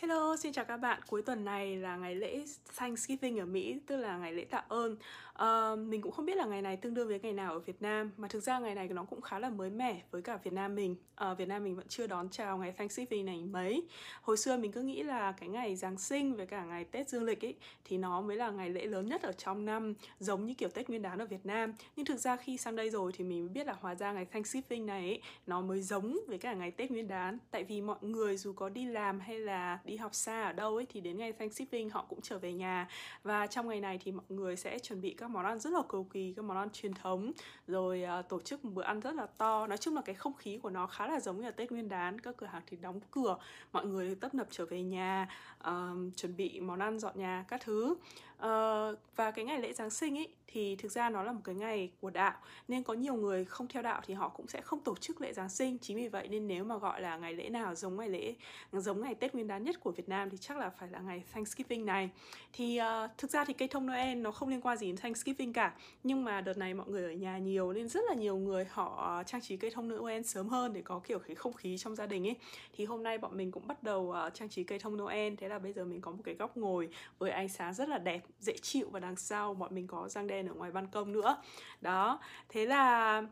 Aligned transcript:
Hello, 0.00 0.36
xin 0.36 0.52
chào 0.52 0.64
các 0.64 0.76
bạn. 0.76 1.00
Cuối 1.06 1.22
tuần 1.22 1.44
này 1.44 1.76
là 1.76 1.96
ngày 1.96 2.14
lễ 2.14 2.44
Thanksgiving 2.76 3.38
ở 3.38 3.46
Mỹ, 3.46 3.80
tức 3.86 3.96
là 3.96 4.18
ngày 4.18 4.32
lễ 4.32 4.44
tạ 4.44 4.64
ơn. 4.68 4.96
Uh, 5.42 5.78
mình 5.78 6.02
cũng 6.02 6.12
không 6.12 6.26
biết 6.26 6.36
là 6.36 6.44
ngày 6.44 6.62
này 6.62 6.76
tương 6.76 6.94
đương 6.94 7.08
với 7.08 7.20
ngày 7.20 7.32
nào 7.32 7.52
ở 7.52 7.58
Việt 7.58 7.82
Nam, 7.82 8.10
mà 8.16 8.28
thực 8.28 8.40
ra 8.40 8.58
ngày 8.58 8.74
này 8.74 8.88
nó 8.88 9.04
cũng 9.04 9.20
khá 9.20 9.38
là 9.38 9.50
mới 9.50 9.70
mẻ 9.70 10.02
với 10.10 10.22
cả 10.22 10.36
Việt 10.36 10.52
Nam 10.52 10.74
mình. 10.74 10.96
Uh, 11.30 11.38
Việt 11.38 11.48
Nam 11.48 11.64
mình 11.64 11.76
vẫn 11.76 11.86
chưa 11.88 12.06
đón 12.06 12.28
chào 12.30 12.58
ngày 12.58 12.72
Thanksgiving 12.72 13.26
này 13.26 13.44
mấy. 13.44 13.82
Hồi 14.22 14.36
xưa 14.36 14.56
mình 14.56 14.72
cứ 14.72 14.82
nghĩ 14.82 15.02
là 15.02 15.32
cái 15.32 15.48
ngày 15.48 15.76
Giáng 15.76 15.98
sinh 15.98 16.34
với 16.34 16.46
cả 16.46 16.64
ngày 16.64 16.84
Tết 16.84 17.08
Dương 17.08 17.24
lịch 17.24 17.44
ấy 17.44 17.54
thì 17.84 17.98
nó 17.98 18.20
mới 18.20 18.36
là 18.36 18.50
ngày 18.50 18.70
lễ 18.70 18.86
lớn 18.86 19.08
nhất 19.08 19.22
ở 19.22 19.32
trong 19.32 19.64
năm, 19.64 19.94
giống 20.20 20.46
như 20.46 20.54
kiểu 20.54 20.68
Tết 20.68 20.88
Nguyên 20.88 21.02
đán 21.02 21.18
ở 21.18 21.26
Việt 21.26 21.46
Nam. 21.46 21.72
Nhưng 21.96 22.06
thực 22.06 22.18
ra 22.18 22.36
khi 22.36 22.56
sang 22.56 22.76
đây 22.76 22.90
rồi 22.90 23.12
thì 23.14 23.24
mình 23.24 23.40
mới 23.40 23.48
biết 23.48 23.66
là 23.66 23.76
hóa 23.80 23.94
ra 23.94 24.12
ngày 24.12 24.24
Thanksgiving 24.24 24.86
này 24.86 25.02
ấy, 25.02 25.22
nó 25.46 25.60
mới 25.60 25.80
giống 25.80 26.18
với 26.28 26.38
cả 26.38 26.54
ngày 26.54 26.70
Tết 26.70 26.90
Nguyên 26.90 27.08
đán. 27.08 27.38
Tại 27.50 27.64
vì 27.64 27.80
mọi 27.80 27.98
người 28.00 28.36
dù 28.36 28.52
có 28.52 28.68
đi 28.68 28.84
làm 28.84 29.20
hay 29.20 29.38
là 29.38 29.78
đi 29.88 29.96
học 29.96 30.14
xa 30.14 30.42
ở 30.42 30.52
đâu 30.52 30.76
ấy 30.76 30.86
thì 30.88 31.00
đến 31.00 31.18
ngày 31.18 31.32
Thanksgiving 31.32 31.90
họ 31.90 32.06
cũng 32.08 32.20
trở 32.22 32.38
về 32.38 32.52
nhà. 32.52 32.88
Và 33.22 33.46
trong 33.46 33.68
ngày 33.68 33.80
này 33.80 33.98
thì 34.04 34.12
mọi 34.12 34.26
người 34.28 34.56
sẽ 34.56 34.78
chuẩn 34.78 35.00
bị 35.00 35.14
các 35.14 35.30
món 35.30 35.44
ăn 35.44 35.58
rất 35.58 35.72
là 35.72 35.82
cầu 35.88 36.04
kỳ 36.04 36.32
các 36.36 36.44
món 36.44 36.56
ăn 36.56 36.70
truyền 36.70 36.94
thống. 36.94 37.32
Rồi 37.66 38.04
uh, 38.18 38.28
tổ 38.28 38.40
chức 38.40 38.64
một 38.64 38.70
bữa 38.74 38.82
ăn 38.82 39.00
rất 39.00 39.14
là 39.14 39.26
to. 39.26 39.66
Nói 39.66 39.78
chung 39.78 39.94
là 39.94 40.02
cái 40.02 40.14
không 40.14 40.34
khí 40.34 40.58
của 40.62 40.70
nó 40.70 40.86
khá 40.86 41.06
là 41.06 41.20
giống 41.20 41.36
như 41.36 41.44
là 41.44 41.50
Tết 41.50 41.72
Nguyên 41.72 41.88
đán 41.88 42.20
các 42.20 42.36
cửa 42.36 42.46
hàng 42.46 42.62
thì 42.66 42.76
đóng 42.76 43.00
cửa 43.10 43.36
mọi 43.72 43.86
người 43.86 44.14
tấp 44.14 44.34
nập 44.34 44.46
trở 44.50 44.66
về 44.66 44.82
nhà 44.82 45.28
uh, 45.60 46.16
chuẩn 46.16 46.36
bị 46.36 46.60
món 46.60 46.78
ăn 46.78 46.98
dọn 46.98 47.18
nhà 47.18 47.44
các 47.48 47.60
thứ 47.64 47.96
uh, 48.42 48.98
và 49.16 49.30
cái 49.30 49.44
ngày 49.44 49.60
lễ 49.60 49.72
Giáng 49.72 49.90
sinh 49.90 50.18
ấy 50.18 50.28
thì 50.46 50.76
thực 50.76 50.92
ra 50.92 51.10
nó 51.10 51.22
là 51.22 51.32
một 51.32 51.40
cái 51.44 51.54
ngày 51.54 51.90
của 52.00 52.10
đạo. 52.10 52.34
Nên 52.68 52.82
có 52.82 52.94
nhiều 52.94 53.14
người 53.14 53.44
không 53.44 53.68
theo 53.68 53.82
đạo 53.82 54.00
thì 54.06 54.14
họ 54.14 54.28
cũng 54.28 54.48
sẽ 54.48 54.60
không 54.60 54.80
tổ 54.80 54.94
chức 54.96 55.20
lễ 55.20 55.32
Giáng 55.32 55.48
sinh. 55.48 55.78
Chính 55.78 55.96
vì 55.96 56.08
vậy 56.08 56.28
nên 56.28 56.46
nếu 56.46 56.64
mà 56.64 56.78
gọi 56.78 57.00
là 57.00 57.16
ngày 57.16 57.34
lễ 57.34 57.48
nào 57.48 57.74
giống 57.74 57.96
ngày 57.96 58.08
lễ 58.08 58.34
giống 58.72 59.00
ngày 59.00 59.14
Tết 59.14 59.34
Nguyên 59.34 59.46
đán 59.46 59.64
nhất 59.64 59.80
của 59.80 59.90
Việt 59.90 60.08
Nam 60.08 60.30
thì 60.30 60.38
chắc 60.40 60.56
là 60.56 60.70
phải 60.70 60.88
là 60.88 60.98
ngày 60.98 61.22
Thanksgiving 61.32 61.86
này. 61.86 62.10
Thì 62.52 62.80
uh, 62.80 63.10
thực 63.18 63.30
ra 63.30 63.44
thì 63.44 63.52
cây 63.52 63.68
thông 63.68 63.86
Noel 63.86 64.18
nó 64.18 64.32
không 64.32 64.48
liên 64.48 64.60
quan 64.60 64.78
gì 64.78 64.86
đến 64.86 64.96
Thanksgiving 64.96 65.52
cả. 65.52 65.74
Nhưng 66.02 66.24
mà 66.24 66.40
đợt 66.40 66.56
này 66.56 66.74
mọi 66.74 66.88
người 66.88 67.04
ở 67.04 67.12
nhà 67.12 67.38
nhiều 67.38 67.72
nên 67.72 67.88
rất 67.88 68.00
là 68.08 68.14
nhiều 68.14 68.36
người 68.36 68.64
họ 68.70 69.22
trang 69.26 69.40
trí 69.40 69.56
cây 69.56 69.70
thông 69.70 69.88
Noel 69.88 70.22
sớm 70.22 70.48
hơn 70.48 70.72
để 70.72 70.82
có 70.82 71.00
kiểu 71.04 71.18
cái 71.18 71.34
không 71.34 71.52
khí 71.52 71.78
trong 71.78 71.96
gia 71.96 72.06
đình 72.06 72.26
ấy 72.26 72.36
thì 72.76 72.84
hôm 72.84 73.02
nay 73.02 73.18
bọn 73.18 73.36
mình 73.36 73.50
cũng 73.50 73.66
bắt 73.66 73.82
đầu 73.82 74.14
uh, 74.26 74.34
trang 74.34 74.48
trí 74.48 74.64
cây 74.64 74.78
thông 74.78 74.96
Noel. 74.96 75.34
Thế 75.34 75.48
là 75.48 75.58
bây 75.58 75.72
giờ 75.72 75.84
mình 75.84 76.00
có 76.00 76.10
một 76.10 76.22
cái 76.24 76.34
góc 76.34 76.56
ngồi 76.56 76.88
với 77.18 77.30
ánh 77.30 77.48
sáng 77.48 77.74
rất 77.74 77.88
là 77.88 77.98
đẹp 77.98 78.20
dễ 78.40 78.58
chịu 78.62 78.88
và 78.90 79.00
đằng 79.00 79.16
sau 79.16 79.54
bọn 79.54 79.74
mình 79.74 79.86
có 79.86 80.08
răng 80.08 80.26
đen 80.26 80.48
ở 80.48 80.54
ngoài 80.54 80.70
ban 80.70 80.86
công 80.86 81.12
nữa. 81.12 81.42
Đó 81.80 82.20
thế 82.48 82.66
là 82.66 83.22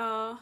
uh, 0.00 0.36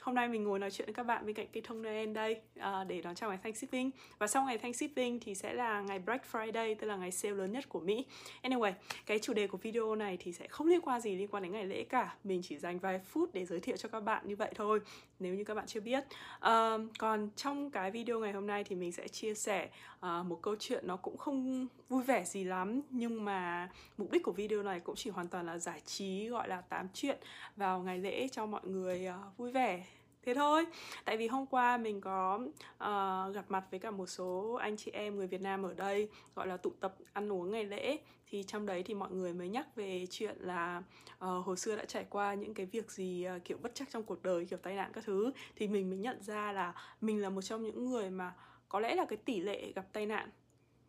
hôm 0.00 0.14
nay 0.14 0.28
mình 0.28 0.44
ngồi 0.44 0.58
nói 0.58 0.70
chuyện 0.70 0.86
với 0.86 0.94
các 0.94 1.02
bạn 1.02 1.26
bên 1.26 1.34
cạnh 1.34 1.46
cây 1.52 1.62
thông 1.66 1.82
Noel 1.82 2.12
đây 2.12 2.40
uh, 2.58 2.64
để 2.88 3.00
đón 3.00 3.14
chào 3.14 3.30
ngày 3.30 3.38
Thanksgiving 3.42 3.90
và 4.18 4.26
sau 4.26 4.44
ngày 4.44 4.58
Thanksgiving 4.58 5.20
thì 5.20 5.34
sẽ 5.34 5.52
là 5.52 5.80
ngày 5.80 5.98
Black 5.98 6.24
Friday 6.32 6.74
tức 6.80 6.86
là 6.86 6.96
ngày 6.96 7.10
sale 7.10 7.34
lớn 7.34 7.52
nhất 7.52 7.68
của 7.68 7.80
Mỹ. 7.80 8.06
Anyway, 8.42 8.72
cái 9.06 9.18
chủ 9.18 9.32
đề 9.34 9.46
của 9.46 9.58
video 9.58 9.94
này 9.94 10.16
thì 10.20 10.32
sẽ 10.32 10.48
không 10.48 10.66
liên 10.66 10.80
quan 10.80 11.00
gì 11.00 11.16
liên 11.16 11.28
quan 11.28 11.42
đến 11.42 11.52
ngày 11.52 11.64
lễ 11.64 11.84
cả. 11.84 12.14
Mình 12.24 12.42
chỉ 12.44 12.58
dành 12.58 12.78
vài 12.78 12.98
phút 12.98 13.34
để 13.34 13.44
giới 13.44 13.60
thiệu 13.60 13.76
cho 13.76 13.88
các 13.88 14.00
bạn 14.00 14.28
như 14.28 14.36
vậy 14.36 14.52
thôi 14.54 14.80
nếu 15.18 15.34
như 15.34 15.44
các 15.44 15.54
bạn 15.54 15.66
chưa 15.66 15.80
biết. 15.80 16.04
Uh, 16.36 16.80
còn 16.98 17.28
trong 17.36 17.70
cái 17.70 17.90
video 17.90 18.20
ngày 18.20 18.32
hôm 18.32 18.46
nay 18.46 18.64
thì 18.64 18.76
mình 18.76 18.92
sẽ 18.92 19.08
chia 19.08 19.34
sẻ 19.34 19.68
uh, 19.98 20.26
một 20.26 20.38
câu 20.42 20.56
chuyện 20.60 20.86
nó 20.86 20.96
cũng 20.96 21.16
không 21.16 21.66
vui 21.88 22.02
vẻ 22.02 22.24
gì 22.24 22.44
lắm 22.44 22.82
nhưng 22.90 23.24
mà 23.24 23.68
mục 23.96 24.10
đích 24.10 24.22
của 24.22 24.32
video 24.32 24.62
này 24.62 24.80
cũng 24.80 24.96
chỉ 24.96 25.10
hoàn 25.10 25.28
toàn 25.28 25.46
là 25.46 25.58
giải 25.58 25.80
trí 25.86 26.28
gọi 26.28 26.48
là 26.48 26.60
tám 26.60 26.88
chuyện 26.94 27.18
vào 27.56 27.80
ngày 27.80 27.98
lễ 27.98 28.28
cho 28.28 28.46
mọi 28.46 28.62
người 28.64 29.08
uh, 29.08 29.36
vui 29.36 29.52
vẻ 29.52 29.84
thế 30.24 30.34
thôi. 30.34 30.66
Tại 31.04 31.16
vì 31.16 31.26
hôm 31.26 31.46
qua 31.46 31.76
mình 31.76 32.00
có 32.00 32.34
uh, 32.74 33.34
gặp 33.34 33.44
mặt 33.48 33.64
với 33.70 33.80
cả 33.80 33.90
một 33.90 34.06
số 34.06 34.58
anh 34.60 34.76
chị 34.76 34.90
em 34.90 35.16
người 35.16 35.26
Việt 35.26 35.40
Nam 35.40 35.62
ở 35.62 35.74
đây 35.74 36.08
gọi 36.34 36.46
là 36.46 36.56
tụ 36.56 36.72
tập 36.80 36.94
ăn 37.12 37.32
uống 37.32 37.50
ngày 37.50 37.64
lễ. 37.64 37.98
Thì 38.26 38.42
trong 38.42 38.66
đấy 38.66 38.82
thì 38.82 38.94
mọi 38.94 39.10
người 39.10 39.32
mới 39.32 39.48
nhắc 39.48 39.76
về 39.76 40.06
chuyện 40.10 40.36
là 40.40 40.82
uh, 41.12 41.46
hồi 41.46 41.56
xưa 41.56 41.76
đã 41.76 41.84
trải 41.84 42.06
qua 42.10 42.34
những 42.34 42.54
cái 42.54 42.66
việc 42.66 42.90
gì 42.90 43.26
uh, 43.36 43.44
kiểu 43.44 43.58
bất 43.62 43.74
chắc 43.74 43.90
trong 43.90 44.02
cuộc 44.02 44.22
đời 44.22 44.44
kiểu 44.44 44.58
tai 44.62 44.74
nạn 44.74 44.90
các 44.92 45.04
thứ. 45.04 45.32
Thì 45.56 45.68
mình 45.68 45.90
mới 45.90 45.98
nhận 45.98 46.22
ra 46.22 46.52
là 46.52 46.74
mình 47.00 47.22
là 47.22 47.30
một 47.30 47.42
trong 47.42 47.62
những 47.62 47.90
người 47.90 48.10
mà 48.10 48.34
có 48.68 48.80
lẽ 48.80 48.94
là 48.94 49.04
cái 49.04 49.16
tỷ 49.16 49.40
lệ 49.40 49.72
gặp 49.74 49.86
tai 49.92 50.06
nạn 50.06 50.30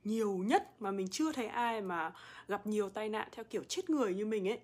nhiều 0.03 0.38
nhất 0.38 0.81
mà 0.81 0.91
mình 0.91 1.07
chưa 1.07 1.31
thấy 1.31 1.47
ai 1.47 1.81
mà 1.81 2.13
gặp 2.47 2.68
nhiều 2.68 2.90
tai 2.90 3.09
nạn 3.09 3.28
theo 3.31 3.45
kiểu 3.50 3.63
chết 3.63 3.90
người 3.90 4.13
như 4.13 4.25
mình 4.25 4.47
ấy. 4.47 4.59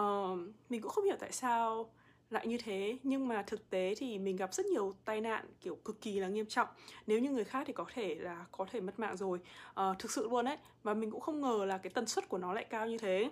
Uh, 0.00 0.38
mình 0.68 0.80
cũng 0.80 0.90
không 0.90 1.04
hiểu 1.04 1.16
tại 1.20 1.32
sao 1.32 1.90
lại 2.32 2.46
như 2.46 2.58
thế. 2.58 2.98
Nhưng 3.02 3.28
mà 3.28 3.42
thực 3.42 3.70
tế 3.70 3.94
thì 3.98 4.18
mình 4.18 4.36
gặp 4.36 4.54
rất 4.54 4.66
nhiều 4.66 4.94
tai 5.04 5.20
nạn 5.20 5.44
kiểu 5.60 5.74
cực 5.84 6.00
kỳ 6.00 6.20
là 6.20 6.28
nghiêm 6.28 6.46
trọng. 6.46 6.68
Nếu 7.06 7.18
như 7.18 7.30
người 7.30 7.44
khác 7.44 7.64
thì 7.66 7.72
có 7.72 7.86
thể 7.94 8.14
là 8.14 8.46
có 8.52 8.66
thể 8.70 8.80
mất 8.80 8.98
mạng 8.98 9.16
rồi. 9.16 9.40
À, 9.74 9.84
thực 9.98 10.10
sự 10.10 10.28
luôn 10.30 10.44
đấy 10.44 10.56
và 10.82 10.94
mình 10.94 11.10
cũng 11.10 11.20
không 11.20 11.40
ngờ 11.40 11.64
là 11.64 11.78
cái 11.78 11.90
tần 11.90 12.06
suất 12.06 12.28
của 12.28 12.38
nó 12.38 12.52
lại 12.52 12.64
cao 12.70 12.86
như 12.86 12.98
thế. 12.98 13.30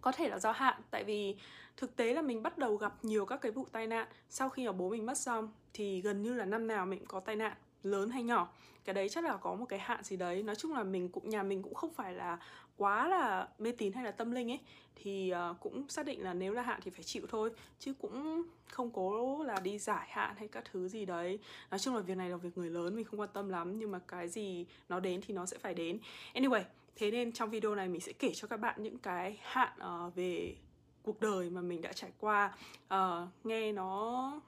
Có 0.00 0.12
thể 0.12 0.28
là 0.28 0.38
do 0.38 0.52
hạn 0.52 0.82
tại 0.90 1.04
vì 1.04 1.36
thực 1.76 1.96
tế 1.96 2.14
là 2.14 2.22
mình 2.22 2.42
bắt 2.42 2.58
đầu 2.58 2.76
gặp 2.76 3.04
nhiều 3.04 3.26
các 3.26 3.40
cái 3.40 3.52
vụ 3.52 3.66
tai 3.72 3.86
nạn 3.86 4.08
sau 4.28 4.50
khi 4.50 4.66
mà 4.66 4.72
bố 4.72 4.88
mình 4.88 5.06
mất 5.06 5.18
xong 5.18 5.52
thì 5.72 6.00
gần 6.00 6.22
như 6.22 6.34
là 6.34 6.44
năm 6.44 6.66
nào 6.66 6.86
mình 6.86 6.98
cũng 6.98 7.08
có 7.08 7.20
tai 7.20 7.36
nạn 7.36 7.52
lớn 7.82 8.10
hay 8.10 8.22
nhỏ. 8.22 8.52
Cái 8.84 8.94
đấy 8.94 9.08
chắc 9.08 9.24
là 9.24 9.36
có 9.36 9.54
một 9.54 9.66
cái 9.68 9.78
hạn 9.78 10.02
gì 10.02 10.16
đấy. 10.16 10.42
Nói 10.42 10.56
chung 10.56 10.72
là 10.72 10.82
mình 10.82 11.08
cũng 11.08 11.30
nhà 11.30 11.42
mình 11.42 11.62
cũng 11.62 11.74
không 11.74 11.94
phải 11.94 12.12
là 12.12 12.38
quá 12.76 13.08
là 13.08 13.48
mê 13.58 13.72
tín 13.72 13.92
hay 13.92 14.04
là 14.04 14.10
tâm 14.10 14.30
linh 14.30 14.50
ấy 14.50 14.60
thì 14.94 15.32
uh, 15.50 15.60
cũng 15.60 15.88
xác 15.88 16.06
định 16.06 16.22
là 16.22 16.34
nếu 16.34 16.52
là 16.52 16.62
hạn 16.62 16.80
thì 16.82 16.90
phải 16.90 17.04
chịu 17.04 17.26
thôi 17.30 17.50
chứ 17.78 17.94
cũng 17.94 18.42
không 18.70 18.90
cố 18.90 19.42
là 19.42 19.60
đi 19.60 19.78
giải 19.78 20.08
hạn 20.10 20.36
hay 20.38 20.48
các 20.48 20.64
thứ 20.72 20.88
gì 20.88 21.04
đấy. 21.04 21.38
Nói 21.70 21.78
chung 21.78 21.94
là 21.94 22.00
việc 22.00 22.16
này 22.16 22.30
là 22.30 22.36
việc 22.36 22.58
người 22.58 22.70
lớn 22.70 22.96
mình 22.96 23.04
không 23.04 23.20
quan 23.20 23.30
tâm 23.32 23.48
lắm 23.48 23.78
nhưng 23.78 23.90
mà 23.90 23.98
cái 24.08 24.28
gì 24.28 24.66
nó 24.88 25.00
đến 25.00 25.20
thì 25.26 25.34
nó 25.34 25.46
sẽ 25.46 25.58
phải 25.58 25.74
đến. 25.74 25.98
Anyway 26.34 26.62
thế 26.96 27.10
nên 27.10 27.32
trong 27.32 27.50
video 27.50 27.74
này 27.74 27.88
mình 27.88 28.00
sẽ 28.00 28.12
kể 28.12 28.32
cho 28.34 28.48
các 28.48 28.56
bạn 28.56 28.82
những 28.82 28.98
cái 28.98 29.38
hạn 29.42 29.72
uh, 30.06 30.14
về 30.14 30.56
cuộc 31.02 31.20
đời 31.20 31.50
mà 31.50 31.60
mình 31.60 31.82
đã 31.82 31.92
trải 31.92 32.10
qua. 32.18 32.54
Uh, 32.94 33.28
nghe 33.44 33.72
nó 33.72 34.40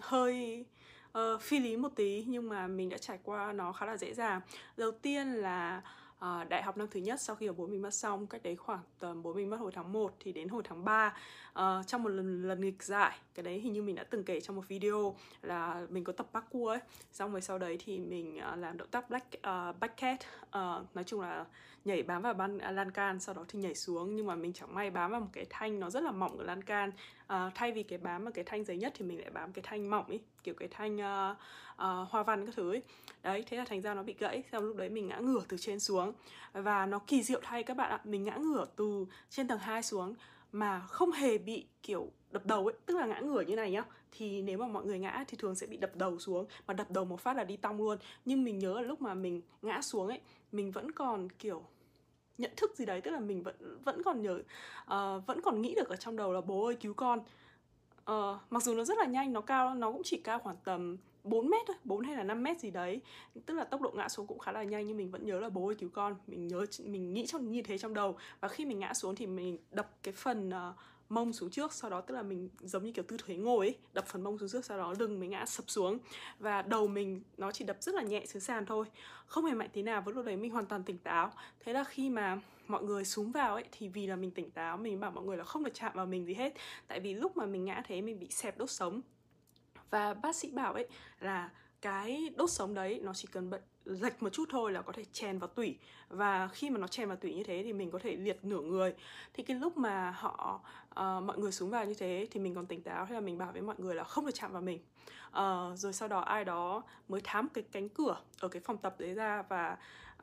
hơi 0.00 0.64
uh, 1.18 1.40
phi 1.40 1.58
lý 1.58 1.76
một 1.76 1.92
tí 1.96 2.24
nhưng 2.26 2.48
mà 2.48 2.66
mình 2.66 2.88
đã 2.88 2.98
trải 2.98 3.18
qua 3.22 3.52
nó 3.52 3.72
khá 3.72 3.86
là 3.86 3.96
dễ 3.96 4.14
dàng. 4.14 4.40
Đầu 4.76 4.90
tiên 4.90 5.32
là 5.32 5.82
Ờ, 6.24 6.44
đại 6.44 6.62
học 6.62 6.76
năm 6.76 6.88
thứ 6.90 7.00
nhất 7.00 7.20
sau 7.20 7.36
khi 7.36 7.46
ở 7.46 7.52
bố 7.52 7.66
mình 7.66 7.82
mất 7.82 7.94
xong 7.94 8.26
cách 8.26 8.42
đấy 8.42 8.56
khoảng 8.56 8.80
tầm 8.98 9.22
bố 9.22 9.32
mình 9.32 9.50
mất 9.50 9.56
hồi 9.56 9.72
tháng 9.74 9.92
1 9.92 10.14
thì 10.20 10.32
đến 10.32 10.48
hồi 10.48 10.62
tháng 10.64 10.84
3 10.84 11.06
uh, 11.06 11.12
ờ, 11.52 11.82
trong 11.86 12.02
một 12.02 12.08
lần 12.08 12.48
lần 12.48 12.60
nghịch 12.60 12.82
giải 12.82 13.18
cái 13.34 13.42
đấy 13.42 13.58
hình 13.60 13.72
như 13.72 13.82
mình 13.82 13.94
đã 13.94 14.04
từng 14.04 14.24
kể 14.24 14.40
trong 14.40 14.56
một 14.56 14.68
video 14.68 15.16
là 15.42 15.86
mình 15.90 16.04
có 16.04 16.12
tập 16.12 16.26
parkour 16.32 16.68
ấy. 16.68 16.78
Xong 17.12 17.32
rồi 17.32 17.40
sau 17.40 17.58
đấy 17.58 17.78
thì 17.84 17.98
mình 17.98 18.40
uh, 18.52 18.58
làm 18.58 18.76
động 18.76 18.88
tác 18.90 19.10
black 19.10 19.26
uh, 19.36 19.80
back 19.80 19.96
cat 19.96 20.18
uh, 20.44 20.94
nói 20.94 21.04
chung 21.06 21.20
là 21.20 21.44
nhảy 21.84 22.02
bám 22.02 22.22
vào 22.22 22.34
ban 22.34 22.56
uh, 22.56 22.62
lan 22.72 22.90
can 22.90 23.20
sau 23.20 23.34
đó 23.34 23.44
thì 23.48 23.58
nhảy 23.58 23.74
xuống. 23.74 24.16
Nhưng 24.16 24.26
mà 24.26 24.34
mình 24.34 24.52
chẳng 24.52 24.74
may 24.74 24.90
bám 24.90 25.10
vào 25.10 25.20
một 25.20 25.30
cái 25.32 25.46
thanh 25.50 25.80
nó 25.80 25.90
rất 25.90 26.02
là 26.02 26.12
mỏng 26.12 26.36
của 26.36 26.44
lan 26.44 26.62
can 26.62 26.90
à, 27.26 27.50
thay 27.54 27.72
vì 27.72 27.82
cái 27.82 27.98
bám 27.98 28.24
mà 28.24 28.30
cái 28.30 28.44
thanh 28.44 28.64
giấy 28.64 28.76
nhất 28.76 28.92
thì 28.96 29.04
mình 29.04 29.20
lại 29.20 29.30
bám 29.30 29.52
cái 29.52 29.64
thanh 29.68 29.90
mỏng 29.90 30.06
ấy 30.06 30.20
kiểu 30.42 30.54
cái 30.54 30.68
thanh 30.68 30.96
uh, 30.96 31.36
uh, 31.72 32.10
hoa 32.10 32.22
văn 32.22 32.46
các 32.46 32.54
thứ 32.56 32.72
ấy. 32.72 32.82
đấy 33.22 33.44
thế 33.46 33.56
là 33.56 33.64
thành 33.64 33.80
ra 33.80 33.94
nó 33.94 34.02
bị 34.02 34.14
gãy 34.18 34.42
xong 34.52 34.64
lúc 34.64 34.76
đấy 34.76 34.88
mình 34.88 35.08
ngã 35.08 35.16
ngửa 35.16 35.42
từ 35.48 35.56
trên 35.56 35.80
xuống 35.80 36.12
và 36.52 36.86
nó 36.86 36.98
kỳ 36.98 37.22
diệu 37.22 37.40
thay 37.42 37.62
các 37.62 37.76
bạn 37.76 37.90
ạ 37.90 38.00
mình 38.04 38.24
ngã 38.24 38.36
ngửa 38.36 38.64
từ 38.76 39.06
trên 39.30 39.48
tầng 39.48 39.58
2 39.58 39.82
xuống 39.82 40.14
mà 40.52 40.80
không 40.80 41.12
hề 41.12 41.38
bị 41.38 41.66
kiểu 41.82 42.10
đập 42.30 42.46
đầu 42.46 42.66
ấy 42.66 42.74
tức 42.86 42.96
là 42.96 43.06
ngã 43.06 43.20
ngửa 43.20 43.40
như 43.40 43.56
này 43.56 43.70
nhá 43.70 43.84
thì 44.12 44.42
nếu 44.42 44.58
mà 44.58 44.68
mọi 44.68 44.84
người 44.84 44.98
ngã 44.98 45.24
thì 45.28 45.36
thường 45.40 45.54
sẽ 45.54 45.66
bị 45.66 45.76
đập 45.76 45.96
đầu 45.96 46.18
xuống 46.18 46.46
mà 46.66 46.74
đập 46.74 46.90
đầu 46.90 47.04
một 47.04 47.20
phát 47.20 47.36
là 47.36 47.44
đi 47.44 47.56
tong 47.56 47.78
luôn 47.78 47.98
nhưng 48.24 48.44
mình 48.44 48.58
nhớ 48.58 48.74
là 48.74 48.82
lúc 48.82 49.02
mà 49.02 49.14
mình 49.14 49.40
ngã 49.62 49.82
xuống 49.82 50.08
ấy 50.08 50.20
mình 50.52 50.70
vẫn 50.70 50.92
còn 50.92 51.28
kiểu 51.30 51.62
nhận 52.38 52.50
thức 52.56 52.76
gì 52.76 52.84
đấy 52.84 53.00
tức 53.00 53.10
là 53.10 53.20
mình 53.20 53.42
vẫn 53.42 53.78
vẫn 53.84 54.02
còn 54.02 54.22
nhớ 54.22 54.34
uh, 54.84 55.26
vẫn 55.26 55.40
còn 55.42 55.62
nghĩ 55.62 55.74
được 55.74 55.88
ở 55.88 55.96
trong 55.96 56.16
đầu 56.16 56.32
là 56.32 56.40
bố 56.40 56.64
ơi 56.66 56.74
cứu 56.74 56.94
con. 56.94 57.18
Uh, 58.10 58.36
mặc 58.50 58.62
dù 58.62 58.74
nó 58.74 58.84
rất 58.84 58.98
là 58.98 59.04
nhanh 59.04 59.32
nó 59.32 59.40
cao 59.40 59.74
nó 59.74 59.92
cũng 59.92 60.02
chỉ 60.04 60.16
cao 60.16 60.38
khoảng 60.38 60.56
tầm 60.64 60.96
4 61.24 61.50
mét 61.50 61.66
thôi, 61.66 61.76
4 61.84 62.04
hay 62.04 62.16
là 62.16 62.22
5 62.22 62.42
mét 62.42 62.60
gì 62.60 62.70
đấy. 62.70 63.00
Tức 63.46 63.54
là 63.54 63.64
tốc 63.64 63.80
độ 63.80 63.90
ngã 63.94 64.08
xuống 64.08 64.26
cũng 64.26 64.38
khá 64.38 64.52
là 64.52 64.62
nhanh 64.62 64.86
Nhưng 64.86 64.96
mình 64.96 65.10
vẫn 65.10 65.26
nhớ 65.26 65.40
là 65.40 65.48
bố 65.48 65.66
ơi 65.66 65.74
cứu 65.74 65.90
con. 65.92 66.16
Mình 66.26 66.48
nhớ, 66.48 66.66
mình 66.84 67.14
nghĩ 67.14 67.26
trong 67.26 67.50
như 67.50 67.62
thế 67.62 67.78
trong 67.78 67.94
đầu. 67.94 68.16
Và 68.40 68.48
khi 68.48 68.64
mình 68.64 68.78
ngã 68.78 68.94
xuống 68.94 69.14
thì 69.14 69.26
mình 69.26 69.58
đập 69.70 69.90
cái 70.02 70.14
phần 70.14 70.48
uh, 70.48 70.76
mông 71.08 71.32
xuống 71.32 71.50
trước, 71.50 71.72
sau 71.72 71.90
đó 71.90 72.00
tức 72.00 72.14
là 72.14 72.22
mình 72.22 72.48
giống 72.60 72.84
như 72.84 72.92
kiểu 72.92 73.04
tư 73.08 73.16
thế 73.26 73.36
ngồi 73.36 73.66
ấy, 73.66 73.78
đập 73.92 74.06
phần 74.06 74.22
mông 74.24 74.38
xuống 74.38 74.48
trước, 74.48 74.64
sau 74.64 74.78
đó 74.78 74.94
lưng 74.98 75.20
mình 75.20 75.30
ngã 75.30 75.46
sập 75.46 75.64
xuống. 75.70 75.98
Và 76.38 76.62
đầu 76.62 76.86
mình 76.86 77.22
nó 77.36 77.52
chỉ 77.52 77.64
đập 77.64 77.76
rất 77.80 77.94
là 77.94 78.02
nhẹ 78.02 78.26
xuống 78.26 78.40
sàn 78.40 78.66
thôi, 78.66 78.86
không 79.26 79.44
hề 79.44 79.54
mạnh 79.54 79.70
tí 79.72 79.82
nào 79.82 80.02
với 80.02 80.14
lúc 80.14 80.26
đấy 80.26 80.36
mình 80.36 80.50
hoàn 80.50 80.66
toàn 80.66 80.84
tỉnh 80.84 80.98
táo. 80.98 81.32
Thế 81.60 81.72
là 81.72 81.84
khi 81.84 82.10
mà 82.10 82.40
mọi 82.68 82.82
người 82.82 83.04
xuống 83.04 83.32
vào 83.32 83.54
ấy, 83.54 83.64
thì 83.72 83.88
vì 83.88 84.06
là 84.06 84.16
mình 84.16 84.30
tỉnh 84.30 84.50
táo, 84.50 84.76
mình 84.76 85.00
bảo 85.00 85.10
mọi 85.10 85.24
người 85.24 85.36
là 85.36 85.44
không 85.44 85.64
được 85.64 85.74
chạm 85.74 85.92
vào 85.94 86.06
mình 86.06 86.26
gì 86.26 86.34
hết. 86.34 86.54
Tại 86.88 87.00
vì 87.00 87.14
lúc 87.14 87.36
mà 87.36 87.46
mình 87.46 87.64
ngã 87.64 87.82
thế, 87.86 88.02
mình 88.02 88.18
bị 88.18 88.28
xẹp 88.30 88.58
đốt 88.58 88.70
sống. 88.70 89.00
Và 89.90 90.14
bác 90.14 90.36
sĩ 90.36 90.50
bảo 90.50 90.72
ấy 90.72 90.88
là 91.20 91.50
cái 91.80 92.30
đốt 92.36 92.50
sống 92.50 92.74
đấy 92.74 93.00
nó 93.02 93.14
chỉ 93.14 93.28
cần 93.32 93.50
bận 93.50 93.62
lệch 93.84 94.22
một 94.22 94.30
chút 94.30 94.48
thôi 94.50 94.72
là 94.72 94.82
có 94.82 94.92
thể 94.92 95.04
chèn 95.12 95.38
vào 95.38 95.48
tủy. 95.48 95.78
Và 96.08 96.48
khi 96.48 96.70
mà 96.70 96.78
nó 96.78 96.86
chèn 96.86 97.08
vào 97.08 97.16
tủy 97.16 97.34
như 97.34 97.42
thế 97.44 97.62
thì 97.64 97.72
mình 97.72 97.90
có 97.90 97.98
thể 97.98 98.16
liệt 98.16 98.38
nửa 98.42 98.60
người. 98.60 98.94
Thì 99.34 99.42
cái 99.42 99.56
lúc 99.56 99.76
mà 99.76 100.10
họ 100.10 100.60
uh, 100.90 101.22
mọi 101.22 101.38
người 101.38 101.52
xuống 101.52 101.70
vào 101.70 101.84
như 101.84 101.94
thế 101.94 102.26
thì 102.30 102.40
mình 102.40 102.54
còn 102.54 102.66
tỉnh 102.66 102.82
táo 102.82 103.04
hay 103.04 103.14
là 103.14 103.20
mình 103.20 103.38
bảo 103.38 103.52
với 103.52 103.62
mọi 103.62 103.76
người 103.78 103.94
là 103.94 104.04
không 104.04 104.26
được 104.26 104.32
chạm 104.34 104.52
vào 104.52 104.62
mình. 104.62 104.78
Uh, 105.28 105.78
rồi 105.78 105.92
sau 105.92 106.08
đó 106.08 106.20
ai 106.20 106.44
đó 106.44 106.82
mới 107.08 107.20
thám 107.24 107.48
cái 107.48 107.64
cánh 107.72 107.88
cửa 107.88 108.16
ở 108.40 108.48
cái 108.48 108.62
phòng 108.64 108.78
tập 108.78 108.94
đấy 108.98 109.14
ra 109.14 109.42
và 109.48 109.76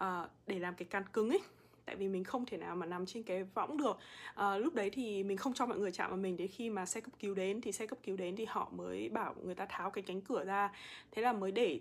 uh, 0.03 0.29
để 0.47 0.59
làm 0.59 0.75
cái 0.75 0.85
can 0.85 1.03
cứng 1.13 1.29
ấy. 1.29 1.41
Tại 1.85 1.95
vì 1.95 2.07
mình 2.07 2.23
không 2.23 2.45
thể 2.45 2.57
nào 2.57 2.75
mà 2.75 2.85
nằm 2.85 3.05
trên 3.05 3.23
cái 3.23 3.43
võng 3.43 3.77
được. 3.77 3.97
À, 4.35 4.57
lúc 4.57 4.73
đấy 4.73 4.89
thì 4.89 5.23
mình 5.23 5.37
không 5.37 5.53
cho 5.53 5.65
mọi 5.65 5.77
người 5.77 5.91
chạm 5.91 6.09
vào 6.09 6.17
mình 6.17 6.37
đến 6.37 6.47
khi 6.47 6.69
mà 6.69 6.85
xe 6.85 7.01
cấp 7.01 7.13
cứu 7.19 7.35
đến. 7.35 7.61
Thì 7.61 7.71
xe 7.71 7.87
cấp 7.87 7.97
cứu 8.03 8.17
đến 8.17 8.35
thì 8.35 8.45
họ 8.45 8.69
mới 8.71 9.09
bảo 9.09 9.35
người 9.43 9.55
ta 9.55 9.65
tháo 9.69 9.91
cái 9.91 10.03
cánh 10.07 10.21
cửa 10.21 10.43
ra. 10.45 10.71
Thế 11.11 11.21
là 11.21 11.33
mới 11.33 11.51
để 11.51 11.79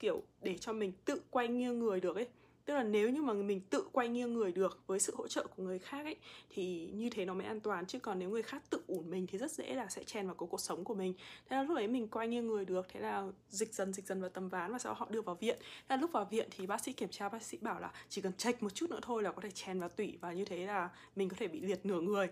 kiểu 0.00 0.22
để 0.42 0.58
cho 0.58 0.72
mình 0.72 0.92
tự 1.04 1.22
quay 1.30 1.48
nghiêng 1.48 1.78
người 1.78 2.00
được 2.00 2.16
ấy. 2.16 2.26
Tức 2.64 2.74
là 2.74 2.82
nếu 2.82 3.10
như 3.10 3.22
mà 3.22 3.32
mình 3.32 3.60
tự 3.60 3.88
quay 3.92 4.08
nghiêng 4.08 4.34
người 4.34 4.52
được 4.52 4.78
với 4.86 5.00
sự 5.00 5.14
hỗ 5.16 5.28
trợ 5.28 5.46
của 5.56 5.62
người 5.62 5.78
khác 5.78 6.04
ấy 6.04 6.16
thì 6.50 6.90
như 6.94 7.10
thế 7.10 7.24
nó 7.24 7.34
mới 7.34 7.46
an 7.46 7.60
toàn. 7.60 7.86
Chứ 7.86 7.98
còn 7.98 8.18
nếu 8.18 8.30
người 8.30 8.42
khác 8.42 8.62
tự 8.70 8.82
ủn 8.86 9.10
mình 9.10 9.26
thì 9.26 9.38
rất 9.38 9.52
dễ 9.52 9.74
là 9.74 9.88
sẽ 9.88 10.04
chèn 10.04 10.26
vào 10.26 10.34
cái 10.34 10.46
cuộc 10.50 10.60
sống 10.60 10.84
của 10.84 10.94
mình. 10.94 11.14
Thế 11.48 11.56
là 11.56 11.62
lúc 11.62 11.76
đấy 11.76 11.88
mình 11.88 12.08
quay 12.08 12.28
nghiêng 12.28 12.46
người 12.46 12.64
được 12.64 12.86
thế 12.88 13.00
là 13.00 13.26
dịch 13.48 13.74
dần 13.74 13.92
dịch 13.92 14.06
dần 14.06 14.20
vào 14.20 14.30
tầm 14.30 14.48
ván 14.48 14.72
và 14.72 14.78
sau 14.78 14.94
họ 14.94 15.08
đưa 15.10 15.22
vào 15.22 15.34
viện. 15.34 15.58
Thế 15.60 15.96
là 15.96 15.96
lúc 15.96 16.12
vào 16.12 16.24
viện 16.24 16.48
thì 16.50 16.66
bác 16.66 16.84
sĩ 16.84 16.92
kiểm 16.92 17.08
tra 17.08 17.28
bác 17.28 17.42
sĩ 17.42 17.58
bảo 17.60 17.80
là 17.80 17.92
chỉ 18.08 18.20
cần 18.20 18.32
chệch 18.32 18.62
một 18.62 18.74
chút 18.74 18.90
nữa 18.90 19.00
thôi 19.02 19.22
là 19.22 19.32
có 19.32 19.42
thể 19.42 19.50
chèn 19.50 19.80
vào 19.80 19.88
tủy 19.88 20.18
và 20.20 20.32
như 20.32 20.44
thế 20.44 20.66
là 20.66 20.90
mình 21.16 21.28
có 21.28 21.36
thể 21.38 21.48
bị 21.48 21.60
liệt 21.60 21.86
nửa 21.86 22.00
người. 22.00 22.28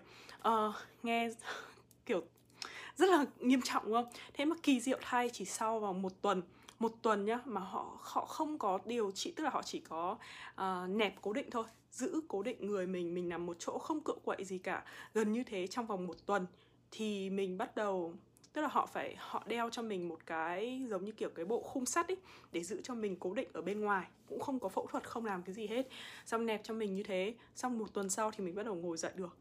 Uh, 0.47 0.75
nghe 1.03 1.29
kiểu 2.05 2.23
rất 2.95 3.09
là 3.09 3.25
nghiêm 3.39 3.61
trọng 3.61 3.85
đúng 3.85 3.93
không? 3.93 4.11
Thế 4.33 4.45
mà 4.45 4.55
kỳ 4.63 4.79
diệu 4.79 4.97
thay 5.01 5.29
chỉ 5.33 5.45
sau 5.45 5.79
vòng 5.79 6.01
một 6.01 6.21
tuần 6.21 6.41
một 6.79 6.91
tuần 7.01 7.25
nhá 7.25 7.39
mà 7.45 7.61
họ 7.61 7.97
họ 8.01 8.25
không 8.25 8.57
có 8.57 8.79
điều 8.85 9.11
trị 9.11 9.33
tức 9.35 9.43
là 9.43 9.49
họ 9.49 9.61
chỉ 9.63 9.79
có 9.79 10.17
uh, 10.61 10.89
nẹp 10.89 11.15
cố 11.21 11.33
định 11.33 11.49
thôi 11.51 11.65
giữ 11.91 12.21
cố 12.27 12.43
định 12.43 12.67
người 12.67 12.87
mình 12.87 13.13
mình 13.13 13.29
nằm 13.29 13.45
một 13.45 13.55
chỗ 13.59 13.77
không 13.77 14.01
cựa 14.03 14.15
quậy 14.23 14.43
gì 14.45 14.57
cả. 14.57 14.83
Gần 15.13 15.31
như 15.31 15.43
thế 15.43 15.67
trong 15.67 15.87
vòng 15.87 16.07
một 16.07 16.25
tuần 16.25 16.45
thì 16.91 17.29
mình 17.29 17.57
bắt 17.57 17.75
đầu 17.75 18.13
tức 18.53 18.61
là 18.61 18.67
họ 18.67 18.85
phải 18.85 19.15
họ 19.17 19.43
đeo 19.47 19.69
cho 19.69 19.81
mình 19.81 20.07
một 20.07 20.19
cái 20.25 20.85
giống 20.89 21.05
như 21.05 21.11
kiểu 21.11 21.29
cái 21.29 21.45
bộ 21.45 21.61
khung 21.61 21.85
sắt 21.85 22.07
ấy 22.07 22.17
để 22.51 22.63
giữ 22.63 22.81
cho 22.83 22.95
mình 22.95 23.15
cố 23.19 23.33
định 23.33 23.49
ở 23.53 23.61
bên 23.61 23.81
ngoài. 23.81 24.07
Cũng 24.29 24.39
không 24.39 24.59
có 24.59 24.69
phẫu 24.69 24.87
thuật 24.87 25.09
không 25.09 25.25
làm 25.25 25.43
cái 25.43 25.53
gì 25.53 25.67
hết. 25.67 25.87
Xong 26.25 26.45
nẹp 26.45 26.61
cho 26.63 26.73
mình 26.73 26.95
như 26.95 27.03
thế 27.03 27.33
xong 27.55 27.77
một 27.77 27.93
tuần 27.93 28.09
sau 28.09 28.31
thì 28.31 28.43
mình 28.43 28.55
bắt 28.55 28.65
đầu 28.65 28.75
ngồi 28.75 28.97
dậy 28.97 29.11
được 29.15 29.37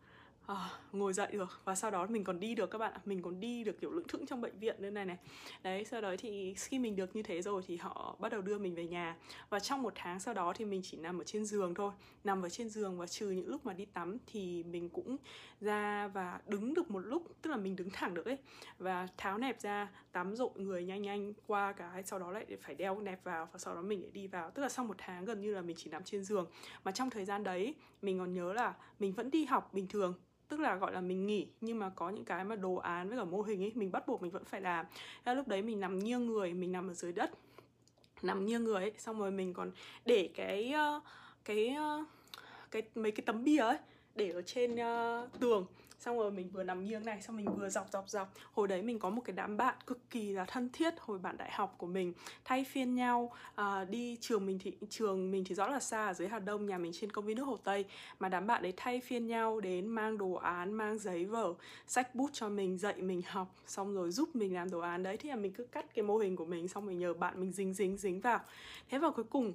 à, 0.49 0.71
ngồi 0.93 1.13
dậy 1.13 1.29
được 1.33 1.61
và 1.65 1.75
sau 1.75 1.91
đó 1.91 2.07
mình 2.07 2.25
còn 2.25 2.41
đi 2.41 2.55
được 2.55 2.71
các 2.71 2.79
bạn 2.79 2.93
ạ. 2.93 3.01
Mình 3.05 3.23
còn 3.23 3.41
đi 3.41 3.65
được 3.65 3.81
kiểu 3.81 3.91
lững 3.91 4.09
thững 4.09 4.27
trong 4.27 4.41
bệnh 4.41 4.59
viện 4.59 4.83
nữa 4.83 4.91
này 4.91 5.05
này. 5.05 5.17
Đấy 5.63 5.85
sau 5.85 6.01
đó 6.01 6.15
thì 6.19 6.55
khi 6.55 6.79
mình 6.79 6.97
được 6.97 7.17
như 7.17 7.23
thế 7.23 7.43
rồi 7.43 7.63
thì 7.67 7.77
họ 7.77 8.17
bắt 8.19 8.29
đầu 8.29 8.43
đưa 8.43 8.59
mình 8.59 8.75
về 8.75 8.87
nhà. 8.87 9.17
Và 9.51 9.61
trong 9.61 9.83
một 9.83 9.93
tháng 9.97 10.21
sau 10.21 10.35
đó 10.35 10.53
thì 10.57 10.65
mình 10.65 10.81
chỉ 10.85 10.97
nằm 10.97 11.21
ở 11.21 11.25
trên 11.25 11.45
giường 11.45 11.75
thôi. 11.75 11.93
Nằm 12.25 12.43
ở 12.43 12.49
trên 12.49 12.69
giường 12.69 12.99
và 12.99 13.07
trừ 13.07 13.31
những 13.31 13.49
lúc 13.49 13.67
mà 13.67 13.73
đi 13.73 13.85
tắm 13.85 14.17
thì 14.27 14.63
mình 14.63 14.89
cũng 14.89 15.17
ra 15.61 16.09
và 16.09 16.41
đứng 16.47 16.75
được 16.75 16.91
một 16.91 17.01
lúc 17.01 17.23
tức 17.43 17.51
là 17.51 17.57
mình 17.57 17.77
đứng 17.77 17.91
thẳng 17.91 18.15
được 18.15 18.27
ấy. 18.27 18.39
Và 18.79 19.09
tháo 19.17 19.39
nẹp 19.39 19.61
ra 19.61 19.89
tắm 20.13 20.37
rội 20.37 20.51
người 20.55 20.85
nhanh 20.85 21.03
nhanh 21.03 21.33
qua 21.47 21.73
cái 21.73 22.03
sau 22.03 22.19
đó 22.19 22.31
lại 22.31 22.47
phải 22.63 22.75
đeo 22.75 23.01
nẹp 23.01 23.25
vào 23.25 23.49
và 23.53 23.59
sau 23.59 23.75
đó 23.75 23.83
mình 23.83 24.03
lại 24.03 24.11
đi 24.11 24.27
vào. 24.27 24.51
Tức 24.51 24.63
là 24.63 24.69
sau 24.69 24.85
một 24.85 24.97
tháng 24.99 25.25
gần 25.25 25.41
như 25.41 25.55
là 25.55 25.61
mình 25.61 25.77
chỉ 25.79 25.91
nằm 25.91 26.05
trên 26.05 26.25
giường. 26.25 26.47
Mà 26.85 26.93
trong 26.93 27.11
thời 27.11 27.25
gian 27.25 27.45
đấy 27.45 27.75
mình 28.03 28.19
còn 28.19 28.33
nhớ 28.33 28.53
là 28.53 28.75
mình 28.99 29.13
vẫn 29.13 29.31
đi 29.31 29.45
học 29.45 29.71
bình 29.73 29.89
thường 29.89 30.15
tức 30.49 30.61
là 30.61 30.77
gọi 30.77 30.93
là 30.93 31.01
mình 31.01 31.27
nghỉ 31.27 31.47
nhưng 31.61 31.79
mà 31.79 31.91
có 31.97 32.11
những 32.11 32.25
cái 32.25 32.45
mà 32.45 32.57
đồ 32.57 32.75
án 32.75 33.09
với 33.09 33.19
cả 33.19 33.25
mô 33.25 33.43
hình 33.43 33.63
ấy 33.63 33.73
mình 33.75 33.93
bắt 33.93 34.09
buộc 34.09 34.23
mình 34.23 34.31
vẫn 34.31 34.45
phải 34.45 34.61
làm. 34.61 34.87
Thế 35.25 35.35
lúc 35.35 35.49
đấy 35.49 35.63
mình 35.63 35.81
nằm 35.81 35.99
nghiêng 35.99 36.27
người 36.27 36.55
mình 36.55 36.73
nằm 36.73 36.89
ở 36.89 36.95
dưới 36.95 37.13
đất 37.13 37.31
nằm 38.23 38.47
nghiêng 38.47 38.65
người 38.65 38.83
ấy 38.83 38.93
xong 38.99 39.19
rồi 39.19 39.31
mình 39.31 39.55
còn 39.55 39.71
để 40.05 40.29
cái 40.35 40.73
ờ, 40.73 41.01
cái 41.45 41.69
ờ, 41.69 42.05
cái 42.71 42.83
mấy 42.95 43.13
cái 43.13 43.23
tấm 43.27 43.45
bia 43.45 43.59
ấy 43.59 43.79
để 44.15 44.31
ở 44.31 44.43
trên 44.43 44.75
uh, 44.75 45.41
tường 45.41 45.67
xong 45.99 46.19
rồi 46.19 46.31
mình 46.31 46.49
vừa 46.53 46.63
nằm 46.63 46.85
nghiêng 46.85 47.05
này 47.05 47.23
xong 47.23 47.37
mình 47.37 47.47
vừa 47.57 47.69
dọc 47.69 47.87
dọc 47.93 48.09
dọc. 48.09 48.35
Hồi 48.53 48.69
đấy 48.69 48.83
mình 48.83 48.99
có 48.99 49.11
một 49.11 49.23
cái 49.25 49.37
đám 49.37 49.57
bạn 49.57 49.75
cực 49.87 50.11
kỳ 50.11 50.33
là 50.33 50.45
thân 50.45 50.69
thiết 50.73 50.95
hồi 51.01 51.19
bạn 51.19 51.37
đại 51.37 51.51
học 51.53 51.75
của 51.79 51.87
mình. 51.87 52.13
Thay 52.45 52.65
phiên 52.65 52.95
nhau 52.95 53.33
à, 53.55 53.85
đi 53.85 54.17
trường 54.21 54.47
mình 54.47 54.59
thì 54.63 54.73
trường 54.91 55.31
mình 55.31 55.45
thì 55.45 55.55
rõ 55.55 55.69
là 55.69 55.81
xa 55.81 56.07
ở 56.07 56.13
dưới 56.13 56.29
Hà 56.29 56.39
Đông 56.39 56.67
nhà 56.67 56.79
mình 56.79 56.93
trên 56.95 57.13
công 57.13 57.25
viên 57.25 57.37
nước 57.37 57.45
Hồ 57.45 57.57
Tây. 57.57 57.85
Mà 58.19 58.29
đám 58.29 58.47
bạn 58.47 58.63
đấy 58.63 58.73
thay 58.77 59.01
phiên 59.01 59.27
nhau 59.27 59.61
đến 59.61 59.89
mang 59.89 60.19
đồ 60.19 60.33
án 60.33 60.73
mang 60.73 60.99
giấy 60.99 61.25
vở 61.25 61.55
sách 61.87 62.15
bút 62.15 62.31
cho 62.33 62.49
mình 62.49 62.79
dạy 62.79 63.03
mình 63.03 63.23
học 63.27 63.55
xong 63.67 63.95
rồi 63.95 64.11
giúp 64.11 64.37
mình 64.37 64.55
làm 64.55 64.71
đồ 64.71 64.79
án. 64.79 65.03
Đấy 65.03 65.17
thì 65.17 65.29
là 65.29 65.37
mình 65.37 65.53
cứ 65.53 65.65
cắt 65.65 65.95
cái 65.95 66.03
mô 66.03 66.17
hình 66.17 66.37
của 66.37 66.45
mình 66.45 66.69
xong 66.69 66.87
mình 66.87 66.99
nhờ 66.99 67.15
bạn 67.15 67.41
mình 67.41 67.53
dính 67.53 67.75
dính 67.75 67.97
dính 67.97 68.21
vào. 68.21 68.41
Thế 68.91 68.99
vào 68.99 69.13
cuối 69.13 69.25
cùng 69.25 69.55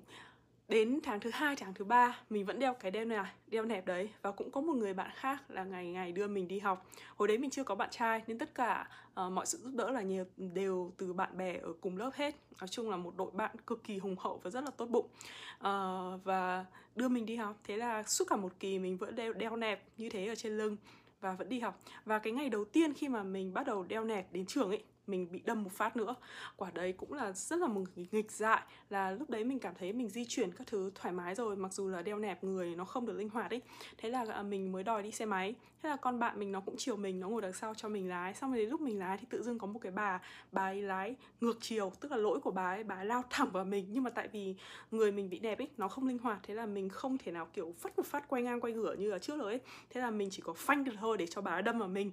đến 0.67 0.99
tháng 1.03 1.19
thứ 1.19 1.29
hai 1.33 1.55
tháng 1.55 1.73
thứ 1.73 1.85
ba 1.85 2.19
mình 2.29 2.45
vẫn 2.45 2.59
đeo 2.59 2.73
cái 2.73 2.91
đeo 2.91 3.05
này 3.05 3.17
à? 3.17 3.33
đeo 3.47 3.65
nẹp 3.65 3.85
đấy. 3.85 4.09
Và 4.21 4.31
cũng 4.31 4.51
có 4.51 4.61
một 4.61 4.73
người 4.73 4.93
bạn 4.93 5.09
khác 5.13 5.51
là 5.51 5.63
ngày 5.63 5.87
ngày 5.87 6.11
đưa 6.11 6.27
mình 6.27 6.47
đi 6.47 6.59
học. 6.59 6.85
Hồi 7.15 7.27
đấy 7.27 7.37
mình 7.37 7.49
chưa 7.49 7.63
có 7.63 7.75
bạn 7.75 7.89
trai 7.91 8.21
nên 8.27 8.39
tất 8.39 8.55
cả 8.55 8.87
uh, 9.25 9.31
mọi 9.31 9.45
sự 9.45 9.57
giúp 9.57 9.71
đỡ 9.75 9.91
là 9.91 10.01
nhiều 10.01 10.25
đều 10.37 10.91
từ 10.97 11.13
bạn 11.13 11.37
bè 11.37 11.57
ở 11.57 11.73
cùng 11.81 11.97
lớp 11.97 12.11
hết. 12.13 12.35
Nói 12.59 12.67
chung 12.67 12.89
là 12.89 12.97
một 12.97 13.17
đội 13.17 13.31
bạn 13.31 13.55
cực 13.67 13.83
kỳ 13.83 13.97
hùng 13.97 14.15
hậu 14.19 14.39
và 14.43 14.49
rất 14.49 14.63
là 14.63 14.71
tốt 14.77 14.85
bụng. 14.85 15.07
Uh, 15.55 16.23
và 16.23 16.65
đưa 16.95 17.07
mình 17.07 17.25
đi 17.25 17.35
học. 17.35 17.55
Thế 17.63 17.77
là 17.77 18.03
suốt 18.03 18.25
cả 18.29 18.35
một 18.35 18.51
kỳ 18.59 18.79
mình 18.79 18.97
vẫn 18.97 19.15
đeo 19.15 19.33
đeo 19.33 19.55
nẹp 19.55 19.83
như 19.97 20.09
thế 20.09 20.27
ở 20.27 20.35
trên 20.35 20.57
lưng 20.57 20.77
và 21.21 21.33
vẫn 21.33 21.49
đi 21.49 21.59
học. 21.59 21.79
Và 22.05 22.19
cái 22.19 22.33
ngày 22.33 22.49
đầu 22.49 22.65
tiên 22.65 22.93
khi 22.93 23.09
mà 23.09 23.23
mình 23.23 23.53
bắt 23.53 23.65
đầu 23.65 23.83
đeo 23.83 24.03
nẹp 24.03 24.33
đến 24.33 24.45
trường 24.45 24.69
ấy 24.69 24.83
mình 25.07 25.27
bị 25.31 25.41
đâm 25.45 25.63
một 25.63 25.71
phát 25.71 25.97
nữa. 25.97 26.15
Quả 26.55 26.71
đấy 26.71 26.93
cũng 26.97 27.13
là 27.13 27.31
rất 27.31 27.59
là 27.59 27.67
một 27.67 27.83
nghịch 28.11 28.31
dại, 28.31 28.61
là 28.89 29.11
lúc 29.11 29.29
đấy 29.29 29.43
mình 29.43 29.59
cảm 29.59 29.73
thấy 29.79 29.93
mình 29.93 30.09
di 30.09 30.25
chuyển 30.25 30.51
các 30.51 30.67
thứ 30.67 30.91
thoải 30.95 31.13
mái 31.13 31.35
rồi, 31.35 31.55
mặc 31.55 31.73
dù 31.73 31.89
là 31.89 32.01
đeo 32.01 32.19
nẹp 32.19 32.43
người 32.43 32.75
nó 32.75 32.85
không 32.85 33.05
được 33.05 33.13
linh 33.13 33.29
hoạt 33.29 33.51
ấy. 33.51 33.61
Thế 33.97 34.09
là 34.09 34.25
à, 34.33 34.43
mình 34.43 34.71
mới 34.71 34.83
đòi 34.83 35.03
đi 35.03 35.11
xe 35.11 35.25
máy. 35.25 35.55
Thế 35.83 35.89
là 35.89 35.95
con 35.95 36.19
bạn 36.19 36.39
mình 36.39 36.51
nó 36.51 36.59
cũng 36.59 36.75
chiều 36.77 36.95
mình, 36.95 37.19
nó 37.19 37.29
ngồi 37.29 37.41
đằng 37.41 37.53
sau 37.53 37.73
cho 37.73 37.89
mình 37.89 38.09
lái. 38.09 38.33
Xong 38.33 38.51
rồi 38.51 38.59
đến 38.59 38.69
lúc 38.69 38.81
mình 38.81 38.99
lái 38.99 39.17
thì 39.17 39.25
tự 39.29 39.43
dưng 39.43 39.59
có 39.59 39.67
một 39.67 39.79
cái 39.79 39.91
bà 39.91 40.21
bà 40.51 40.61
ấy 40.61 40.81
lái 40.81 41.15
ngược 41.41 41.57
chiều, 41.61 41.91
tức 41.99 42.11
là 42.11 42.17
lỗi 42.17 42.39
của 42.39 42.51
bà 42.51 42.71
ấy 42.71 42.83
bà 42.83 42.95
ấy 42.95 43.05
lao 43.05 43.23
thẳng 43.29 43.49
vào 43.51 43.65
mình. 43.65 43.85
Nhưng 43.89 44.03
mà 44.03 44.09
tại 44.09 44.27
vì 44.27 44.55
người 44.91 45.11
mình 45.11 45.29
bị 45.29 45.39
đẹp 45.39 45.57
ấy, 45.57 45.67
nó 45.77 45.87
không 45.87 46.07
linh 46.07 46.17
hoạt, 46.17 46.39
thế 46.43 46.53
là 46.53 46.65
mình 46.65 46.89
không 46.89 47.17
thể 47.17 47.31
nào, 47.31 47.47
kiểu, 47.53 47.73
phất 47.79 47.97
một 47.97 48.05
phát 48.05 48.27
quay 48.27 48.43
ngang 48.43 48.61
quay 48.61 48.73
ngửa 48.73 48.93
như 48.93 49.11
ở 49.11 49.19
trước 49.19 49.37
rồi 49.39 49.51
ấy. 49.51 49.61
Thế 49.89 50.01
là 50.01 50.11
mình 50.11 50.29
chỉ 50.31 50.41
có 50.41 50.53
phanh 50.53 50.83
được 50.83 50.93
thôi 50.99 51.17
để 51.17 51.27
cho 51.27 51.41
bà 51.41 51.51
ấy 51.51 51.61
đâm 51.61 51.79
vào 51.79 51.89
mình 51.89 52.11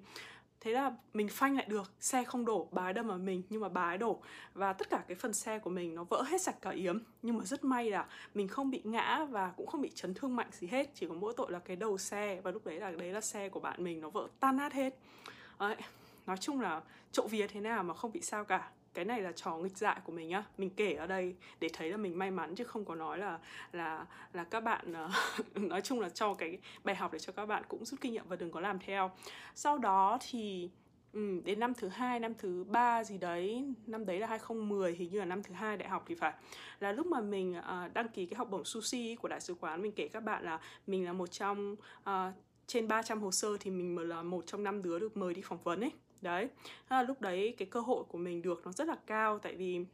thế 0.60 0.72
là 0.72 0.92
mình 1.14 1.28
phanh 1.28 1.56
lại 1.56 1.66
được, 1.68 1.92
xe 2.00 2.24
không 2.24 2.44
đổ, 2.44 2.68
bà 2.72 2.82
ấy 2.82 2.92
đâm 2.92 3.06
vào 3.06 3.18
mình, 3.18 3.42
nhưng 3.50 3.60
mà 3.60 3.68
bà 3.68 3.82
ấy 3.82 3.98
đổ. 3.98 4.20
Và 4.54 4.72
tất 4.72 4.90
cả 4.90 5.04
cái 5.08 5.14
phần 5.14 5.32
xe 5.32 5.58
của 5.58 5.70
mình 5.70 5.94
nó 5.94 6.04
vỡ 6.04 6.22
hết 6.22 6.42
sạch 6.42 6.56
cả 6.62 6.70
yếm. 6.70 6.98
Nhưng 7.22 7.38
mà 7.38 7.44
rất 7.44 7.64
may 7.64 7.90
là 7.90 8.06
mình 8.34 8.48
không 8.48 8.70
bị 8.70 8.80
ngã 8.84 9.24
và 9.30 9.52
cũng 9.56 9.66
không 9.66 9.82
bị 9.82 9.90
chấn 9.94 10.14
thương 10.14 10.36
mạnh 10.36 10.48
gì 10.52 10.66
hết. 10.66 10.90
Chỉ 10.94 11.06
có 11.08 11.14
mỗi 11.14 11.34
tội 11.36 11.52
là 11.52 11.58
cái 11.58 11.76
đầu 11.76 11.98
xe 11.98 12.40
và 12.40 12.50
lúc 12.50 12.66
đấy 12.66 12.80
là 12.80 12.90
đấy 12.90 13.12
là 13.12 13.20
xe 13.20 13.48
của 13.48 13.60
bạn 13.60 13.84
mình 13.84 14.00
nó 14.00 14.10
vỡ 14.10 14.28
tan 14.40 14.56
nát 14.56 14.72
hết. 14.72 14.98
Đấy, 15.60 15.76
nói 16.26 16.36
chung 16.36 16.60
là 16.60 16.80
trộm 17.12 17.26
vía 17.30 17.46
thế 17.46 17.60
nào 17.60 17.82
mà 17.82 17.94
không 17.94 18.12
bị 18.12 18.20
sao 18.20 18.44
cả 18.44 18.70
cái 18.94 19.04
này 19.04 19.22
là 19.22 19.32
trò 19.32 19.56
nghịch 19.56 19.76
dại 19.76 20.00
của 20.04 20.12
mình 20.12 20.31
á 20.31 20.44
mình 20.58 20.70
kể 20.70 20.92
ở 20.92 21.06
đây 21.06 21.34
để 21.60 21.69
thấy 21.72 21.90
là 21.90 21.96
mình 21.96 22.19
may 22.19 22.31
mắn 22.31 22.54
chứ 22.54 22.64
không 22.64 22.84
có 22.84 22.94
nói 22.94 23.19
là 23.19 23.38
là 23.72 24.06
là 24.32 24.44
các 24.44 24.60
bạn 24.60 24.92
uh, 24.92 25.56
nói 25.56 25.80
chung 25.80 26.00
là 26.00 26.09
cho 26.09 26.35
cái 26.35 26.59
bài 26.85 26.94
học 26.94 27.12
để 27.12 27.18
cho 27.18 27.32
các 27.32 27.47
bạn 27.47 27.62
cũng 27.68 27.85
rút 27.85 28.00
kinh 28.00 28.12
nghiệm 28.12 28.28
và 28.28 28.37
đừng 28.37 28.50
có 28.50 28.61
làm 28.61 28.78
theo. 28.78 29.11
Sau 29.54 29.78
đó 29.78 30.18
thì 30.30 30.70
Ừ, 31.12 31.40
đến 31.44 31.61
năm 31.61 31.75
thứ 31.75 31.88
hai, 31.88 32.20
năm 32.20 32.35
thứ 32.38 32.64
ba 32.64 33.04
gì 33.04 33.18
đấy, 33.18 33.64
năm 33.87 34.06
đấy 34.06 34.20
là 34.20 34.26
2010 34.26 34.92
hình 34.92 35.11
như 35.11 35.18
là 35.18 35.25
năm 35.25 35.42
thứ 35.42 35.54
hai 35.54 35.76
đại 35.76 35.88
học 35.88 36.04
thì 36.06 36.14
phải. 36.14 36.32
Là 36.80 36.92
lúc 36.92 37.06
mà 37.06 37.20
mình 37.20 37.59
uh, 37.59 37.92
đăng 37.92 38.09
ký 38.09 38.26
cái 38.26 38.38
học 38.38 38.50
bổng 38.50 38.64
sushi 38.64 39.16
của 39.16 39.28
đại 39.28 39.40
sứ 39.40 39.54
quán 39.54 39.82
mình 39.82 39.92
kể 39.92 40.09
các 40.09 40.20
bạn 40.20 40.44
là 40.44 40.61
mình 40.87 41.04
là 41.04 41.12
một 41.12 41.26
trong 41.26 41.76
uh, 42.02 42.35
trên 42.66 42.88
300 42.88 43.20
hồ 43.23 43.30
sơ 43.30 43.56
thì 43.61 43.70
mình 43.70 44.09
là 44.09 44.23
một 44.23 44.47
trong 44.47 44.62
năm 44.62 44.82
đứa 44.82 44.99
được 44.99 45.16
mời 45.16 45.35
đi 45.35 45.42
phỏng 45.42 45.62
vấn 45.62 45.80
ấy 45.80 45.92
đấy. 46.22 46.48
Là 46.90 47.02
lúc 47.02 47.20
đấy 47.20 47.54
cái 47.58 47.68
cơ 47.70 47.80
hội 47.80 48.04
của 48.08 48.18
mình 48.18 48.42
được 48.42 48.62
nó 48.64 48.72
rất 48.72 48.88
là 48.88 48.96
cao 49.06 49.38
tại 49.38 49.54
vì 49.54 49.84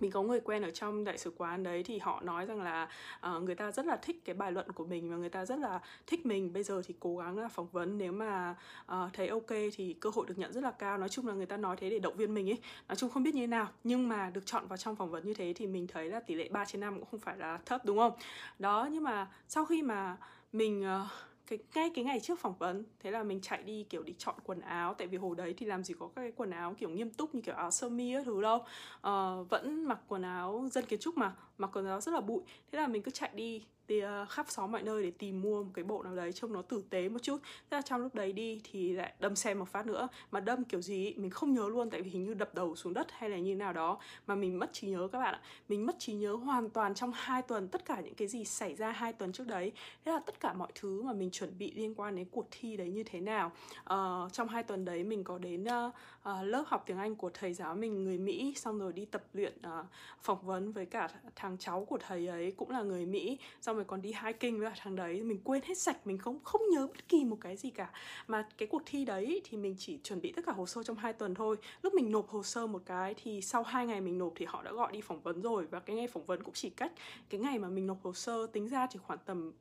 mình 0.00 0.10
có 0.10 0.22
người 0.22 0.40
quen 0.40 0.62
ở 0.62 0.70
trong 0.70 1.04
đại 1.04 1.18
sứ 1.18 1.32
quán 1.36 1.62
đấy 1.62 1.82
thì 1.82 1.98
họ 1.98 2.20
nói 2.20 2.46
rằng 2.46 2.62
là 2.62 2.88
uh, 3.36 3.42
người 3.42 3.54
ta 3.54 3.72
rất 3.72 3.86
là 3.86 3.96
thích 3.96 4.24
cái 4.24 4.34
bài 4.34 4.52
luận 4.52 4.72
của 4.72 4.84
mình 4.84 5.10
và 5.10 5.16
người 5.16 5.28
ta 5.28 5.44
rất 5.44 5.58
là 5.58 5.80
thích 6.06 6.26
mình. 6.26 6.52
Bây 6.52 6.62
giờ 6.62 6.82
thì 6.86 6.94
cố 7.00 7.16
gắng 7.16 7.38
là 7.38 7.48
phỏng 7.48 7.68
vấn 7.72 7.98
nếu 7.98 8.12
mà 8.12 8.54
uh, 8.92 9.12
thấy 9.12 9.28
ok 9.28 9.50
thì 9.76 9.96
cơ 10.00 10.10
hội 10.14 10.26
được 10.28 10.38
nhận 10.38 10.52
rất 10.52 10.64
là 10.64 10.70
cao. 10.70 10.98
Nói 10.98 11.08
chung 11.08 11.26
là 11.26 11.34
người 11.34 11.46
ta 11.46 11.56
nói 11.56 11.76
thế 11.76 11.90
để 11.90 11.98
động 11.98 12.16
viên 12.16 12.34
mình 12.34 12.50
ấy. 12.50 12.58
Nói 12.88 12.96
chung 12.96 13.10
không 13.10 13.22
biết 13.22 13.34
như 13.34 13.40
thế 13.40 13.46
nào 13.46 13.68
nhưng 13.84 14.08
mà 14.08 14.30
được 14.30 14.46
chọn 14.46 14.66
vào 14.66 14.76
trong 14.76 14.96
phỏng 14.96 15.10
vấn 15.10 15.24
như 15.26 15.34
thế 15.34 15.52
thì 15.56 15.66
mình 15.66 15.86
thấy 15.86 16.08
là 16.08 16.20
tỷ 16.20 16.34
lệ 16.34 16.48
3 16.48 16.64
trên 16.64 16.80
5 16.80 16.94
cũng 16.94 17.08
không 17.10 17.20
phải 17.20 17.36
là 17.36 17.58
thấp 17.66 17.84
đúng 17.84 17.98
không? 17.98 18.12
Đó 18.58 18.88
nhưng 18.92 19.02
mà 19.02 19.28
sau 19.48 19.64
khi 19.64 19.82
mà 19.82 20.16
mình 20.52 20.86
uh, 21.02 21.10
cái 21.48 21.58
ngay 21.74 21.90
cái 21.94 22.04
ngày 22.04 22.20
trước 22.20 22.38
phỏng 22.38 22.54
vấn 22.58 22.84
thế 23.00 23.10
là 23.10 23.22
mình 23.22 23.40
chạy 23.40 23.62
đi 23.62 23.86
kiểu 23.90 24.02
đi 24.02 24.14
chọn 24.18 24.34
quần 24.44 24.60
áo 24.60 24.94
tại 24.94 25.06
vì 25.06 25.18
hồi 25.18 25.36
đấy 25.36 25.54
thì 25.56 25.66
làm 25.66 25.84
gì 25.84 25.94
có 25.98 26.06
các 26.06 26.22
cái 26.22 26.32
quần 26.36 26.50
áo 26.50 26.74
kiểu 26.78 26.90
nghiêm 26.90 27.10
túc 27.10 27.34
như 27.34 27.40
kiểu 27.40 27.54
áo 27.54 27.70
sơ 27.70 27.88
mi 27.88 28.14
các 28.14 28.22
thứ 28.26 28.42
đâu. 28.42 28.56
Uh, 28.56 29.50
vẫn 29.50 29.84
mặc 29.84 29.98
quần 30.08 30.22
áo 30.22 30.68
dân 30.72 30.84
kiến 30.84 31.00
trúc 31.00 31.16
mà 31.16 31.34
mà 31.58 31.66
quần 31.66 31.86
áo 31.86 32.00
rất 32.00 32.14
là 32.14 32.20
bụi. 32.20 32.42
Thế 32.72 32.78
là 32.78 32.86
mình 32.86 33.02
cứ 33.02 33.10
chạy 33.10 33.30
đi 33.34 33.64
đi 33.88 34.02
uh, 34.04 34.28
khắp 34.28 34.46
xóm 34.48 34.72
mọi 34.72 34.82
nơi 34.82 35.02
để 35.02 35.10
tìm 35.10 35.40
mua 35.40 35.62
một 35.62 35.70
cái 35.74 35.84
bộ 35.84 36.02
nào 36.02 36.16
đấy 36.16 36.32
trông 36.32 36.52
nó 36.52 36.62
tử 36.62 36.84
tế 36.90 37.08
một 37.08 37.18
chút. 37.22 37.38
Thế 37.70 37.76
là 37.76 37.82
trong 37.82 38.00
lúc 38.00 38.14
đấy 38.14 38.32
đi 38.32 38.60
thì 38.64 38.92
lại 38.92 39.14
đâm 39.20 39.36
xe 39.36 39.54
một 39.54 39.68
phát 39.68 39.86
nữa. 39.86 40.08
Mà 40.30 40.40
đâm 40.40 40.64
kiểu 40.64 40.80
gì 40.80 41.14
mình 41.16 41.30
không 41.30 41.54
nhớ 41.54 41.68
luôn 41.68 41.90
tại 41.90 42.02
vì 42.02 42.10
hình 42.10 42.24
như 42.24 42.34
đập 42.34 42.54
đầu 42.54 42.76
xuống 42.76 42.94
đất 42.94 43.06
hay 43.10 43.30
là 43.30 43.38
như 43.38 43.54
nào 43.54 43.72
đó. 43.72 43.98
Mà 44.26 44.34
mình 44.34 44.58
mất 44.58 44.72
trí 44.72 44.88
nhớ 44.88 45.08
các 45.12 45.18
bạn 45.18 45.34
ạ. 45.34 45.40
Mình 45.68 45.86
mất 45.86 45.96
trí 45.98 46.12
nhớ 46.12 46.32
hoàn 46.32 46.70
toàn 46.70 46.94
trong 46.94 47.12
hai 47.14 47.42
tuần 47.42 47.68
tất 47.68 47.84
cả 47.84 48.00
những 48.00 48.14
cái 48.14 48.28
gì 48.28 48.44
xảy 48.44 48.74
ra 48.74 48.90
hai 48.90 49.12
tuần 49.12 49.32
trước 49.32 49.46
đấy. 49.46 49.72
Thế 50.04 50.12
là 50.12 50.20
tất 50.26 50.40
cả 50.40 50.52
mọi 50.52 50.68
thứ 50.74 51.02
mà 51.02 51.12
mình 51.12 51.30
chuẩn 51.30 51.58
bị 51.58 51.72
liên 51.72 51.94
quan 51.94 52.16
đến 52.16 52.26
cuộc 52.30 52.46
thi 52.50 52.76
đấy 52.76 52.90
như 52.90 53.02
thế 53.02 53.20
nào. 53.20 53.52
Uh, 53.80 54.32
trong 54.32 54.48
hai 54.48 54.62
tuần 54.62 54.84
đấy 54.84 55.04
mình 55.04 55.24
có 55.24 55.38
đến 55.38 55.64
uh, 55.64 55.94
uh, 56.28 56.44
lớp 56.44 56.64
học 56.66 56.82
tiếng 56.86 56.98
anh 56.98 57.16
của 57.16 57.30
thầy 57.34 57.54
giáo 57.54 57.74
mình 57.74 58.04
người 58.04 58.18
mỹ 58.18 58.54
xong 58.56 58.78
rồi 58.78 58.92
đi 58.92 59.04
tập 59.04 59.24
luyện 59.32 59.52
uh, 59.80 59.86
phỏng 60.22 60.46
vấn 60.46 60.72
với 60.72 60.86
cả 60.86 61.08
thằng 61.36 61.47
thằng 61.48 61.58
cháu 61.58 61.84
của 61.84 61.98
thầy 62.06 62.26
ấy 62.26 62.52
cũng 62.56 62.70
là 62.70 62.82
người 62.82 63.06
mỹ, 63.06 63.38
xong 63.60 63.76
rồi 63.76 63.84
còn 63.84 64.02
đi 64.02 64.14
hiking 64.24 64.60
với 64.60 64.70
thằng 64.80 64.96
đấy, 64.96 65.22
mình 65.22 65.40
quên 65.44 65.62
hết 65.62 65.78
sạch, 65.78 66.06
mình 66.06 66.18
không 66.18 66.38
không 66.44 66.62
nhớ 66.70 66.86
bất 66.86 67.08
kỳ 67.08 67.24
một 67.24 67.38
cái 67.40 67.56
gì 67.56 67.70
cả. 67.70 67.90
Mà 68.26 68.48
cái 68.58 68.68
cuộc 68.68 68.82
thi 68.86 69.04
đấy 69.04 69.40
thì 69.44 69.56
mình 69.56 69.74
chỉ 69.78 69.98
chuẩn 70.02 70.20
bị 70.20 70.32
tất 70.32 70.42
cả 70.46 70.52
hồ 70.52 70.66
sơ 70.66 70.82
trong 70.82 70.96
hai 70.96 71.12
tuần 71.12 71.34
thôi. 71.34 71.56
Lúc 71.82 71.94
mình 71.94 72.10
nộp 72.10 72.28
hồ 72.28 72.42
sơ 72.42 72.66
một 72.66 72.82
cái 72.86 73.14
thì 73.22 73.40
sau 73.42 73.62
hai 73.62 73.86
ngày 73.86 74.00
mình 74.00 74.18
nộp 74.18 74.32
thì 74.36 74.44
họ 74.44 74.62
đã 74.62 74.72
gọi 74.72 74.92
đi 74.92 75.00
phỏng 75.00 75.20
vấn 75.20 75.42
rồi. 75.42 75.66
Và 75.66 75.80
cái 75.80 75.96
ngày 75.96 76.08
phỏng 76.08 76.26
vấn 76.26 76.42
cũng 76.42 76.54
chỉ 76.54 76.70
cách 76.70 76.92
cái 77.30 77.40
ngày 77.40 77.58
mà 77.58 77.68
mình 77.68 77.86
nộp 77.86 78.02
hồ 78.02 78.12
sơ 78.12 78.46
tính 78.46 78.68
ra 78.68 78.86
chỉ 78.90 78.98
khoảng 78.98 79.18
tầm 79.24 79.52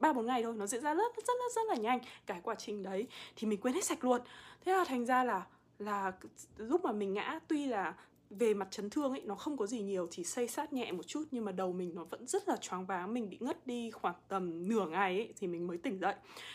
ba 0.00 0.12
bốn 0.12 0.26
ngày 0.26 0.42
thôi. 0.42 0.54
Nó 0.56 0.66
diễn 0.66 0.82
ra 0.82 0.94
rất 0.94 1.16
rất 1.16 1.26
rất 1.26 1.52
rất 1.56 1.66
là 1.68 1.74
nhanh. 1.74 1.98
Cái 2.26 2.40
quá 2.42 2.54
trình 2.54 2.82
đấy 2.82 3.06
thì 3.36 3.46
mình 3.46 3.60
quên 3.60 3.74
hết 3.74 3.84
sạch 3.84 4.04
luôn. 4.04 4.20
Thế 4.64 4.72
là 4.72 4.84
thành 4.84 5.06
ra 5.06 5.24
là 5.24 5.46
là 5.78 6.12
lúc 6.56 6.84
mà 6.84 6.92
mình 6.92 7.14
ngã, 7.14 7.40
tuy 7.48 7.66
là 7.66 7.94
về 8.30 8.54
mặt 8.54 8.68
chấn 8.70 8.90
thương 8.90 9.10
ấy 9.12 9.22
nó 9.24 9.34
không 9.34 9.56
có 9.56 9.66
gì 9.66 9.82
nhiều 9.82 10.08
chỉ 10.10 10.24
xây 10.24 10.48
sát 10.48 10.72
nhẹ 10.72 10.92
một 10.92 11.06
chút 11.06 11.24
nhưng 11.30 11.44
mà 11.44 11.52
đầu 11.52 11.72
mình 11.72 11.94
nó 11.94 12.04
vẫn 12.04 12.26
rất 12.26 12.48
là 12.48 12.56
choáng 12.56 12.86
váng 12.86 13.14
mình 13.14 13.30
bị 13.30 13.36
ngất 13.40 13.66
đi 13.66 13.90
khoảng 13.90 14.14
tầm 14.28 14.68
nửa 14.68 14.86
ngày 14.86 15.18
ấy 15.18 15.32
thì 15.36 15.46
mình 15.46 15.66
mới 15.66 15.78
tỉnh 15.78 15.98
dậy. 15.98 16.14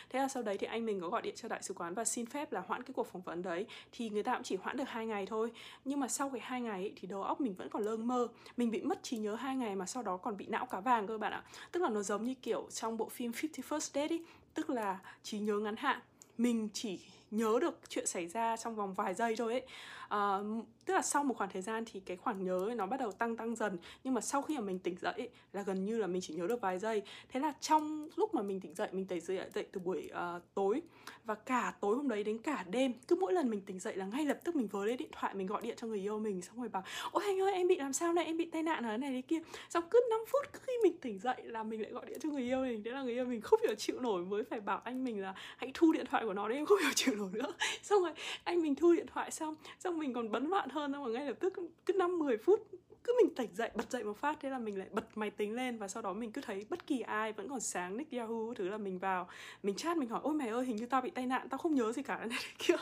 Thế 0.09 0.19
là 0.19 0.27
sau 0.27 0.43
đấy 0.43 0.57
thì 0.57 0.67
anh 0.67 0.85
mình 0.85 1.01
có 1.01 1.09
gọi 1.09 1.21
điện 1.21 1.35
cho 1.37 1.47
đại 1.47 1.63
sứ 1.63 1.73
quán 1.73 1.93
và 1.93 2.05
xin 2.05 2.25
phép 2.25 2.51
là 2.51 2.63
hoãn 2.67 2.83
cái 2.83 2.93
cuộc 2.93 3.07
phỏng 3.07 3.21
vấn 3.21 3.41
đấy. 3.41 3.65
Thì 3.91 4.09
người 4.09 4.23
ta 4.23 4.33
cũng 4.33 4.43
chỉ 4.43 4.55
hoãn 4.55 4.77
được 4.77 4.87
hai 4.87 5.05
ngày 5.05 5.25
thôi 5.25 5.51
nhưng 5.85 5.99
mà 5.99 6.07
sau 6.07 6.29
cái 6.29 6.41
hai 6.41 6.61
ngày 6.61 6.81
ấy, 6.81 6.93
thì 6.95 7.07
đầu 7.07 7.23
óc 7.23 7.41
mình 7.41 7.53
vẫn 7.53 7.69
còn 7.69 7.83
lơ 7.83 7.97
mơ. 7.97 8.27
Mình 8.57 8.71
bị 8.71 8.81
mất 8.81 9.03
trí 9.03 9.17
nhớ 9.17 9.35
hai 9.35 9.55
ngày 9.55 9.75
mà 9.75 9.85
sau 9.85 10.03
đó 10.03 10.17
còn 10.17 10.37
bị 10.37 10.45
não 10.45 10.65
cá 10.65 10.79
vàng 10.79 11.07
cơ 11.07 11.17
bạn 11.17 11.31
ạ. 11.31 11.43
Tức 11.71 11.83
là 11.83 11.89
nó 11.89 12.01
giống 12.01 12.23
như 12.23 12.33
kiểu 12.41 12.67
trong 12.71 12.97
bộ 12.97 13.09
phim 13.09 13.31
50 13.31 13.49
First 13.69 13.79
Date 13.93 14.07
ấy 14.07 14.23
tức 14.53 14.69
là 14.69 14.99
trí 15.23 15.39
nhớ 15.39 15.59
ngắn 15.59 15.75
hạn. 15.75 15.99
Mình 16.37 16.69
chỉ 16.73 16.99
nhớ 17.33 17.59
được 17.61 17.79
chuyện 17.89 18.07
xảy 18.07 18.27
ra 18.27 18.57
trong 18.57 18.75
vòng 18.75 18.93
vài 18.93 19.13
giây 19.13 19.35
thôi 19.35 19.51
ấy. 19.51 19.63
À, 20.09 20.37
tức 20.85 20.93
là 20.93 21.01
sau 21.01 21.23
một 21.23 21.37
khoảng 21.37 21.49
thời 21.49 21.61
gian 21.61 21.83
thì 21.91 21.99
cái 21.99 22.17
khoảng 22.17 22.43
nhớ 22.43 22.59
ấy, 22.59 22.75
nó 22.75 22.85
bắt 22.85 22.99
đầu 22.99 23.11
tăng 23.11 23.35
tăng 23.35 23.55
dần. 23.55 23.77
Nhưng 24.03 24.13
mà 24.13 24.21
sau 24.21 24.41
khi 24.41 24.55
mà 24.57 24.61
mình 24.61 24.79
tỉnh 24.79 24.95
dậy 24.97 25.13
ấy, 25.17 25.29
là 25.53 25.61
gần 25.61 25.85
như 25.85 25.97
là 25.97 26.07
mình 26.07 26.21
chỉ 26.21 26.33
nhớ 26.33 26.47
được 26.47 26.61
vài 26.61 26.79
giây. 26.79 27.01
Thế 27.29 27.39
là 27.39 27.53
trong 27.61 28.09
lúc 28.15 28.35
mà 28.35 28.41
mình 28.41 28.59
tỉnh 28.59 28.73
dậy 28.73 28.87
mình 28.91 29.05
tỉnh 29.05 29.21
dậy 29.21 29.39
dậy 29.53 29.67
từ 29.71 29.79
buổi 29.79 30.09
uh, 30.13 30.41
tối. 30.53 30.81
Và 31.25 31.35
cả 31.35 31.73
tối 31.79 31.95
hôm 31.95 32.07
đấy 32.07 32.23
đến 32.23 32.37
cả 32.37 32.65
đêm 32.69 32.93
cứ 33.07 33.15
mỗi 33.15 33.33
lần 33.33 33.49
mình 33.49 33.61
tỉnh 33.61 33.79
dậy 33.79 33.95
là 33.95 34.05
ngay 34.05 34.25
lập 34.25 34.39
tức 34.43 34.55
mình 34.55 34.67
vớ 34.67 34.85
lấy 34.85 34.97
điện 34.97 35.09
thoại 35.11 35.35
mình 35.35 35.47
gọi 35.47 35.61
điện 35.61 35.77
cho 35.81 35.87
người 35.87 35.99
yêu 35.99 36.19
mình 36.19 36.41
xong 36.41 36.59
rồi 36.59 36.69
bảo 36.69 36.83
ôi 37.11 37.23
anh 37.25 37.41
ơi 37.41 37.53
em 37.53 37.67
bị 37.67 37.75
làm 37.75 37.93
sao 37.93 38.13
này? 38.13 38.25
Em 38.25 38.37
bị 38.37 38.45
tai 38.45 38.63
nạn 38.63 38.83
ở 38.83 38.97
này 38.97 39.11
đấy 39.11 39.21
kia. 39.21 39.39
Xong 39.69 39.83
cứ 39.89 40.07
5 40.09 40.19
phút 40.27 40.61
khi 40.63 40.73
mình 40.83 40.97
tỉnh 41.01 41.19
dậy 41.19 41.41
là 41.43 41.63
mình 41.63 41.81
lại 41.81 41.91
gọi 41.91 42.05
điện 42.05 42.17
cho 42.23 42.29
người 42.29 42.43
yêu 42.43 42.61
mình. 42.61 42.83
Thế 42.83 42.91
là 42.91 43.03
người 43.03 43.13
yêu 43.13 43.25
mình 43.25 43.41
không 43.41 43.59
hiểu 43.63 43.75
chịu 43.75 43.99
nổi 43.99 44.25
mới 44.25 44.43
phải 44.43 44.61
bảo 44.61 44.81
anh 44.83 45.03
mình 45.03 45.21
là 45.21 45.33
hãy 45.57 45.71
thu 45.73 45.91
điện 45.91 46.05
thoại 46.09 46.25
của 46.25 46.33
nó 46.33 46.47
đấy 46.47 46.57
em 46.57 46.65
không 46.65 46.79
hiểu 46.81 46.91
chịu 46.95 47.15
nổi 47.15 47.22
nữa. 47.31 47.53
Xong 47.83 48.01
rồi 48.01 48.11
anh 48.43 48.61
mình 48.61 48.75
thu 48.75 48.93
điện 48.93 49.07
thoại 49.07 49.31
xong 49.31 49.55
xong 49.79 49.99
mình 49.99 50.13
còn 50.13 50.31
bấn 50.31 50.49
loạn 50.49 50.69
hơn, 50.69 50.93
xong 50.93 51.03
rồi 51.03 51.13
ngay 51.13 51.25
lập 51.25 51.37
tức 51.39 51.53
cứ 51.85 51.93
năm 51.93 52.19
10 52.19 52.37
phút 52.37 52.67
cứ 53.03 53.13
mình 53.23 53.35
tỉnh 53.35 53.49
dậy, 53.55 53.71
bật 53.75 53.91
dậy 53.91 54.03
một 54.03 54.17
phát, 54.17 54.37
thế 54.41 54.49
là 54.49 54.59
mình 54.59 54.77
lại 54.77 54.87
bật 54.91 55.17
máy 55.17 55.29
tính 55.29 55.55
lên 55.55 55.77
và 55.77 55.87
sau 55.87 56.01
đó 56.03 56.13
mình 56.13 56.31
cứ 56.31 56.41
thấy 56.41 56.65
bất 56.69 56.87
kỳ 56.87 57.01
ai 57.01 57.33
vẫn 57.33 57.49
còn 57.49 57.59
sáng 57.59 57.97
nick 57.97 58.11
yahoo 58.11 58.53
thứ 58.55 58.69
là 58.69 58.77
mình 58.77 58.99
vào, 58.99 59.29
mình 59.63 59.75
chat, 59.75 59.97
mình 59.97 60.09
hỏi, 60.09 60.19
ôi 60.23 60.33
mày 60.33 60.47
ơi, 60.47 60.65
hình 60.65 60.75
như 60.75 60.85
tao 60.85 61.01
bị 61.01 61.09
tai 61.09 61.25
nạn, 61.25 61.49
tao 61.49 61.57
không 61.57 61.75
nhớ 61.75 61.91
gì 61.91 62.03
cả. 62.03 62.25
Này 62.29 62.39
kia. 62.57 62.75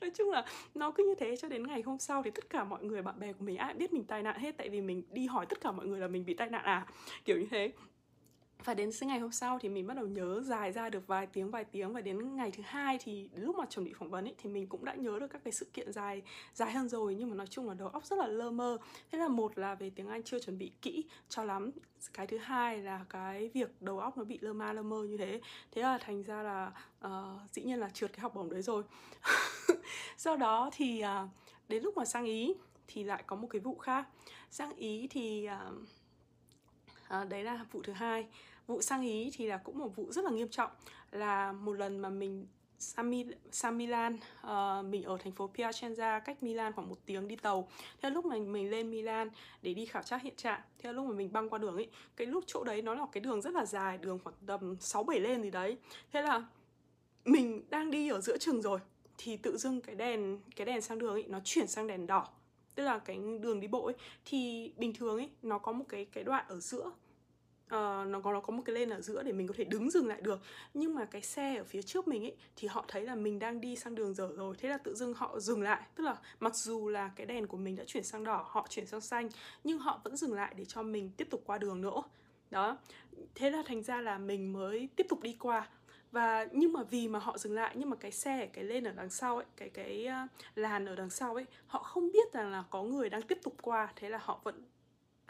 Nói 0.00 0.10
chung 0.10 0.30
là 0.30 0.44
nó 0.74 0.90
cứ 0.90 1.04
như 1.04 1.14
thế 1.14 1.36
cho 1.36 1.48
đến 1.48 1.66
ngày 1.66 1.82
hôm 1.82 1.98
sau 1.98 2.22
thì 2.22 2.30
tất 2.30 2.50
cả 2.50 2.64
mọi 2.64 2.84
người, 2.84 3.02
bạn 3.02 3.18
bè 3.18 3.32
của 3.32 3.44
mình, 3.44 3.56
ai 3.56 3.74
biết 3.74 3.92
mình 3.92 4.04
tai 4.04 4.22
nạn 4.22 4.40
hết, 4.40 4.56
tại 4.56 4.68
vì 4.68 4.80
mình 4.80 5.02
đi 5.10 5.26
hỏi 5.26 5.46
tất 5.46 5.60
cả 5.60 5.72
mọi 5.72 5.86
người 5.86 6.00
là 6.00 6.08
mình 6.08 6.24
bị 6.24 6.34
tai 6.34 6.50
nạn 6.50 6.64
à 6.64 6.86
kiểu 7.24 7.38
như 7.38 7.46
thế 7.50 7.72
và 8.64 8.74
đến 8.74 8.90
ngày 9.00 9.18
hôm 9.18 9.32
sau 9.32 9.58
thì 9.58 9.68
mình 9.68 9.86
bắt 9.86 9.94
đầu 9.94 10.06
nhớ 10.06 10.42
dài 10.44 10.72
ra 10.72 10.88
được 10.90 11.06
vài 11.06 11.26
tiếng 11.26 11.50
vài 11.50 11.64
tiếng. 11.64 11.92
Và 11.92 12.00
đến 12.00 12.36
ngày 12.36 12.50
thứ 12.50 12.62
hai 12.66 12.98
thì 13.00 13.28
lúc 13.34 13.56
mà 13.56 13.64
chuẩn 13.70 13.84
bị 13.84 13.92
phỏng 13.98 14.10
vấn 14.10 14.24
ấy 14.24 14.34
thì 14.38 14.50
mình 14.50 14.66
cũng 14.66 14.84
đã 14.84 14.94
nhớ 14.94 15.18
được 15.20 15.26
các 15.26 15.40
cái 15.44 15.52
sự 15.52 15.66
kiện 15.72 15.92
dài 15.92 16.22
dài 16.54 16.72
hơn 16.72 16.88
rồi. 16.88 17.14
Nhưng 17.14 17.30
mà 17.30 17.36
nói 17.36 17.46
chung 17.46 17.68
là 17.68 17.74
đầu 17.74 17.88
óc 17.88 18.06
rất 18.06 18.18
là 18.18 18.26
lơ 18.26 18.50
mơ. 18.50 18.78
Thế 19.12 19.18
là 19.18 19.28
một 19.28 19.58
là 19.58 19.74
về 19.74 19.90
tiếng 19.90 20.08
anh 20.08 20.22
chưa 20.22 20.38
chuẩn 20.38 20.58
bị 20.58 20.72
kỹ 20.82 21.04
cho 21.28 21.44
lắm. 21.44 21.70
Cái 22.12 22.26
thứ 22.26 22.38
hai 22.38 22.78
là 22.78 23.04
cái 23.10 23.50
việc 23.54 23.82
đầu 23.82 23.98
óc 23.98 24.18
nó 24.18 24.24
bị 24.24 24.38
lơ 24.40 24.52
ma 24.52 24.72
lơ 24.72 24.82
mơ 24.82 25.02
như 25.02 25.16
thế. 25.16 25.40
Thế 25.72 25.82
là 25.82 25.98
thành 25.98 26.22
ra 26.22 26.42
là 26.42 26.72
uh, 27.06 27.50
dĩ 27.52 27.62
nhiên 27.62 27.78
là 27.78 27.88
trượt 27.88 28.12
cái 28.12 28.20
học 28.20 28.34
bổng 28.34 28.50
đấy 28.50 28.62
rồi. 28.62 28.82
Sau 30.16 30.36
đó 30.36 30.70
thì 30.72 31.02
uh, 31.04 31.30
đến 31.68 31.82
lúc 31.82 31.96
mà 31.96 32.04
sang 32.04 32.24
ý 32.24 32.54
thì 32.86 33.04
lại 33.04 33.22
có 33.26 33.36
một 33.36 33.48
cái 33.50 33.60
vụ 33.60 33.78
khác. 33.78 34.08
Sang 34.50 34.76
ý 34.76 35.08
thì 35.10 35.48
uh, 35.70 35.88
À, 37.08 37.24
đấy 37.24 37.44
là 37.44 37.64
vụ 37.72 37.82
thứ 37.82 37.92
hai 37.92 38.26
vụ 38.66 38.82
sang 38.82 39.02
ý 39.02 39.30
thì 39.34 39.46
là 39.46 39.56
cũng 39.56 39.78
một 39.78 39.96
vụ 39.96 40.12
rất 40.12 40.24
là 40.24 40.30
nghiêm 40.30 40.48
trọng. 40.48 40.70
Là 41.10 41.52
một 41.52 41.72
lần 41.72 41.98
mà 41.98 42.08
mình 42.08 42.46
sang, 42.78 43.10
Mi, 43.10 43.24
sang 43.52 43.78
Milan 43.78 44.14
uh, 44.14 44.84
mình 44.84 45.02
ở 45.04 45.16
thành 45.24 45.32
phố 45.32 45.50
Piacenza 45.54 46.20
cách 46.20 46.42
Milan 46.42 46.72
khoảng 46.72 46.88
một 46.88 46.98
tiếng 47.06 47.28
đi 47.28 47.36
tàu. 47.36 47.68
Thế 48.02 48.10
lúc 48.10 48.24
mà 48.24 48.36
mình 48.36 48.70
lên 48.70 48.90
Milan 48.90 49.30
để 49.62 49.74
đi 49.74 49.86
khảo 49.86 50.02
sát 50.02 50.22
hiện 50.22 50.36
trạng 50.36 50.60
thế 50.78 50.92
lúc 50.92 51.06
mà 51.06 51.12
mình 51.12 51.32
băng 51.32 51.48
qua 51.48 51.58
đường 51.58 51.76
ấy 51.76 51.88
cái 52.16 52.26
lúc 52.26 52.44
chỗ 52.46 52.64
đấy 52.64 52.82
nó 52.82 52.94
là 52.94 53.06
cái 53.12 53.20
đường 53.20 53.40
rất 53.40 53.52
là 53.54 53.64
dài 53.64 53.98
đường 53.98 54.18
khoảng 54.24 54.36
tầm 54.46 54.76
sáu 54.80 55.04
bảy 55.04 55.20
lên 55.20 55.42
gì 55.42 55.50
đấy. 55.50 55.76
Thế 56.12 56.22
là 56.22 56.44
mình 57.24 57.62
đang 57.70 57.90
đi 57.90 58.08
ở 58.08 58.20
giữa 58.20 58.38
trường 58.38 58.62
rồi 58.62 58.78
thì 59.18 59.36
tự 59.36 59.56
dưng 59.56 59.80
cái 59.80 59.94
đèn 59.94 60.38
cái 60.56 60.66
đèn 60.66 60.80
sang 60.80 60.98
đường 60.98 61.12
ấy 61.12 61.24
nó 61.28 61.40
chuyển 61.44 61.66
sang 61.66 61.86
đèn 61.86 62.06
đỏ. 62.06 62.28
Tức 62.74 62.84
là 62.84 62.98
cái 62.98 63.18
đường 63.40 63.60
đi 63.60 63.68
bộ 63.68 63.84
ấy 63.86 63.94
thì 64.24 64.72
bình 64.76 64.94
thường 64.94 65.16
ấy 65.16 65.30
nó 65.42 65.58
có 65.58 65.72
một 65.72 65.84
cái 65.88 66.04
cái 66.04 66.24
đoạn 66.24 66.44
ở 66.48 66.60
giữa 66.60 66.90
uh, 67.66 68.06
nó 68.06 68.20
có 68.20 68.32
nó 68.32 68.40
có 68.40 68.52
một 68.52 68.62
cái 68.66 68.74
lên 68.74 68.90
ở 68.90 69.00
giữa 69.00 69.22
để 69.22 69.32
mình 69.32 69.46
có 69.46 69.54
thể 69.56 69.64
đứng 69.64 69.90
dừng 69.90 70.08
lại 70.08 70.20
được. 70.20 70.40
Nhưng 70.74 70.94
mà 70.94 71.04
cái 71.04 71.22
xe 71.22 71.56
ở 71.56 71.64
phía 71.64 71.82
trước 71.82 72.08
mình 72.08 72.24
ấy 72.24 72.36
thì 72.56 72.68
họ 72.68 72.84
thấy 72.88 73.02
là 73.02 73.14
mình 73.14 73.38
đang 73.38 73.60
đi 73.60 73.76
sang 73.76 73.94
đường 73.94 74.14
dở 74.14 74.28
rồi. 74.36 74.56
Thế 74.58 74.68
là 74.68 74.78
tự 74.78 74.94
dưng 74.94 75.14
họ 75.14 75.40
dừng 75.40 75.62
lại. 75.62 75.82
Tức 75.94 76.04
là 76.04 76.16
mặc 76.40 76.54
dù 76.54 76.88
là 76.88 77.10
cái 77.16 77.26
đèn 77.26 77.46
của 77.46 77.56
mình 77.56 77.76
đã 77.76 77.84
chuyển 77.86 78.04
sang 78.04 78.24
đỏ 78.24 78.46
họ 78.48 78.66
chuyển 78.70 78.86
sang 78.86 79.00
xanh 79.00 79.28
nhưng 79.64 79.78
họ 79.78 80.00
vẫn 80.04 80.16
dừng 80.16 80.32
lại 80.32 80.54
để 80.56 80.64
cho 80.64 80.82
mình 80.82 81.10
tiếp 81.16 81.28
tục 81.30 81.42
qua 81.46 81.58
đường 81.58 81.80
nữa. 81.80 82.02
Đó. 82.50 82.78
Thế 83.34 83.50
là 83.50 83.62
thành 83.66 83.82
ra 83.82 84.00
là 84.00 84.18
mình 84.18 84.52
mới 84.52 84.88
tiếp 84.96 85.06
tục 85.08 85.22
đi 85.22 85.36
qua. 85.38 85.68
Và 86.12 86.46
nhưng 86.52 86.72
mà 86.72 86.82
vì 86.82 87.08
mà 87.08 87.18
họ 87.18 87.38
dừng 87.38 87.54
lại 87.54 87.74
nhưng 87.78 87.90
mà 87.90 87.96
cái 87.96 88.12
xe 88.12 88.46
cái 88.46 88.64
lên 88.64 88.84
ở 88.84 88.92
đằng 88.92 89.10
sau 89.10 89.36
ấy 89.36 89.46
cái 89.56 89.70
cái 89.70 90.08
uh, 90.24 90.30
làn 90.54 90.86
ở 90.86 90.94
đằng 90.96 91.10
sau 91.10 91.34
ấy 91.34 91.46
họ 91.66 91.82
không 91.82 92.12
biết 92.12 92.32
rằng 92.32 92.52
là 92.52 92.64
có 92.70 92.82
người 92.82 93.10
đang 93.10 93.22
tiếp 93.22 93.38
tục 93.42 93.54
qua. 93.62 93.92
Thế 93.96 94.08
là 94.08 94.18
họ 94.22 94.40
vẫn 94.44 94.62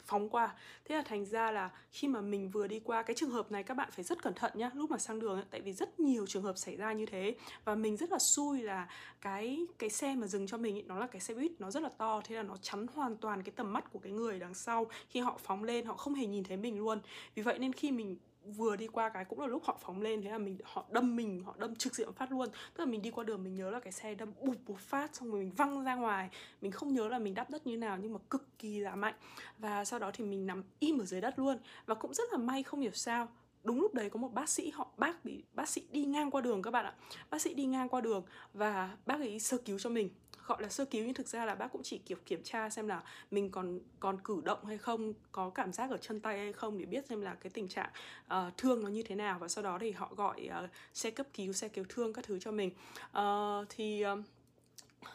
phóng 0.06 0.28
qua. 0.28 0.54
Thế 0.84 0.94
là 0.94 1.02
thành 1.02 1.24
ra 1.24 1.50
là 1.50 1.70
khi 1.92 2.08
mà 2.08 2.20
mình 2.20 2.50
vừa 2.50 2.66
đi 2.66 2.80
qua 2.80 3.02
cái 3.02 3.16
trường 3.16 3.30
hợp 3.30 3.52
này 3.52 3.62
các 3.62 3.74
bạn 3.74 3.88
phải 3.92 4.04
rất 4.04 4.22
cẩn 4.22 4.34
thận 4.34 4.52
nhá 4.54 4.70
lúc 4.74 4.90
mà 4.90 4.98
sang 4.98 5.20
đường 5.20 5.34
ấy, 5.34 5.44
tại 5.50 5.60
vì 5.60 5.72
rất 5.72 6.00
nhiều 6.00 6.26
trường 6.26 6.42
hợp 6.42 6.58
xảy 6.58 6.76
ra 6.76 6.92
như 6.92 7.06
thế. 7.06 7.34
Và 7.64 7.74
mình 7.74 7.96
rất 7.96 8.10
là 8.12 8.18
xui 8.18 8.62
là 8.62 8.88
cái 9.20 9.66
cái 9.78 9.90
xe 9.90 10.14
mà 10.14 10.26
dừng 10.26 10.46
cho 10.46 10.56
mình 10.56 10.76
ấy, 10.76 10.82
nó 10.86 10.98
là 10.98 11.06
cái 11.06 11.20
xe 11.20 11.34
buýt 11.34 11.52
nó 11.58 11.70
rất 11.70 11.82
là 11.82 11.88
to 11.98 12.20
thế 12.24 12.36
là 12.36 12.42
nó 12.42 12.56
chắn 12.56 12.86
hoàn 12.94 13.16
toàn 13.16 13.42
cái 13.42 13.52
tầm 13.56 13.72
mắt 13.72 13.92
của 13.92 13.98
cái 13.98 14.12
người 14.12 14.38
đằng 14.38 14.54
sau 14.54 14.86
khi 15.08 15.20
họ 15.20 15.38
phóng 15.42 15.64
lên 15.64 15.86
họ 15.86 15.96
không 15.96 16.14
hề 16.14 16.26
nhìn 16.26 16.44
thấy 16.44 16.56
mình 16.56 16.78
luôn. 16.78 16.98
Vì 17.34 17.42
vậy 17.42 17.58
nên 17.58 17.72
khi 17.72 17.90
mình 17.90 18.16
vừa 18.44 18.76
đi 18.76 18.86
qua 18.86 19.08
cái 19.08 19.24
cũng 19.24 19.40
là 19.40 19.46
lúc 19.46 19.64
họ 19.64 19.78
phóng 19.80 20.02
lên, 20.02 20.22
thế 20.22 20.30
là 20.30 20.38
mình, 20.38 20.58
họ 20.64 20.84
đâm 20.90 21.16
mình, 21.16 21.42
họ 21.44 21.54
đâm 21.58 21.76
trực 21.76 21.94
diện 21.94 22.12
phát 22.12 22.32
luôn. 22.32 22.48
Tức 22.48 22.84
là 22.84 22.90
mình 22.90 23.02
đi 23.02 23.10
qua 23.10 23.24
đường 23.24 23.44
mình 23.44 23.54
nhớ 23.54 23.70
là 23.70 23.80
cái 23.80 23.92
xe 23.92 24.14
đâm 24.14 24.32
bụp 24.42 24.56
một 24.66 24.80
phát, 24.80 25.16
xong 25.16 25.30
rồi 25.30 25.40
mình 25.40 25.52
văng 25.56 25.84
ra 25.84 25.94
ngoài. 25.94 26.30
Mình 26.60 26.72
không 26.72 26.94
nhớ 26.94 27.08
là 27.08 27.18
mình 27.18 27.34
đắp 27.34 27.50
đất 27.50 27.66
như 27.66 27.76
nào 27.76 27.98
nhưng 28.00 28.12
mà 28.12 28.18
cực 28.30 28.58
kỳ 28.58 28.78
là 28.78 28.94
mạnh. 28.94 29.14
Và 29.58 29.84
sau 29.84 29.98
đó 29.98 30.10
thì 30.14 30.24
mình 30.24 30.46
nằm 30.46 30.62
im 30.78 30.98
ở 30.98 31.04
dưới 31.04 31.20
đất 31.20 31.38
luôn. 31.38 31.58
Và 31.86 31.94
cũng 31.94 32.14
rất 32.14 32.32
là 32.32 32.38
may, 32.38 32.62
không 32.62 32.80
hiểu 32.80 32.92
sao, 32.94 33.28
đúng 33.64 33.80
lúc 33.80 33.94
đấy 33.94 34.10
có 34.10 34.18
một 34.18 34.32
bác 34.32 34.48
sĩ, 34.48 34.70
họ, 34.70 34.88
bác 34.96 35.24
bị, 35.24 35.44
bác 35.52 35.68
sĩ 35.68 35.82
đi 35.90 36.04
ngang 36.04 36.30
qua 36.30 36.40
đường 36.40 36.62
các 36.62 36.70
bạn 36.70 36.84
ạ. 36.84 36.94
Bác 37.30 37.40
sĩ 37.40 37.54
đi 37.54 37.64
ngang 37.64 37.88
qua 37.88 38.00
đường 38.00 38.24
và 38.52 38.96
bác 39.06 39.20
ấy 39.20 39.40
sơ 39.40 39.58
cứu 39.58 39.78
cho 39.78 39.90
mình 39.90 40.10
gọi 40.46 40.62
là 40.62 40.68
sơ 40.68 40.84
cứu 40.84 41.04
nhưng 41.04 41.14
thực 41.14 41.28
ra 41.28 41.44
là 41.44 41.54
bác 41.54 41.72
cũng 41.72 41.82
chỉ 41.82 41.98
kiểu 41.98 42.18
kiểm 42.26 42.42
tra 42.42 42.70
xem 42.70 42.88
là 42.88 43.02
mình 43.30 43.50
còn 43.50 43.80
còn 44.00 44.18
cử 44.24 44.40
động 44.44 44.64
hay 44.64 44.78
không 44.78 45.14
có 45.32 45.50
cảm 45.50 45.72
giác 45.72 45.90
ở 45.90 45.96
chân 45.96 46.20
tay 46.20 46.38
hay 46.38 46.52
không 46.52 46.78
để 46.78 46.84
biết 46.84 47.06
xem 47.06 47.20
là 47.20 47.34
cái 47.34 47.50
tình 47.50 47.68
trạng 47.68 47.90
uh, 48.26 48.56
thương 48.56 48.82
nó 48.82 48.88
như 48.88 49.02
thế 49.02 49.14
nào. 49.14 49.38
Và 49.38 49.48
sau 49.48 49.64
đó 49.64 49.78
thì 49.80 49.90
họ 49.90 50.14
gọi 50.16 50.48
uh, 50.64 50.70
xe 50.94 51.10
cấp 51.10 51.26
cứu 51.34 51.52
xe 51.52 51.68
cứu 51.68 51.84
thương 51.88 52.12
các 52.12 52.24
thứ 52.24 52.38
cho 52.38 52.52
mình. 52.52 52.70
Uh, 53.18 53.66
thì 53.68 54.04
uh, 54.12 54.18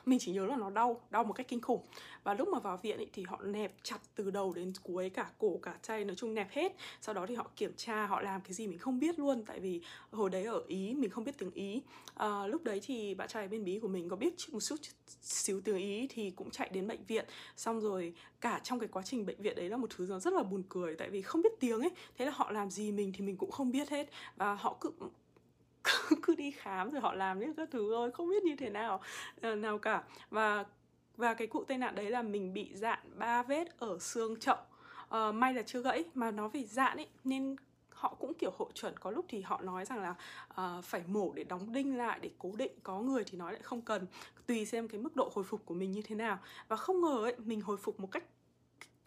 mình 0.06 0.20
chỉ 0.20 0.32
nhớ 0.32 0.46
là 0.46 0.56
nó 0.56 0.70
đau 0.70 1.02
đau 1.10 1.24
một 1.24 1.34
cách 1.34 1.48
kinh 1.48 1.62
khủng. 1.62 1.82
Và 2.24 2.34
lúc 2.34 2.48
mà 2.48 2.60
vào 2.60 2.78
viện 2.78 2.98
ý, 2.98 3.06
thì 3.14 3.24
họ 3.24 3.42
nẹp 3.44 3.76
chặt 3.84 3.98
từ 4.16 4.32
đầu 4.32 4.54
đến 4.54 4.74
cuối 4.84 5.10
cả 5.10 5.32
cổ 5.38 5.60
cả 5.62 5.76
tay 5.88 6.06
nói 6.06 6.16
chung 6.16 6.34
nẹp 6.34 6.52
hết. 6.52 6.76
Sau 7.02 7.16
đó 7.16 7.26
thì 7.28 7.36
họ 7.36 7.48
kiểm 7.56 7.74
tra 7.78 8.06
họ 8.06 8.22
làm 8.22 8.42
cái 8.42 8.54
gì 8.54 8.68
mình 8.68 8.80
không 8.80 9.00
biết 9.00 9.20
luôn. 9.20 9.44
Tại 9.46 9.60
vì 9.60 9.82
hồi 10.12 10.30
đấy 10.30 10.46
ở 10.46 10.64
ý 10.68 10.94
mình 10.94 11.10
không 11.10 11.24
biết 11.24 11.38
tiếng 11.38 11.52
ý. 11.52 11.82
À, 12.16 12.48
lúc 12.48 12.64
đấy 12.64 12.82
thì 12.84 13.16
bạn 13.16 13.28
trai 13.28 13.48
bên 13.48 13.64
bí 13.64 13.80
của 13.80 13.88
mình 13.88 14.10
có 14.10 14.16
biết 14.16 14.34
một 14.52 14.60
chút 14.60 14.76
xíu 15.22 15.62
tiếng 15.62 15.78
ý 15.78 16.08
thì 16.10 16.32
cũng 16.32 16.52
chạy 16.52 16.70
đến 16.74 16.88
bệnh 16.88 17.04
viện. 17.04 17.26
Xong 17.58 17.80
rồi 17.80 18.14
cả 18.42 18.60
trong 18.64 18.80
cái 18.80 18.90
quá 18.92 19.04
trình 19.06 19.26
bệnh 19.26 19.42
viện 19.42 19.56
đấy 19.56 19.70
là 19.70 19.78
một 19.78 19.90
thứ 19.98 20.08
nó 20.10 20.20
rất 20.20 20.34
là 20.34 20.44
buồn 20.44 20.64
cười. 20.70 20.96
Tại 20.96 21.10
vì 21.10 21.22
không 21.22 21.42
biết 21.42 21.60
tiếng 21.60 21.80
ấy. 21.80 21.92
Thế 22.18 22.26
là 22.26 22.32
họ 22.32 22.52
làm 22.52 22.72
gì 22.72 22.92
mình 22.92 23.12
thì 23.16 23.22
mình 23.26 23.38
cũng 23.38 23.52
không 23.52 23.72
biết 23.72 23.90
hết. 23.90 24.10
Và 24.36 24.54
họ 24.54 24.78
cứ 24.82 24.92
cứ 26.22 26.36
đi 26.36 26.52
khám 26.52 26.92
rồi 26.92 27.02
họ 27.02 27.14
làm 27.14 27.40
những 27.40 27.54
các 27.54 27.70
thứ 27.72 27.92
rồi 27.92 28.12
không 28.12 28.30
biết 28.30 28.44
như 28.44 28.56
thế 28.56 28.70
nào 28.70 29.02
ờ, 29.42 29.56
nào 29.56 29.78
cả. 29.78 30.04
Và 30.30 30.66
và 31.18 31.34
cái 31.34 31.48
cụ 31.48 31.64
tai 31.64 31.78
nạn 31.78 31.96
đấy 31.96 32.12
là 32.12 32.22
mình 32.22 32.54
bị 32.54 32.76
dạn 32.76 33.00
ba 33.16 33.44
vết 33.44 33.80
ở 33.80 33.98
xương 34.00 34.40
chậu. 34.40 34.58
Uh, 35.16 35.36
may 35.36 35.54
là 35.54 35.62
chưa 35.62 35.82
gãy 35.82 36.04
mà 36.14 36.32
nó 36.32 36.48
vì 36.48 36.66
dạn 36.66 36.98
ấy 36.98 37.08
nên 37.24 37.56
họ 37.90 38.16
cũng 38.20 38.34
kiểu 38.34 38.52
hội 38.58 38.70
chuẩn. 38.74 38.98
Có 39.00 39.12
lúc 39.12 39.26
thì 39.28 39.42
họ 39.42 39.62
nói 39.62 39.86
rằng 39.86 40.00
là 40.00 40.16
uh, 40.62 40.86
phải 40.86 41.04
mổ 41.08 41.34
để 41.36 41.44
đóng 41.44 41.74
đinh 41.74 41.98
lại 41.98 42.20
để 42.22 42.30
cố 42.40 42.52
định 42.58 42.72
có 42.84 43.00
người 43.00 43.24
thì 43.24 43.38
nói 43.38 43.54
lại 43.54 43.62
không 43.62 43.82
cần. 43.82 44.06
Tùy 44.46 44.66
xem 44.66 44.88
cái 44.88 45.02
mức 45.02 45.16
độ 45.16 45.32
hồi 45.34 45.46
phục 45.46 45.66
của 45.66 45.74
mình 45.74 45.92
như 45.92 46.02
thế 46.02 46.16
nào. 46.16 46.40
Và 46.68 46.76
không 46.76 47.02
ngờ 47.02 47.24
ấy 47.24 47.36
mình 47.38 47.62
hồi 47.62 47.78
phục 47.78 48.00
một 48.00 48.12
cách 48.12 48.24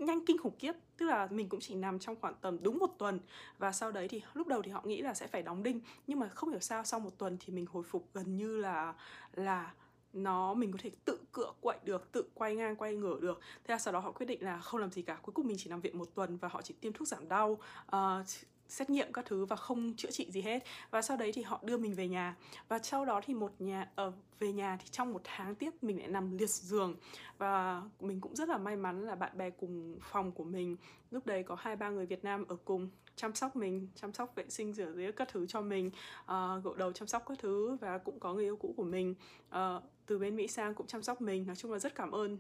nhanh 0.04 0.24
kinh 0.26 0.38
khủng 0.38 0.56
khiếp. 0.58 0.72
Tức 0.96 1.06
là 1.06 1.28
mình 1.30 1.48
cũng 1.48 1.60
chỉ 1.60 1.74
nằm 1.74 1.98
trong 1.98 2.16
khoảng 2.20 2.34
tầm 2.40 2.58
đúng 2.62 2.78
một 2.78 2.90
tuần. 2.98 3.20
Và 3.58 3.72
sau 3.72 3.92
đấy 3.92 4.08
thì 4.08 4.22
lúc 4.34 4.46
đầu 4.46 4.62
thì 4.62 4.70
họ 4.70 4.82
nghĩ 4.84 5.02
là 5.02 5.14
sẽ 5.14 5.26
phải 5.26 5.42
đóng 5.42 5.62
đinh. 5.62 5.80
Nhưng 6.06 6.18
mà 6.18 6.28
không 6.28 6.50
hiểu 6.50 6.60
sao 6.60 6.84
sau 6.84 7.00
một 7.00 7.18
tuần 7.18 7.36
thì 7.40 7.52
mình 7.52 7.66
hồi 7.66 7.82
phục 7.82 8.08
gần 8.14 8.36
như 8.36 8.56
là 8.56 8.94
là 9.34 9.74
nó 10.12 10.54
mình 10.54 10.72
có 10.72 10.78
thể 10.82 10.90
tự 11.04 11.18
cựa 11.32 11.52
quậy 11.60 11.78
được 11.84 12.12
tự 12.12 12.24
quay 12.34 12.56
ngang 12.56 12.76
quay 12.76 12.94
ngửa 12.94 13.20
được. 13.20 13.40
Thế 13.64 13.72
là 13.72 13.78
sau 13.78 13.92
đó 13.92 14.00
họ 14.00 14.12
quyết 14.12 14.26
định 14.26 14.42
là 14.42 14.60
không 14.60 14.80
làm 14.80 14.90
gì 14.90 15.02
cả. 15.02 15.18
Cuối 15.22 15.32
cùng 15.32 15.46
mình 15.46 15.56
chỉ 15.60 15.70
nằm 15.70 15.80
viện 15.80 15.98
một 15.98 16.14
tuần 16.14 16.36
và 16.36 16.48
họ 16.48 16.62
chỉ 16.62 16.74
tiêm 16.80 16.92
thuốc 16.92 17.08
giảm 17.08 17.28
đau. 17.28 17.58
Uh, 17.96 18.26
xét 18.72 18.90
nghiệm 18.90 19.12
các 19.12 19.24
thứ 19.24 19.44
và 19.44 19.56
không 19.56 19.94
chữa 19.96 20.10
trị 20.10 20.30
gì 20.30 20.40
hết. 20.40 20.64
Và 20.90 21.02
sau 21.02 21.16
đấy 21.16 21.32
thì 21.32 21.42
họ 21.42 21.60
đưa 21.62 21.76
mình 21.76 21.94
về 21.94 22.08
nhà. 22.08 22.36
Và 22.68 22.78
sau 22.78 23.04
đó 23.04 23.20
thì 23.24 23.34
một 23.34 23.52
nhà 23.58 23.88
ở 23.94 24.06
uh, 24.08 24.14
về 24.38 24.52
nhà 24.52 24.76
thì 24.80 24.88
trong 24.90 25.12
một 25.12 25.20
tháng 25.24 25.54
tiếp 25.54 25.70
mình 25.82 25.98
lại 25.98 26.08
nằm 26.08 26.38
liệt 26.38 26.50
giường. 26.50 26.96
Và 27.38 27.82
mình 28.00 28.20
cũng 28.20 28.36
rất 28.36 28.48
là 28.48 28.58
may 28.58 28.76
mắn 28.76 29.06
là 29.06 29.14
bạn 29.14 29.38
bè 29.38 29.50
cùng 29.50 29.98
phòng 30.00 30.32
của 30.32 30.44
mình 30.44 30.76
lúc 31.10 31.26
đấy 31.26 31.42
có 31.42 31.54
hai 31.54 31.76
ba 31.76 31.90
người 31.90 32.06
Việt 32.06 32.24
Nam 32.24 32.44
ở 32.48 32.56
cùng 32.64 32.90
chăm 33.16 33.34
sóc 33.34 33.56
mình 33.56 33.88
chăm 33.94 34.12
sóc 34.12 34.34
vệ 34.34 34.44
sinh 34.48 34.72
rửa 34.72 34.92
giấy 34.92 35.12
các 35.12 35.28
thứ 35.32 35.46
cho 35.46 35.60
mình 35.60 35.90
uh, 36.24 36.64
gội 36.64 36.74
đầu 36.78 36.92
chăm 36.92 37.08
sóc 37.08 37.22
các 37.26 37.38
thứ 37.38 37.76
và 37.80 37.98
cũng 37.98 38.20
có 38.20 38.34
người 38.34 38.44
yêu 38.44 38.56
cũ 38.56 38.74
của 38.76 38.84
mình. 38.84 39.14
Uh, 39.48 39.82
từ 40.06 40.18
bên 40.18 40.36
Mỹ 40.36 40.48
sang 40.48 40.74
cũng 40.74 40.86
chăm 40.86 41.02
sóc 41.02 41.20
mình. 41.20 41.46
Nói 41.46 41.56
chung 41.56 41.72
là 41.72 41.78
rất 41.78 41.94
cảm 41.94 42.10
ơn 42.10 42.38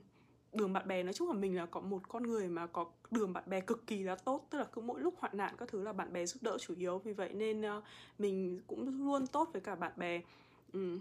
đường 0.52 0.72
bạn 0.72 0.88
bè 0.88 1.02
nói 1.02 1.12
chung 1.12 1.28
là 1.28 1.34
mình 1.34 1.56
là 1.56 1.66
có 1.66 1.80
một 1.80 2.08
con 2.08 2.22
người 2.22 2.48
mà 2.48 2.66
có 2.66 2.86
đường 3.10 3.32
bạn 3.32 3.44
bè 3.46 3.60
cực 3.60 3.86
kỳ 3.86 4.02
là 4.02 4.14
tốt 4.14 4.46
tức 4.50 4.58
là 4.58 4.64
cứ 4.64 4.80
mỗi 4.80 5.00
lúc 5.00 5.14
hoạn 5.18 5.36
nạn 5.36 5.54
các 5.58 5.68
thứ 5.68 5.82
là 5.82 5.92
bạn 5.92 6.12
bè 6.12 6.26
giúp 6.26 6.42
đỡ 6.42 6.58
chủ 6.58 6.74
yếu. 6.78 6.98
Vì 6.98 7.12
vậy 7.12 7.32
nên 7.32 7.60
uh, 7.60 7.84
mình 8.18 8.60
cũng 8.66 9.06
luôn 9.06 9.26
tốt 9.26 9.48
với 9.52 9.60
cả 9.60 9.74
bạn 9.74 9.92
bè. 9.96 10.20
Ừ. 10.72 10.98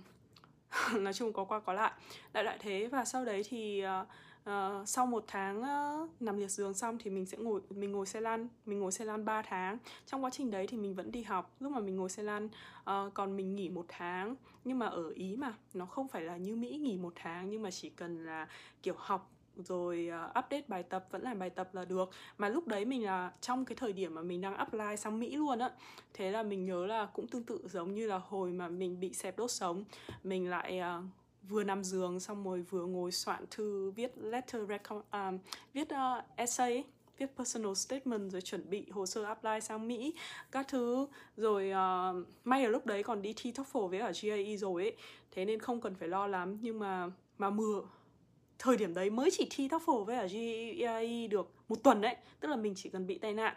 nói 1.00 1.14
chung 1.14 1.34
có 1.34 1.44
qua 1.44 1.60
có 1.60 1.74
lại. 1.74 1.92
Đại 2.34 2.44
loại 2.44 2.58
thế 2.60 2.88
và 2.88 3.06
sau 3.06 3.26
đấy 3.26 3.44
thì 3.50 3.84
uh, 4.02 4.08
uh, 4.50 4.88
sau 4.88 5.06
một 5.06 5.24
tháng 5.28 5.60
uh, 5.60 6.22
nằm 6.22 6.38
liệt 6.38 6.52
giường 6.52 6.74
xong 6.74 6.98
thì 6.98 7.12
mình 7.12 7.26
sẽ 7.26 7.38
ngồi 7.38 7.62
mình 7.70 7.92
ngồi 7.92 8.06
xe 8.06 8.22
lăn 8.22 8.48
mình 8.66 8.80
ngồi 8.80 8.92
xe 8.92 9.06
lăn 9.06 9.26
3 9.26 9.42
tháng. 9.42 9.78
Trong 10.06 10.24
quá 10.24 10.30
trình 10.30 10.52
đấy 10.52 10.68
thì 10.68 10.78
mình 10.78 10.96
vẫn 10.96 11.12
đi 11.12 11.24
học. 11.24 11.56
Lúc 11.60 11.72
mà 11.72 11.80
mình 11.80 11.96
ngồi 11.96 12.10
xe 12.10 12.24
lăn 12.24 12.46
uh, 12.46 13.14
còn 13.14 13.38
mình 13.38 13.56
nghỉ 13.56 13.70
một 13.70 13.86
tháng. 13.88 14.36
Nhưng 14.64 14.80
mà 14.80 14.86
ở 14.86 15.10
ý 15.10 15.36
mà 15.36 15.54
nó 15.74 15.86
không 15.86 16.08
phải 16.08 16.22
là 16.22 16.38
như 16.38 16.56
mỹ 16.56 16.78
nghỉ 16.78 16.98
một 16.98 17.14
tháng 17.16 17.50
nhưng 17.50 17.62
mà 17.62 17.72
chỉ 17.72 17.90
cần 17.90 18.26
là 18.26 18.48
kiểu 18.84 18.96
học 18.98 19.32
rồi 19.58 20.10
uh, 20.10 20.30
update 20.30 20.64
bài 20.68 20.84
tập 20.84 21.08
vẫn 21.12 21.22
làm 21.22 21.40
bài 21.40 21.50
tập 21.50 21.76
là 21.76 21.86
được. 21.86 22.10
Mà 22.38 22.50
lúc 22.50 22.68
đấy 22.68 22.86
mình 22.86 23.06
là 23.06 23.32
trong 23.42 23.66
cái 23.66 23.76
thời 23.76 23.94
điểm 23.94 24.16
mà 24.16 24.22
mình 24.22 24.42
đang 24.42 24.56
apply 24.56 24.98
sang 24.98 25.20
Mỹ 25.20 25.36
luôn 25.36 25.60
á 25.60 25.70
thế 26.14 26.32
là 26.32 26.44
mình 26.44 26.66
nhớ 26.66 26.86
là 26.86 27.06
cũng 27.06 27.28
tương 27.28 27.44
tự 27.44 27.60
giống 27.70 27.94
như 27.94 28.08
là 28.08 28.18
hồi 28.18 28.52
mà 28.52 28.70
mình 28.70 29.00
bị 29.00 29.14
xẹp 29.14 29.38
đốt 29.38 29.52
sống. 29.52 29.84
Mình 30.24 30.50
lại 30.50 30.82
uh, 31.00 31.06
vừa 31.50 31.64
nằm 31.64 31.84
giường 31.84 32.20
xong 32.20 32.44
rồi 32.44 32.62
vừa 32.62 32.86
ngồi 32.86 33.12
soạn 33.12 33.46
thư 33.52 33.92
viết 33.92 34.18
letter 34.18 34.62
um, 35.12 35.38
viết 35.74 35.88
uh, 35.94 36.24
essay 36.36 36.74
ấy, 36.74 36.86
viết 37.18 37.38
personal 37.38 37.74
statement 37.74 38.32
rồi 38.32 38.42
chuẩn 38.42 38.70
bị 38.70 38.90
hồ 38.90 39.06
sơ 39.06 39.24
apply 39.24 39.62
sang 39.62 39.88
Mỹ 39.88 40.14
các 40.52 40.68
thứ. 40.68 41.08
Rồi 41.38 41.72
uh, 41.72 42.28
may 42.44 42.64
là 42.64 42.70
lúc 42.70 42.86
đấy 42.86 43.04
còn 43.04 43.22
đi 43.22 43.34
thi 43.36 43.52
TOEFL 43.52 43.88
với 43.88 44.00
ở 44.00 44.12
GAE 44.22 44.58
rồi 44.58 44.84
ấy 44.84 44.96
thế 45.32 45.46
nên 45.46 45.60
không 45.60 45.82
cần 45.82 45.96
phải 45.96 46.08
lo 46.08 46.28
lắm. 46.28 46.58
Nhưng 46.62 46.80
mà 46.80 47.10
mà 47.38 47.50
mưa 47.50 47.82
thời 48.62 48.78
điểm 48.78 48.94
đấy 48.94 49.10
mới 49.10 49.30
chỉ 49.32 49.48
thi 49.50 49.68
TOEFL 49.68 50.04
với 50.04 50.18
ở 50.18 50.28
GAE 50.28 51.28
được 51.28 51.52
một 51.70 51.84
tuần 51.84 52.02
đấy 52.02 52.16
tức 52.40 52.48
là 52.48 52.56
mình 52.56 52.74
chỉ 52.76 52.90
cần 52.90 53.08
bị 53.08 53.18
tai 53.18 53.34
nạn 53.34 53.56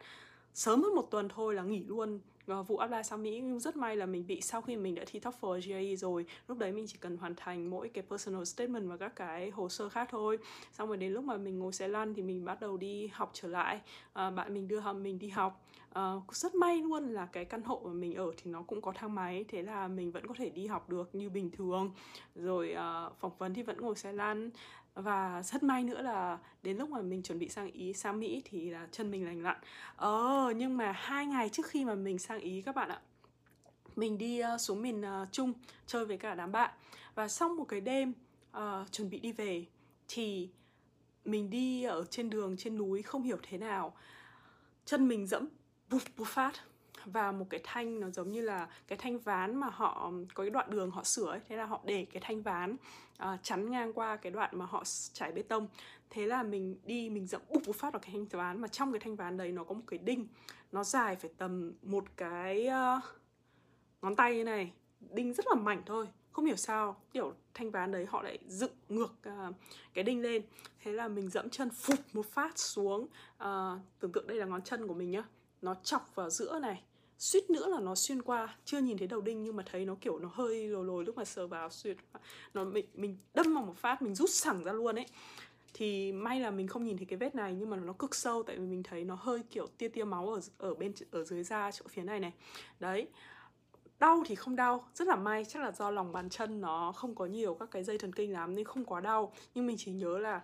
sớm 0.54 0.82
hơn 0.82 0.94
một 0.94 1.10
tuần 1.10 1.28
thôi 1.28 1.54
là 1.54 1.62
nghỉ 1.62 1.84
luôn 1.86 2.20
và 2.46 2.62
vụ 2.62 2.76
apply 2.76 3.02
sang 3.04 3.22
Mỹ. 3.22 3.40
Nhưng 3.40 3.60
rất 3.60 3.76
may 3.76 3.96
là 3.96 4.06
mình 4.06 4.26
bị 4.26 4.40
sau 4.40 4.62
khi 4.62 4.76
mình 4.76 4.94
đã 4.94 5.04
thi 5.06 5.20
TOEFL 5.20 5.60
GRE 5.60 5.96
rồi 5.96 6.26
lúc 6.48 6.58
đấy 6.58 6.72
mình 6.72 6.86
chỉ 6.88 6.96
cần 7.00 7.16
hoàn 7.16 7.34
thành 7.36 7.70
mỗi 7.70 7.88
cái 7.88 8.04
personal 8.10 8.44
statement 8.44 8.88
và 8.88 8.96
các 8.96 9.16
cái 9.16 9.50
hồ 9.50 9.68
sơ 9.68 9.88
khác 9.88 10.08
thôi. 10.10 10.38
Xong 10.72 10.88
rồi 10.88 10.96
đến 10.96 11.12
lúc 11.12 11.24
mà 11.24 11.36
mình 11.36 11.58
ngồi 11.58 11.72
xe 11.72 11.88
lăn 11.88 12.14
thì 12.14 12.22
mình 12.22 12.44
bắt 12.44 12.60
đầu 12.60 12.76
đi 12.76 13.06
học 13.06 13.30
trở 13.32 13.48
lại 13.48 13.80
à, 14.12 14.30
bạn 14.30 14.54
mình 14.54 14.68
đưa 14.68 14.80
hầm 14.80 15.02
mình 15.02 15.18
đi 15.18 15.28
học. 15.28 15.60
À, 15.92 16.12
rất 16.32 16.54
may 16.54 16.82
luôn 16.82 17.08
là 17.08 17.26
cái 17.26 17.44
căn 17.44 17.62
hộ 17.62 17.80
mà 17.84 17.92
mình 17.92 18.14
ở 18.14 18.32
thì 18.36 18.50
nó 18.50 18.62
cũng 18.62 18.80
có 18.80 18.92
thang 18.92 19.14
máy 19.14 19.44
thế 19.48 19.62
là 19.62 19.88
mình 19.88 20.12
vẫn 20.12 20.26
có 20.26 20.34
thể 20.38 20.50
đi 20.50 20.66
học 20.66 20.88
được 20.88 21.14
như 21.14 21.30
bình 21.30 21.50
thường. 21.50 21.90
Rồi 22.34 22.72
à, 22.72 23.08
phỏng 23.20 23.32
vấn 23.38 23.54
thì 23.54 23.62
vẫn 23.62 23.80
ngồi 23.80 23.96
xe 23.96 24.12
lăn 24.12 24.50
và 24.94 25.42
rất 25.42 25.62
may 25.62 25.84
nữa 25.84 26.02
là 26.02 26.38
đến 26.62 26.76
lúc 26.76 26.88
mà 26.88 27.02
mình 27.02 27.22
chuẩn 27.22 27.38
bị 27.38 27.48
sang 27.48 27.72
ý 27.72 27.92
sang 27.92 28.20
mỹ 28.20 28.42
thì 28.44 28.70
là 28.70 28.88
chân 28.92 29.10
mình 29.10 29.26
lành 29.26 29.42
lặn. 29.42 29.56
Ờ 29.96 30.52
nhưng 30.56 30.76
mà 30.76 30.92
hai 30.92 31.26
ngày 31.26 31.48
trước 31.48 31.66
khi 31.66 31.84
mà 31.84 31.94
mình 31.94 32.18
sang 32.18 32.40
ý 32.40 32.62
các 32.62 32.74
bạn 32.74 32.88
ạ 32.88 33.00
mình 33.96 34.18
đi 34.18 34.42
uh, 34.54 34.60
xuống 34.60 34.82
miền 34.82 35.00
uh, 35.00 35.32
trung 35.32 35.52
chơi 35.86 36.04
với 36.04 36.16
cả 36.16 36.34
đám 36.34 36.52
bạn. 36.52 36.70
Và 37.14 37.28
xong 37.28 37.56
một 37.56 37.64
cái 37.64 37.80
đêm 37.80 38.12
uh, 38.56 38.92
chuẩn 38.92 39.10
bị 39.10 39.18
đi 39.18 39.32
về 39.32 39.64
thì 40.08 40.48
mình 41.24 41.50
đi 41.50 41.84
ở 41.84 42.04
trên 42.10 42.30
đường 42.30 42.56
trên 42.56 42.78
núi 42.78 43.02
không 43.02 43.22
hiểu 43.22 43.38
thế 43.42 43.58
nào. 43.58 43.96
Chân 44.84 45.08
mình 45.08 45.26
dẫm 45.26 45.48
bụp 45.90 46.02
bụp 46.16 46.26
phát 46.26 46.52
và 47.04 47.32
một 47.32 47.46
cái 47.50 47.60
thanh 47.64 48.00
nó 48.00 48.10
giống 48.10 48.28
như 48.28 48.40
là 48.40 48.68
cái 48.86 48.98
thanh 48.98 49.18
ván 49.18 49.56
mà 49.56 49.68
họ 49.72 50.12
có 50.34 50.44
cái 50.44 50.50
đoạn 50.50 50.70
đường 50.70 50.90
họ 50.90 51.04
sửa 51.04 51.26
ấy 51.26 51.40
thế 51.48 51.56
là 51.56 51.64
họ 51.64 51.80
để 51.84 52.06
cái 52.12 52.22
thanh 52.26 52.42
ván 52.42 52.76
uh, 53.22 53.42
chắn 53.42 53.70
ngang 53.70 53.92
qua 53.92 54.16
cái 54.16 54.32
đoạn 54.32 54.50
mà 54.52 54.64
họ 54.64 54.82
trải 55.12 55.32
bê 55.32 55.42
tông. 55.42 55.68
Thế 56.10 56.26
là 56.26 56.42
mình 56.42 56.76
đi 56.84 57.10
mình 57.10 57.26
dậm 57.26 57.40
bụp 57.48 57.62
một 57.66 57.76
phát 57.76 57.92
vào 57.92 58.00
cái 58.00 58.10
thanh 58.12 58.26
ván 58.26 58.60
mà 58.60 58.68
trong 58.68 58.92
cái 58.92 59.00
thanh 59.00 59.16
ván 59.16 59.36
đấy 59.36 59.52
nó 59.52 59.64
có 59.64 59.74
một 59.74 59.84
cái 59.86 59.98
đinh. 59.98 60.26
Nó 60.72 60.84
dài 60.84 61.16
phải 61.16 61.30
tầm 61.38 61.72
một 61.82 62.04
cái 62.16 62.68
uh, 62.68 63.04
ngón 64.02 64.16
tay 64.16 64.36
như 64.36 64.44
này. 64.44 64.72
Đinh 65.10 65.32
rất 65.32 65.46
là 65.46 65.54
mảnh 65.54 65.82
thôi 65.86 66.08
không 66.32 66.44
hiểu 66.44 66.56
sao 66.56 66.96
kiểu 67.12 67.34
thanh 67.54 67.70
ván 67.70 67.92
đấy 67.92 68.06
họ 68.10 68.22
lại 68.22 68.38
dựng 68.46 68.72
ngược 68.88 69.14
uh, 69.28 69.54
cái 69.94 70.04
đinh 70.04 70.22
lên. 70.22 70.42
Thế 70.82 70.92
là 70.92 71.08
mình 71.08 71.28
dẫm 71.28 71.50
chân 71.50 71.70
phục 71.70 71.98
một 72.12 72.26
phát 72.26 72.58
xuống 72.58 73.02
uh, 73.44 73.78
tưởng 74.00 74.12
tượng 74.12 74.26
đây 74.26 74.38
là 74.38 74.46
ngón 74.46 74.62
chân 74.62 74.88
của 74.88 74.94
mình 74.94 75.10
nhá 75.10 75.24
nó 75.64 75.74
chọc 75.74 76.12
vào 76.14 76.30
giữa 76.30 76.58
này, 76.58 76.82
suýt 77.18 77.50
nữa 77.50 77.68
là 77.68 77.80
nó 77.80 77.94
xuyên 77.94 78.22
qua. 78.22 78.56
Chưa 78.64 78.78
nhìn 78.78 78.98
thấy 78.98 79.06
đầu 79.06 79.20
đinh 79.20 79.42
nhưng 79.42 79.56
mà 79.56 79.62
thấy 79.70 79.84
nó 79.84 79.96
kiểu 80.00 80.18
nó 80.18 80.28
hơi 80.32 80.68
lồi 80.68 80.84
lồi 80.84 81.04
lúc 81.04 81.16
mà 81.16 81.24
sờ 81.24 81.46
vào 81.46 81.70
xuyên 81.70 81.96
nó 82.54 82.64
mình 82.64 82.86
mình 82.94 83.16
đâm 83.34 83.54
vào 83.54 83.64
một 83.64 83.76
phát, 83.76 84.02
mình 84.02 84.14
rút 84.14 84.30
sẳng 84.30 84.64
ra 84.64 84.72
luôn 84.72 84.98
ấy. 84.98 85.06
Thì 85.74 86.12
may 86.12 86.40
là 86.40 86.50
mình 86.50 86.68
không 86.68 86.84
nhìn 86.84 86.96
thấy 86.96 87.06
cái 87.06 87.16
vết 87.16 87.34
này 87.34 87.54
nhưng 87.58 87.70
mà 87.70 87.76
nó 87.76 87.92
cực 87.92 88.14
sâu 88.14 88.42
tại 88.42 88.58
vì 88.58 88.66
mình 88.66 88.82
thấy 88.82 89.04
nó 89.04 89.14
hơi 89.14 89.42
kiểu 89.50 89.66
tia 89.78 89.88
tia 89.88 90.04
máu 90.04 90.28
ở 90.28 90.40
ở 90.58 90.74
bên 90.74 90.92
ở 91.10 91.24
dưới 91.24 91.44
da 91.44 91.70
chỗ 91.72 91.84
phía 91.88 92.02
này 92.02 92.20
này. 92.20 92.32
Đấy. 92.80 93.08
Đau 93.98 94.22
thì 94.26 94.34
không 94.34 94.56
đau, 94.56 94.84
rất 94.94 95.08
là 95.08 95.16
may. 95.16 95.44
Chắc 95.44 95.62
là 95.62 95.72
do 95.72 95.90
lòng 95.90 96.12
bàn 96.12 96.30
chân 96.30 96.60
nó 96.60 96.92
không 96.92 97.14
có 97.14 97.26
nhiều 97.26 97.54
các 97.54 97.70
cái 97.70 97.84
dây 97.84 97.98
thần 97.98 98.12
kinh 98.12 98.32
lắm 98.32 98.54
nên 98.54 98.64
không 98.64 98.84
quá 98.84 99.00
đau. 99.00 99.32
Nhưng 99.54 99.66
mình 99.66 99.76
chỉ 99.78 99.92
nhớ 99.92 100.18
là 100.18 100.42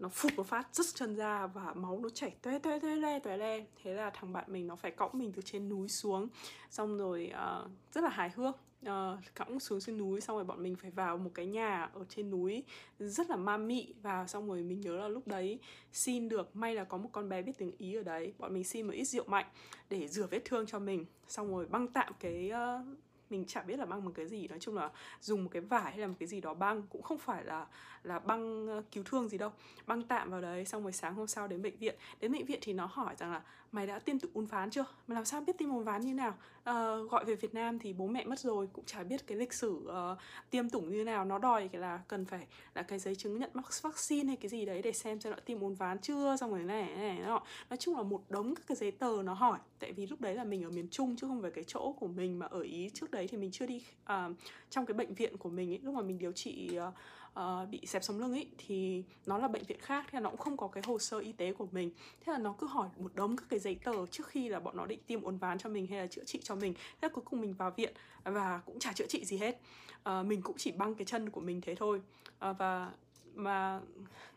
nó 0.00 0.08
phụt 0.08 0.32
một 0.36 0.46
phát 0.46 0.68
rứt 0.72 0.86
chân 0.94 1.16
ra 1.16 1.46
và 1.46 1.72
máu 1.74 2.00
nó 2.02 2.08
chảy 2.08 2.30
toe 2.42 2.58
toe 2.58 2.78
toe 2.78 2.96
le 2.96 3.18
toe 3.18 3.36
le 3.36 3.64
thế 3.82 3.94
là 3.94 4.10
thằng 4.10 4.32
bạn 4.32 4.44
mình 4.48 4.66
nó 4.66 4.76
phải 4.76 4.90
cõng 4.90 5.10
mình 5.12 5.32
từ 5.32 5.42
trên 5.42 5.68
núi 5.68 5.88
xuống 5.88 6.28
xong 6.70 6.98
rồi 6.98 7.32
uh, 7.34 7.70
rất 7.92 8.04
là 8.04 8.10
hài 8.10 8.30
hước 8.30 8.54
uh, 8.86 9.18
cõng 9.34 9.60
xuống 9.60 9.80
trên 9.80 9.98
núi 9.98 10.20
xong 10.20 10.36
rồi 10.36 10.44
bọn 10.44 10.62
mình 10.62 10.76
phải 10.76 10.90
vào 10.90 11.16
một 11.16 11.30
cái 11.34 11.46
nhà 11.46 11.90
ở 11.94 12.04
trên 12.08 12.30
núi 12.30 12.64
rất 12.98 13.30
là 13.30 13.36
ma 13.36 13.56
mị 13.56 13.94
và 14.02 14.26
xong 14.26 14.48
rồi 14.48 14.62
mình 14.62 14.80
nhớ 14.80 14.96
là 14.96 15.08
lúc 15.08 15.26
đấy 15.26 15.58
xin 15.92 16.28
được 16.28 16.56
may 16.56 16.74
là 16.74 16.84
có 16.84 16.96
một 16.96 17.08
con 17.12 17.28
bé 17.28 17.42
biết 17.42 17.52
tiếng 17.58 17.72
ý 17.78 17.94
ở 17.94 18.02
đấy 18.02 18.32
bọn 18.38 18.54
mình 18.54 18.64
xin 18.64 18.86
một 18.86 18.92
ít 18.92 19.04
rượu 19.04 19.24
mạnh 19.26 19.46
để 19.90 20.08
rửa 20.08 20.26
vết 20.26 20.40
thương 20.44 20.66
cho 20.66 20.78
mình. 20.78 21.04
Xong 21.28 21.48
rồi 21.48 21.66
băng 21.66 21.88
tạm 21.88 22.12
cái 22.20 22.50
uh, 22.80 22.86
mình 23.30 23.44
chả 23.44 23.62
biết 23.62 23.78
là 23.78 23.84
băng 23.84 24.04
một 24.04 24.10
cái 24.14 24.26
gì. 24.26 24.48
Nói 24.48 24.58
chung 24.58 24.74
là 24.76 24.90
dùng 25.20 25.44
một 25.44 25.50
cái 25.52 25.62
vải 25.62 25.90
hay 25.90 25.98
là 25.98 26.06
một 26.06 26.14
cái 26.18 26.26
gì 26.26 26.40
đó 26.40 26.54
băng 26.54 26.82
cũng 26.82 27.02
không 27.02 27.18
phải 27.18 27.44
là 27.44 27.66
là 28.02 28.18
băng 28.18 28.66
ờ, 28.66 28.82
cứu 28.92 29.04
thương 29.04 29.28
gì 29.28 29.38
đâu. 29.38 29.52
Băng 29.86 30.02
tạm 30.02 30.30
vào 30.30 30.40
đấy, 30.40 30.64
xong 30.64 30.82
rồi 30.82 30.92
sáng 30.92 31.14
hôm 31.14 31.26
sau 31.26 31.48
đến 31.48 31.62
bệnh 31.62 31.76
viện. 31.76 31.94
Đến 32.20 32.32
bệnh 32.32 32.44
viện 32.44 32.58
thì 32.62 32.72
nó 32.72 32.86
hỏi 32.86 33.14
rằng 33.18 33.32
là 33.32 33.42
mày 33.72 33.86
đã 33.86 33.98
tiêm 33.98 34.18
tự 34.18 34.28
uốn 34.34 34.46
ván 34.46 34.70
chưa? 34.70 34.84
Mày 35.06 35.14
làm 35.14 35.24
sao 35.24 35.40
biết 35.40 35.58
tiêm 35.58 35.70
uốn 35.70 35.84
ván 35.84 36.00
như 36.00 36.14
nào? 36.14 36.34
À, 36.64 36.96
gọi 37.10 37.24
về 37.24 37.34
Việt 37.34 37.54
Nam 37.54 37.78
thì 37.78 37.92
bố 37.92 38.06
mẹ 38.06 38.24
mất 38.24 38.38
rồi 38.38 38.68
cũng 38.72 38.84
chả 38.84 39.02
biết 39.02 39.26
cái 39.26 39.38
lịch 39.38 39.52
sử 39.52 39.70
uh, 39.70 40.18
tiêm 40.50 40.70
tủng 40.70 40.90
như 40.90 41.04
nào. 41.04 41.24
Nó 41.24 41.38
đòi 41.38 41.68
cái 41.68 41.80
là 41.80 42.00
cần 42.08 42.24
phải 42.24 42.46
là 42.74 42.82
cái 42.82 42.98
giấy 42.98 43.14
chứng 43.14 43.38
nhận 43.38 43.50
mắc 43.54 43.64
vaccine 43.82 44.26
hay 44.26 44.36
cái 44.36 44.48
gì 44.48 44.64
đấy 44.64 44.82
để 44.82 44.92
xem 44.92 45.20
xem 45.20 45.32
đã 45.32 45.40
tiêm 45.40 45.60
uốn 45.60 45.74
ván 45.74 45.98
chưa 45.98 46.36
xong 46.36 46.50
rồi 46.50 46.62
này 46.62 46.96
này 46.96 47.18
nọ. 47.18 47.42
Nói 47.70 47.76
chung 47.76 47.96
là 47.96 48.02
một 48.02 48.22
đống 48.28 48.54
các 48.54 48.66
cái 48.66 48.76
giấy 48.76 48.90
tờ 48.90 49.22
nó 49.24 49.34
hỏi. 49.34 49.58
Tại 49.78 49.92
vì 49.92 50.06
lúc 50.06 50.20
đấy 50.20 50.34
là 50.34 50.44
mình 50.44 50.64
ở 50.64 50.70
miền 50.70 50.88
Trung 50.90 51.16
chứ 51.16 51.26
không 51.26 51.42
phải 51.42 51.50
cái 51.50 51.64
chỗ 51.66 51.92
của 51.92 52.06
mình 52.06 52.38
mà 52.38 52.46
ở 52.46 52.60
ý. 52.60 52.90
Trước 52.94 53.10
đấy 53.10 53.28
thì 53.28 53.38
mình 53.38 53.50
chưa 53.50 53.66
đi 53.66 53.84
uh, 54.02 54.36
trong 54.70 54.86
cái 54.86 54.94
bệnh 54.94 55.14
viện 55.14 55.36
của 55.36 55.48
mình 55.48 55.70
ấy. 55.72 55.78
Lúc 55.82 55.94
mà 55.94 56.02
mình 56.02 56.18
điều 56.18 56.32
trị 56.32 56.78
uh, 56.88 56.94
uh, 57.38 57.68
bị 57.70 57.80
xẹp 57.86 58.04
sống 58.04 58.18
lưng 58.18 58.32
ấy 58.32 58.46
thì 58.58 59.04
nó 59.26 59.38
là 59.38 59.48
bệnh 59.48 59.64
viện 59.64 59.80
khác 59.80 60.06
thì 60.10 60.18
nó 60.20 60.30
cũng 60.30 60.38
không 60.38 60.56
có 60.56 60.68
cái 60.68 60.82
hồ 60.86 60.98
sơ 60.98 61.18
y 61.18 61.32
tế 61.32 61.52
của 61.52 61.66
mình. 61.72 61.90
Thế 62.20 62.32
là 62.32 62.38
nó 62.38 62.54
cứ 62.58 62.66
hỏi 62.66 62.88
một 62.98 63.14
đống 63.14 63.36
các 63.36 63.46
cái 63.48 63.58
giấy 63.58 63.78
tờ 63.84 64.06
trước 64.06 64.26
khi 64.26 64.48
là 64.48 64.60
bọn 64.60 64.76
nó 64.76 64.86
định 64.86 65.00
tiêm 65.06 65.22
uốn 65.22 65.36
ván 65.36 65.58
cho 65.58 65.68
mình 65.68 65.86
hay 65.86 65.98
là 65.98 66.06
chữa 66.06 66.24
trị 66.24 66.40
cho 66.42 66.54
mình. 66.54 66.74
Thế 66.74 66.98
là 67.02 67.08
cuối 67.08 67.24
cùng 67.24 67.40
mình 67.40 67.54
vào 67.54 67.70
viện 67.70 67.92
và 68.24 68.60
cũng 68.66 68.78
chả 68.78 68.92
chữa 68.92 69.06
trị 69.06 69.24
gì 69.24 69.38
hết. 69.38 69.60
Uh, 70.08 70.26
mình 70.26 70.42
cũng 70.42 70.56
chỉ 70.58 70.72
băng 70.72 70.94
cái 70.94 71.04
chân 71.04 71.30
của 71.30 71.40
mình 71.40 71.60
thế 71.60 71.74
thôi. 71.74 72.02
Uh, 72.50 72.58
và 72.58 72.92
mà 73.34 73.80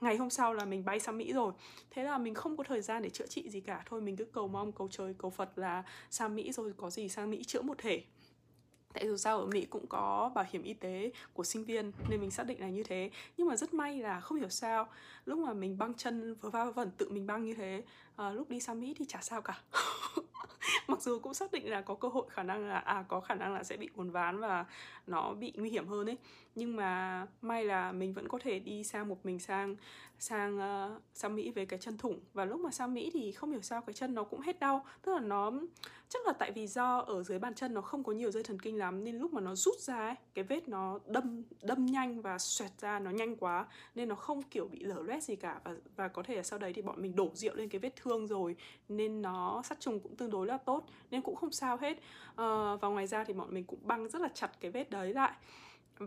ngày 0.01 0.17
hôm 0.17 0.29
sau 0.29 0.53
là 0.53 0.65
mình 0.65 0.85
bay 0.85 0.99
sang 0.99 1.17
Mỹ 1.17 1.33
rồi. 1.33 1.53
Thế 1.91 2.03
là 2.03 2.17
mình 2.17 2.33
không 2.33 2.57
có 2.57 2.63
thời 2.63 2.81
gian 2.81 3.03
để 3.03 3.09
chữa 3.09 3.27
trị 3.27 3.49
gì 3.49 3.61
cả. 3.61 3.83
Thôi 3.85 4.01
mình 4.01 4.15
cứ 4.15 4.25
cầu 4.25 4.47
mong, 4.47 4.71
cầu 4.71 4.87
trời, 4.91 5.15
cầu 5.17 5.31
Phật 5.31 5.51
là 5.55 5.83
sang 6.09 6.35
Mỹ 6.35 6.51
rồi 6.51 6.73
có 6.77 6.89
gì 6.89 7.09
sang 7.09 7.29
Mỹ 7.29 7.43
chữa 7.43 7.61
một 7.61 7.77
thể 7.77 8.03
tại 8.93 9.07
dù 9.07 9.17
sao 9.17 9.39
ở 9.39 9.45
Mỹ 9.45 9.65
cũng 9.65 9.87
có 9.87 10.31
bảo 10.35 10.45
hiểm 10.51 10.63
y 10.63 10.73
tế 10.73 11.11
của 11.33 11.43
sinh 11.43 11.63
viên 11.63 11.91
nên 12.09 12.21
mình 12.21 12.31
xác 12.31 12.47
định 12.47 12.61
là 12.61 12.69
như 12.69 12.83
thế. 12.83 13.09
Nhưng 13.37 13.47
mà 13.47 13.55
rất 13.55 13.73
may 13.73 13.97
là 13.97 14.19
không 14.19 14.37
hiểu 14.37 14.49
sao 14.49 14.87
lúc 15.25 15.39
mà 15.39 15.53
mình 15.53 15.77
băng 15.77 15.93
chân 15.93 16.35
vừa 16.35 16.49
va 16.49 16.65
vẩn 16.65 16.91
tự 16.97 17.09
mình 17.09 17.27
băng 17.27 17.45
như 17.45 17.53
thế 17.53 17.83
à, 18.15 18.31
lúc 18.31 18.49
đi 18.49 18.59
sang 18.59 18.79
Mỹ 18.79 18.95
thì 18.97 19.05
chả 19.05 19.21
sao 19.21 19.41
cả. 19.41 19.61
Mặc 20.87 21.01
dù 21.01 21.19
cũng 21.19 21.33
xác 21.33 21.51
định 21.51 21.69
là 21.69 21.81
có 21.81 21.95
cơ 21.95 22.07
hội 22.07 22.25
khả 22.29 22.43
năng 22.43 22.67
là 22.67 22.77
à 22.79 23.05
có 23.07 23.19
khả 23.21 23.35
năng 23.35 23.53
là 23.53 23.63
sẽ 23.63 23.77
bị 23.77 23.89
uốn 23.95 24.11
ván 24.11 24.39
và 24.39 24.65
nó 25.07 25.33
bị 25.33 25.53
nguy 25.55 25.69
hiểm 25.69 25.87
hơn 25.87 26.09
ấy. 26.09 26.17
Nhưng 26.55 26.75
mà 26.75 27.25
may 27.41 27.65
là 27.65 27.91
mình 27.91 28.13
vẫn 28.13 28.27
có 28.27 28.39
thể 28.41 28.59
đi 28.59 28.83
sang 28.83 29.07
một 29.07 29.25
mình 29.25 29.39
sang 29.39 29.75
sang 30.23 30.57
uh, 30.57 31.01
sang 31.13 31.35
Mỹ 31.35 31.51
với 31.51 31.65
cái 31.65 31.79
chân 31.79 31.97
thủng. 31.97 32.19
Và 32.33 32.45
lúc 32.45 32.61
mà 32.61 32.71
sang 32.71 32.93
Mỹ 32.93 33.09
thì 33.13 33.31
không 33.31 33.51
hiểu 33.51 33.61
sao 33.61 33.81
cái 33.81 33.93
chân 33.93 34.15
nó 34.15 34.23
cũng 34.23 34.39
hết 34.39 34.59
đau. 34.59 34.85
Tức 35.01 35.11
là 35.13 35.19
nó 35.19 35.51
chắc 36.09 36.27
là 36.27 36.33
tại 36.33 36.51
vì 36.51 36.67
do 36.67 36.99
ở 36.99 37.23
dưới 37.23 37.39
bàn 37.39 37.53
chân 37.53 37.73
nó 37.73 37.81
không 37.81 38.03
có 38.03 38.11
nhiều 38.11 38.31
dây 38.31 38.43
thần 38.43 38.59
kinh 38.59 38.77
lắm 38.77 39.03
nên 39.03 39.17
lúc 39.17 39.33
mà 39.33 39.41
nó 39.41 39.55
rút 39.55 39.79
ra 39.79 39.95
ấy 39.95 40.15
cái 40.33 40.43
vết 40.43 40.67
nó 40.67 40.99
đâm 41.07 41.43
đâm 41.61 41.85
nhanh 41.85 42.21
và 42.21 42.37
xoẹt 42.39 42.71
ra 42.79 42.99
nó 42.99 43.11
nhanh 43.11 43.35
quá 43.35 43.65
nên 43.95 44.09
nó 44.09 44.15
không 44.15 44.41
kiểu 44.41 44.67
bị 44.67 44.79
lở 44.83 45.01
loét 45.01 45.23
gì 45.23 45.35
cả. 45.35 45.59
Và 45.63 45.75
và 45.95 46.07
có 46.07 46.23
thể 46.23 46.35
là 46.35 46.43
sau 46.43 46.59
đấy 46.59 46.73
thì 46.73 46.81
bọn 46.81 47.01
mình 47.01 47.15
đổ 47.15 47.29
rượu 47.33 47.55
lên 47.55 47.69
cái 47.69 47.79
vết 47.79 47.95
thương 47.95 48.27
rồi 48.27 48.55
nên 48.89 49.21
nó 49.21 49.61
sát 49.65 49.79
trùng 49.79 49.99
cũng 49.99 50.15
tương 50.15 50.31
đối 50.31 50.47
là 50.47 50.57
tốt 50.57 50.85
nên 51.11 51.21
cũng 51.21 51.35
không 51.35 51.51
sao 51.51 51.77
hết. 51.77 51.97
Uh, 52.31 52.81
và 52.81 52.87
ngoài 52.87 53.07
ra 53.07 53.23
thì 53.23 53.33
bọn 53.33 53.53
mình 53.53 53.63
cũng 53.63 53.79
băng 53.83 54.09
rất 54.09 54.21
là 54.21 54.29
chặt 54.33 54.51
cái 54.59 54.71
vết 54.71 54.89
đấy 54.89 55.13
lại 55.13 55.33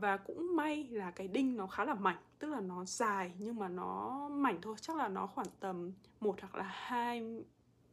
và 0.00 0.16
cũng 0.16 0.56
may 0.56 0.86
là 0.90 1.10
cái 1.10 1.28
đinh 1.28 1.56
nó 1.56 1.66
khá 1.66 1.84
là 1.84 1.94
mảnh 1.94 2.16
tức 2.38 2.48
là 2.48 2.60
nó 2.60 2.84
dài 2.84 3.32
nhưng 3.38 3.56
mà 3.56 3.68
nó 3.68 4.28
mảnh 4.28 4.58
thôi. 4.62 4.74
Chắc 4.80 4.96
là 4.96 5.08
nó 5.08 5.26
khoảng 5.26 5.46
tầm 5.60 5.92
một 6.20 6.40
hoặc 6.40 6.54
là 6.54 6.64
hai 6.64 7.22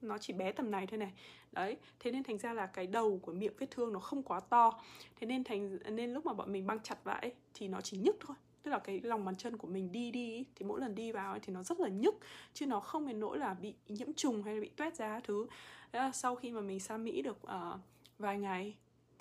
nó 0.02 0.18
chỉ 0.18 0.34
bé 0.34 0.52
tầm 0.52 0.72
này 0.72 0.88
thôi 0.88 0.98
này. 0.98 1.14
Đấy 1.52 1.78
thế 2.00 2.12
nên 2.12 2.24
thành 2.24 2.38
ra 2.38 2.54
là 2.54 2.66
cái 2.68 2.88
đầu 2.88 3.20
của 3.24 3.32
miệng 3.32 3.54
vết 3.58 3.68
thương 3.72 3.94
nó 3.94 4.00
không 4.00 4.24
quá 4.24 4.40
to. 4.40 4.80
Thế 5.20 5.28
nên 5.28 5.44
thành 5.44 5.78
nên 5.90 6.14
lúc 6.14 6.26
mà 6.26 6.34
bọn 6.34 6.52
mình 6.52 6.68
băng 6.68 6.80
chặt 6.80 7.08
lại 7.08 7.34
thì 7.54 7.68
nó 7.68 7.82
chỉ 7.82 7.98
nhức 7.98 8.16
thôi. 8.20 8.36
Tức 8.64 8.72
là 8.72 8.80
cái 8.80 9.02
lòng 9.02 9.26
bàn 9.26 9.36
chân 9.36 9.58
của 9.58 9.68
mình 9.68 9.92
đi 9.92 10.12
đi 10.12 10.46
thì 10.56 10.66
mỗi 10.66 10.80
lần 10.80 10.96
đi 10.96 11.12
vào 11.12 11.40
thì 11.42 11.54
nó 11.54 11.64
rất 11.64 11.80
là 11.80 11.90
nhức. 11.90 12.16
Chứ 12.54 12.68
nó 12.68 12.80
không 12.80 13.08
đến 13.08 13.20
nỗi 13.20 13.38
là 13.38 13.54
bị 13.54 13.74
nhiễm 13.88 14.14
trùng 14.14 14.44
hay 14.44 14.56
là 14.56 14.62
bị 14.62 14.70
toét 14.70 14.96
ra 14.96 15.20
thứ. 15.24 15.48
Thế 15.92 16.00
là 16.00 16.12
sau 16.12 16.36
khi 16.36 16.52
mà 16.52 16.62
mình 16.62 16.80
sang 16.80 17.04
mỹ 17.04 17.22
được 17.22 17.38
uh, 17.44 17.80
vài 18.20 18.40
ngày 18.40 18.76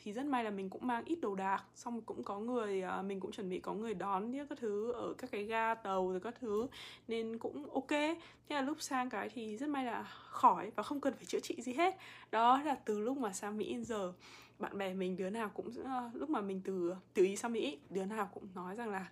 thì 0.05 0.13
rất 0.13 0.27
may 0.27 0.45
là 0.45 0.51
mình 0.51 0.71
cũng 0.71 0.87
mang 0.87 1.05
ít 1.05 1.19
đồ 1.23 1.35
đạc 1.35 1.65
xong 1.75 2.01
cũng 2.01 2.23
có 2.23 2.39
người 2.39 2.83
uh, 2.99 3.05
mình 3.05 3.21
cũng 3.21 3.33
chuẩn 3.33 3.49
bị 3.49 3.61
có 3.61 3.75
người 3.75 3.95
đón 3.95 4.31
những 4.31 4.47
các 4.47 4.59
thứ 4.59 4.93
ở 4.93 5.15
các 5.19 5.31
cái 5.31 5.45
ga 5.45 5.75
tàu 5.75 6.11
rồi 6.11 6.21
các 6.21 6.35
thứ 6.41 6.67
nên 7.09 7.39
cũng 7.39 7.71
ok. 7.75 7.89
Thế 7.89 8.57
là 8.57 8.63
lúc 8.63 8.83
sang 8.83 9.11
cái 9.11 9.29
thì 9.29 9.57
rất 9.57 9.69
may 9.69 9.85
là 9.85 10.03
khỏi 10.29 10.71
và 10.77 10.83
không 10.83 11.01
cần 11.01 11.15
phải 11.15 11.25
chữa 11.25 11.41
trị 11.41 11.63
gì 11.63 11.73
hết. 11.73 11.97
Đó 12.31 12.63
là 12.63 12.75
từ 12.75 13.01
lúc 13.01 13.19
mà 13.19 13.33
sang 13.33 13.59
mỹ 13.59 13.73
đến 13.73 13.85
giờ. 13.85 14.13
Bạn 14.59 14.79
bè 14.79 14.95
mình 14.95 15.17
đứa 15.17 15.31
nào 15.31 15.51
cũng 15.55 15.67
uh, 15.69 16.15
lúc 16.15 16.31
mà 16.31 16.41
mình 16.41 16.61
từ 16.65 16.95
từ 17.15 17.25
ý 17.25 17.37
sang 17.37 17.53
mỹ 17.53 17.79
đứa 17.91 18.05
nào 18.05 18.31
cũng 18.35 18.49
nói 18.55 18.77
rằng 18.77 18.91
là 18.91 19.07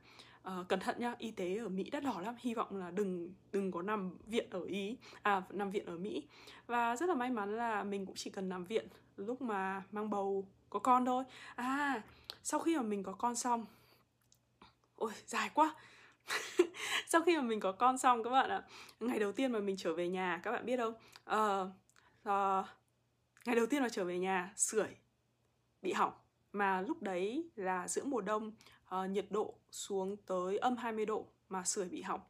uh, 0.48 0.68
cẩn 0.68 0.80
thận 0.80 0.96
nhá 0.98 1.14
y 1.18 1.30
tế 1.30 1.56
ở 1.56 1.68
mỹ 1.68 1.90
đắt 1.90 2.04
đỏ 2.04 2.20
lắm 2.24 2.34
hy 2.38 2.54
vọng 2.54 2.76
là 2.76 2.90
đừng 2.90 3.32
đừng 3.52 3.70
có 3.70 3.82
nằm 3.82 4.10
viện 4.26 4.46
ở 4.50 4.64
ý 4.64 4.96
à 5.22 5.42
nằm 5.50 5.70
viện 5.70 5.86
ở 5.86 5.98
mỹ. 5.98 6.22
Và 6.66 6.96
rất 6.96 7.08
là 7.08 7.14
may 7.14 7.30
mắn 7.30 7.56
là 7.56 7.84
mình 7.84 8.06
cũng 8.06 8.16
chỉ 8.16 8.30
cần 8.30 8.48
nằm 8.48 8.64
viện 8.64 8.88
lúc 9.16 9.42
mà 9.42 9.82
mang 9.92 10.10
bầu 10.10 10.46
có 10.70 10.78
con 10.78 11.04
thôi. 11.04 11.24
À 11.54 12.02
sau 12.42 12.60
khi 12.60 12.76
mà 12.76 12.82
mình 12.82 13.02
có 13.02 13.12
con 13.12 13.36
xong 13.36 13.66
ôi 14.96 15.12
dài 15.26 15.50
quá. 15.54 15.74
Sau 17.08 17.22
khi 17.22 17.36
mà 17.36 17.42
mình 17.42 17.60
có 17.60 17.72
con 17.72 17.98
xong 17.98 18.22
các 18.22 18.30
bạn 18.30 18.50
ạ 18.50 18.62
ngày 19.00 19.18
đầu 19.18 19.32
tiên 19.32 19.52
mà 19.52 19.58
mình 19.58 19.76
trở 19.78 19.94
về 19.94 20.08
nhà 20.08 20.40
các 20.42 20.52
bạn 20.52 20.66
biết 20.66 20.76
không? 20.76 20.94
Uh, 21.30 21.68
uh, 22.28 22.66
ngày 23.44 23.56
đầu 23.56 23.66
tiên 23.66 23.82
mà 23.82 23.88
trở 23.88 24.04
về 24.04 24.18
nhà 24.18 24.52
sưởi 24.56 24.88
bị 25.82 25.92
hỏng. 25.92 26.12
Mà 26.52 26.80
lúc 26.80 27.02
đấy 27.02 27.50
là 27.56 27.88
giữa 27.88 28.04
mùa 28.04 28.20
đông 28.20 28.52
uh, 28.94 29.10
nhiệt 29.10 29.26
độ 29.30 29.54
xuống 29.70 30.16
tới 30.16 30.58
âm 30.58 30.76
20 30.76 31.06
độ 31.06 31.26
mà 31.48 31.64
sưởi 31.64 31.88
bị 31.88 32.02
hỏng 32.02 32.20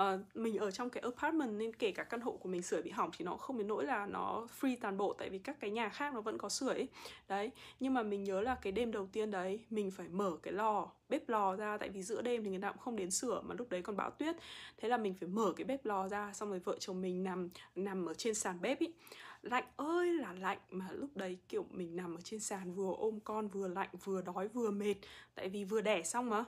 uh, 0.00 0.20
mình 0.34 0.56
ở 0.56 0.70
trong 0.70 0.90
cái 0.90 1.02
apartment 1.02 1.58
nên 1.58 1.76
kể 1.76 1.90
cả 1.92 2.04
căn 2.04 2.20
hộ 2.20 2.32
của 2.32 2.48
mình 2.48 2.62
sửa 2.62 2.82
bị 2.82 2.90
hỏng 2.90 3.10
thì 3.16 3.24
nó 3.24 3.36
không 3.36 3.58
đến 3.58 3.66
nỗi 3.66 3.84
là 3.84 4.06
nó 4.06 4.46
free 4.60 4.76
toàn 4.80 4.96
bộ 4.96 5.12
tại 5.18 5.30
vì 5.30 5.38
các 5.38 5.60
cái 5.60 5.70
nhà 5.70 5.88
khác 5.88 6.14
nó 6.14 6.20
vẫn 6.20 6.38
có 6.38 6.48
sưởi 6.48 6.86
đấy 7.28 7.50
nhưng 7.80 7.94
mà 7.94 8.02
mình 8.02 8.24
nhớ 8.24 8.40
là 8.40 8.54
cái 8.54 8.72
đêm 8.72 8.92
đầu 8.92 9.08
tiên 9.12 9.30
đấy 9.30 9.60
mình 9.70 9.90
phải 9.90 10.08
mở 10.08 10.36
cái 10.42 10.52
lò 10.52 10.88
bếp 11.08 11.28
lò 11.28 11.56
ra 11.56 11.76
tại 11.78 11.88
vì 11.88 12.02
giữa 12.02 12.22
đêm 12.22 12.44
thì 12.44 12.50
người 12.50 12.58
ta 12.58 12.68
cũng 12.72 12.78
không 12.78 12.96
đến 12.96 13.10
sửa 13.10 13.40
mà 13.40 13.54
lúc 13.58 13.70
đấy 13.70 13.82
còn 13.82 13.96
bão 13.96 14.10
tuyết. 14.10 14.36
Thế 14.76 14.88
là 14.88 14.96
mình 14.96 15.14
phải 15.14 15.28
mở 15.28 15.52
cái 15.56 15.64
bếp 15.64 15.86
lò 15.86 16.08
ra 16.08 16.32
xong 16.32 16.50
rồi 16.50 16.58
vợ 16.58 16.76
chồng 16.80 17.00
mình 17.00 17.22
nằm 17.22 17.48
nằm 17.74 18.06
ở 18.06 18.14
trên 18.14 18.34
sàn 18.34 18.60
bếp 18.60 18.78
ý. 18.78 18.92
Lạnh 19.42 19.64
ơi 19.76 20.14
là 20.14 20.32
lạnh 20.32 20.58
mà 20.70 20.88
lúc 20.92 21.10
đấy 21.14 21.38
kiểu 21.48 21.66
mình 21.70 21.96
nằm 21.96 22.14
ở 22.14 22.20
trên 22.20 22.40
sàn 22.40 22.74
vừa 22.74 22.94
ôm 22.98 23.20
con 23.20 23.48
vừa 23.48 23.68
lạnh 23.68 23.88
vừa 24.04 24.22
đói 24.22 24.48
vừa 24.48 24.70
mệt. 24.70 24.94
Tại 25.34 25.48
vì 25.48 25.64
vừa 25.64 25.80
đẻ 25.80 26.02
xong 26.02 26.30
mà 26.30 26.44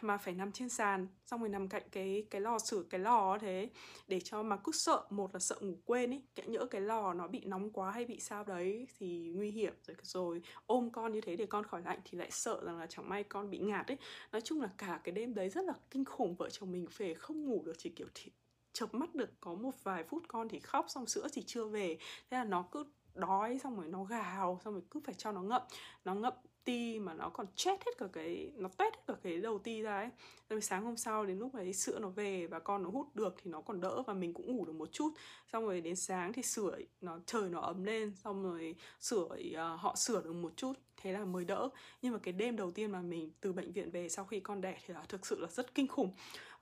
mà 0.00 0.16
phải 0.16 0.34
nằm 0.34 0.52
trên 0.52 0.68
sàn, 0.68 1.06
xong 1.24 1.40
rồi 1.40 1.48
nằm 1.48 1.68
cạnh 1.68 1.82
cái 1.92 2.26
cái 2.30 2.40
lò 2.40 2.58
sửa, 2.58 2.82
cái 2.90 3.00
lò 3.00 3.38
thế. 3.38 3.70
Để 4.08 4.20
cho 4.20 4.42
mà 4.42 4.56
cứ 4.56 4.72
sợ, 4.72 5.06
một 5.10 5.34
là 5.34 5.40
sợ 5.40 5.56
ngủ 5.60 5.74
quên 5.84 6.10
ấy 6.10 6.22
kẻ 6.34 6.42
nhỡ 6.46 6.66
cái 6.66 6.80
lò 6.80 7.14
nó 7.14 7.28
bị 7.28 7.44
nóng 7.44 7.70
quá 7.70 7.90
hay 7.90 8.04
bị 8.04 8.20
sao 8.20 8.44
đấy 8.44 8.86
thì 8.98 9.32
nguy 9.34 9.50
hiểm. 9.50 9.74
Rồi 9.86 9.96
rồi 10.02 10.42
ôm 10.66 10.90
con 10.90 11.12
như 11.12 11.20
thế 11.20 11.36
để 11.36 11.46
con 11.46 11.64
khỏi 11.64 11.82
lạnh 11.82 11.98
thì 12.04 12.18
lại 12.18 12.30
sợ 12.30 12.64
rằng 12.64 12.78
là 12.78 12.86
chẳng 12.86 13.08
may 13.08 13.24
con 13.24 13.50
bị 13.50 13.58
ngạt 13.58 13.86
ấy. 13.86 13.98
Nói 14.32 14.40
chung 14.40 14.60
là 14.60 14.68
cả 14.78 15.00
cái 15.04 15.12
đêm 15.12 15.34
đấy 15.34 15.48
rất 15.48 15.64
là 15.64 15.74
kinh 15.90 16.04
khủng, 16.04 16.34
vợ 16.34 16.50
chồng 16.50 16.72
mình 16.72 16.86
về 16.96 17.14
không 17.14 17.44
ngủ 17.44 17.62
được, 17.64 17.74
chỉ 17.78 17.90
kiểu 17.90 18.06
thì 18.14 18.30
chợp 18.72 18.94
mắt 18.94 19.14
được 19.14 19.30
có 19.40 19.54
một 19.54 19.84
vài 19.84 20.04
phút 20.04 20.22
con 20.28 20.48
thì 20.48 20.58
khóc, 20.58 20.86
xong 20.88 21.06
sữa 21.06 21.28
thì 21.32 21.42
chưa 21.46 21.64
về. 21.64 21.98
Thế 22.30 22.36
là 22.36 22.44
nó 22.44 22.68
cứ 22.72 22.86
đói, 23.14 23.58
xong 23.62 23.76
rồi 23.76 23.88
nó 23.88 24.04
gào, 24.04 24.60
xong 24.64 24.74
rồi 24.74 24.82
cứ 24.90 25.00
phải 25.00 25.14
cho 25.14 25.32
nó 25.32 25.42
ngậm. 25.42 25.62
Nó 26.04 26.14
ngậm 26.14 26.32
ti 26.68 26.98
mà 26.98 27.14
nó 27.14 27.28
còn 27.28 27.46
chết 27.54 27.84
hết 27.86 27.92
cả 27.98 28.06
cái 28.12 28.52
nó 28.56 28.68
tét 28.68 28.94
hết 28.94 29.02
cả 29.06 29.14
cái 29.22 29.36
đầu 29.36 29.58
ti 29.58 29.82
ra 29.82 29.96
ấy. 29.96 30.08
Rồi 30.48 30.60
sáng 30.60 30.84
hôm 30.84 30.96
sau 30.96 31.26
đến 31.26 31.38
lúc 31.38 31.54
ấy 31.54 31.72
sữa 31.72 31.98
nó 31.98 32.08
về 32.08 32.46
và 32.46 32.58
con 32.58 32.82
nó 32.82 32.90
hút 32.90 33.16
được 33.16 33.34
thì 33.42 33.50
nó 33.50 33.60
còn 33.60 33.80
đỡ 33.80 34.02
và 34.02 34.14
mình 34.14 34.34
cũng 34.34 34.56
ngủ 34.56 34.64
được 34.64 34.72
một 34.72 34.92
chút. 34.92 35.10
Xong 35.52 35.66
rồi 35.66 35.80
đến 35.80 35.96
sáng 35.96 36.32
thì 36.32 36.42
sửa 36.42 36.78
nó 37.00 37.18
trời 37.26 37.50
nó 37.50 37.60
ấm 37.60 37.84
lên 37.84 38.14
xong 38.16 38.42
rồi 38.42 38.74
sửa 39.00 39.24
uh, 39.24 39.54
ờ, 39.54 39.76
họ 39.76 39.96
sửa 39.96 40.22
được 40.22 40.32
một 40.32 40.52
chút 40.56 40.72
thế 40.96 41.12
là 41.12 41.24
mới 41.24 41.44
đỡ. 41.44 41.68
Nhưng 42.02 42.12
mà 42.12 42.18
cái 42.22 42.32
đêm 42.32 42.56
đầu 42.56 42.70
tiên 42.70 42.92
mà 42.92 43.00
mình 43.00 43.30
từ 43.40 43.52
bệnh 43.52 43.72
viện 43.72 43.90
về 43.90 44.08
sau 44.08 44.24
khi 44.24 44.40
con 44.40 44.60
đẻ 44.60 44.78
thì 44.86 44.94
là 44.94 45.02
thực 45.08 45.26
sự 45.26 45.40
là 45.40 45.48
rất 45.48 45.74
kinh 45.74 45.88
khủng. 45.88 46.10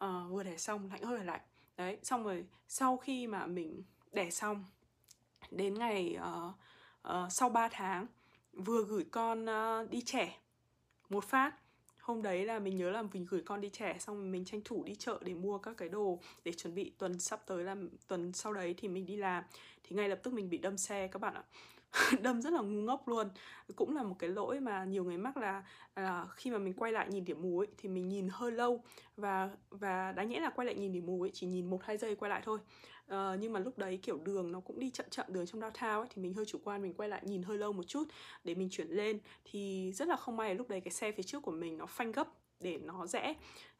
Uh, 0.04 0.30
vừa 0.30 0.42
đẻ 0.42 0.56
xong 0.56 0.88
lạnh 0.92 1.02
hơi 1.02 1.18
là 1.18 1.24
lạnh. 1.24 1.42
Đấy 1.76 1.98
xong 2.02 2.24
rồi 2.24 2.46
sau 2.68 2.96
khi 2.96 3.26
mà 3.26 3.46
mình 3.46 3.82
đẻ 4.12 4.30
xong 4.30 4.64
đến 5.50 5.74
ngày 5.74 6.18
uh, 6.18 6.54
uh, 7.08 7.32
sau 7.32 7.50
3 7.50 7.68
tháng 7.68 8.06
vừa 8.56 8.84
gửi 8.84 9.04
con 9.10 9.48
à, 9.48 9.84
đi 9.90 10.00
trẻ 10.00 10.38
một 11.08 11.24
phát. 11.24 11.54
Hôm 12.00 12.22
đấy 12.22 12.44
là 12.44 12.58
mình 12.58 12.76
nhớ 12.76 12.90
là 12.90 13.02
mình 13.02 13.26
gửi 13.30 13.42
con 13.46 13.60
đi 13.60 13.68
trẻ 13.68 13.96
xong 13.98 14.32
mình 14.32 14.44
tranh 14.44 14.60
thủ 14.64 14.84
đi 14.84 14.94
chợ 14.94 15.18
để 15.24 15.34
mua 15.34 15.58
các 15.58 15.76
cái 15.76 15.88
đồ 15.88 16.20
để 16.44 16.52
chuẩn 16.52 16.74
bị 16.74 16.92
tuần 16.98 17.18
sắp 17.18 17.42
tới 17.46 17.64
là 17.64 17.76
tuần 18.08 18.32
sau 18.32 18.52
đấy 18.52 18.74
thì 18.76 18.88
mình 18.88 19.06
đi 19.06 19.16
làm. 19.16 19.44
Thì 19.84 19.96
ngay 19.96 20.08
lập 20.08 20.20
tức 20.22 20.34
mình 20.34 20.50
bị 20.50 20.58
đâm 20.58 20.76
xe 20.76 21.08
các 21.08 21.18
bạn 21.18 21.34
ạ. 21.34 21.42
Đâm 22.22 22.42
rất 22.42 22.52
là 22.52 22.60
ngu 22.60 22.82
ngốc 22.82 23.08
luôn. 23.08 23.28
Cũng 23.76 23.96
là 23.96 24.02
một 24.02 24.16
cái 24.18 24.30
lỗi 24.30 24.60
mà 24.60 24.84
nhiều 24.84 25.04
người 25.04 25.18
mắc 25.18 25.36
là, 25.36 25.62
là 25.96 26.26
khi 26.34 26.50
mà 26.50 26.58
mình 26.58 26.74
quay 26.74 26.92
lại 26.92 27.08
nhìn 27.10 27.24
điểm 27.24 27.42
mù 27.42 27.58
ấy 27.58 27.68
thì 27.78 27.88
mình 27.88 28.08
nhìn 28.08 28.28
hơi 28.32 28.52
lâu. 28.52 28.82
Và 29.16 29.50
và 29.70 30.12
đáng 30.12 30.28
nhẽ 30.28 30.40
là 30.40 30.50
quay 30.50 30.66
lại 30.66 30.74
nhìn 30.74 30.92
điểm 30.92 31.06
mù 31.06 31.22
ấy 31.22 31.30
chỉ 31.34 31.46
nhìn 31.46 31.70
một 31.70 31.84
hai 31.84 31.96
giây 31.96 32.16
quay 32.16 32.30
lại 32.30 32.42
thôi 32.44 32.58
uh, 33.12 33.40
nhưng 33.40 33.52
mà 33.52 33.60
lúc 33.60 33.78
đấy 33.78 33.98
kiểu 34.02 34.18
đường 34.18 34.52
nó 34.52 34.60
cũng 34.60 34.78
đi 34.78 34.90
chậm 34.90 35.06
chậm 35.10 35.26
đường 35.28 35.46
trong 35.46 35.60
downtown 35.60 36.00
ấy 36.00 36.08
thì 36.14 36.22
mình 36.22 36.34
hơi 36.34 36.44
chủ 36.44 36.58
quan 36.64 36.82
mình 36.82 36.94
quay 36.94 37.08
lại 37.08 37.22
nhìn 37.24 37.42
hơi 37.42 37.58
lâu 37.58 37.72
một 37.72 37.84
chút 37.86 38.04
để 38.44 38.54
mình 38.54 38.68
chuyển 38.70 38.88
lên. 38.88 39.18
Thì 39.44 39.92
rất 39.92 40.08
là 40.08 40.16
không 40.16 40.36
may 40.36 40.48
là 40.48 40.54
lúc 40.54 40.68
đấy 40.68 40.80
cái 40.80 40.92
xe 40.92 41.12
phía 41.12 41.22
trước 41.22 41.42
của 41.42 41.50
mình 41.50 41.78
nó 41.78 41.86
phanh 41.86 42.12
gấp 42.12 42.28
để 42.60 42.78
nó 42.78 43.06
rẽ. 43.06 43.34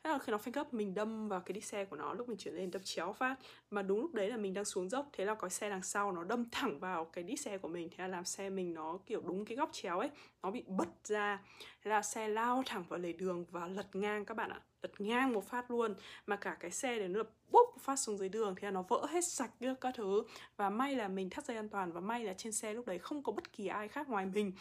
Thế 0.05 0.11
là 0.11 0.19
khi 0.19 0.31
nó 0.31 0.39
phanh 0.39 0.53
gấp, 0.53 0.75
mình 0.75 0.95
đâm 0.95 1.29
vào 1.29 1.41
cái 1.41 1.53
đi 1.53 1.61
xe 1.61 1.85
của 1.85 1.97
nó, 1.97 2.15
lúc 2.15 2.29
mình 2.29 2.39
chuyển 2.39 2.55
lên 2.55 2.71
đâm 2.71 2.83
chéo 2.83 3.13
phát. 3.13 3.37
Mà 3.71 3.83
đúng 3.83 4.01
lúc 4.01 4.15
đấy 4.15 4.31
là 4.31 4.37
mình 4.37 4.55
đang 4.55 4.65
xuống 4.65 4.89
dốc, 4.89 5.09
thế 5.13 5.25
là 5.25 5.35
có 5.35 5.49
xe 5.49 5.71
đằng 5.71 5.83
sau 5.83 6.13
nó 6.13 6.25
đâm 6.25 6.45
thẳng 6.53 6.79
vào 6.81 7.05
cái 7.05 7.25
đi 7.25 7.37
xe 7.37 7.59
của 7.59 7.69
mình. 7.69 7.89
Thế 7.91 7.97
là 7.99 8.09
làm 8.09 8.25
xe 8.25 8.51
mình 8.51 8.75
nó 8.75 8.99
kiểu 9.07 9.23
đúng 9.27 9.45
cái 9.45 9.57
góc 9.57 9.71
chéo 9.73 9.99
ấy, 9.99 10.11
nó 10.43 10.51
bị 10.51 10.65
bật 10.67 10.89
ra. 11.05 11.43
Thế 11.85 11.91
là 11.91 12.03
xe 12.03 12.29
lao 12.29 12.63
thẳng 12.67 12.85
vào 12.89 12.99
lề 12.99 13.13
đường 13.13 13.45
và 13.51 13.69
lật 13.69 13.97
ngang 13.97 14.25
các 14.25 14.37
bạn 14.37 14.51
ạ. 14.51 14.61
Lật 14.83 15.01
ngang 15.01 15.33
một 15.33 15.49
phát 15.49 15.71
luôn. 15.71 15.95
Mà 16.27 16.37
cả 16.37 16.57
cái 16.61 16.71
xe 16.71 16.99
đấy 16.99 17.09
nó 17.09 17.19
lập 17.19 17.31
búp 17.51 17.67
một 17.75 17.81
phát 17.81 17.97
xuống 17.97 18.19
dưới 18.19 18.29
đường. 18.29 18.55
Thế 18.55 18.67
là 18.67 18.71
nó 18.71 18.83
vỡ 18.83 19.07
hết 19.11 19.25
sạch 19.25 19.51
các 19.81 19.95
thứ. 19.97 20.23
Và 20.57 20.71
may 20.71 20.97
là 20.97 21.09
mình 21.09 21.31
thắt 21.31 21.45
dây 21.45 21.57
an 21.57 21.69
toàn 21.69 21.93
và 21.93 22.01
may 22.01 22.25
là 22.25 22.35
trên 22.35 22.53
xe 22.53 22.75
lúc 22.75 22.87
đấy 22.87 22.99
không 22.99 23.23
có 23.23 23.33
bất 23.33 23.53
kỳ 23.53 23.67
ai 23.67 23.89
khác 23.89 24.09
ngoài 24.09 24.27
mình. 24.27 24.53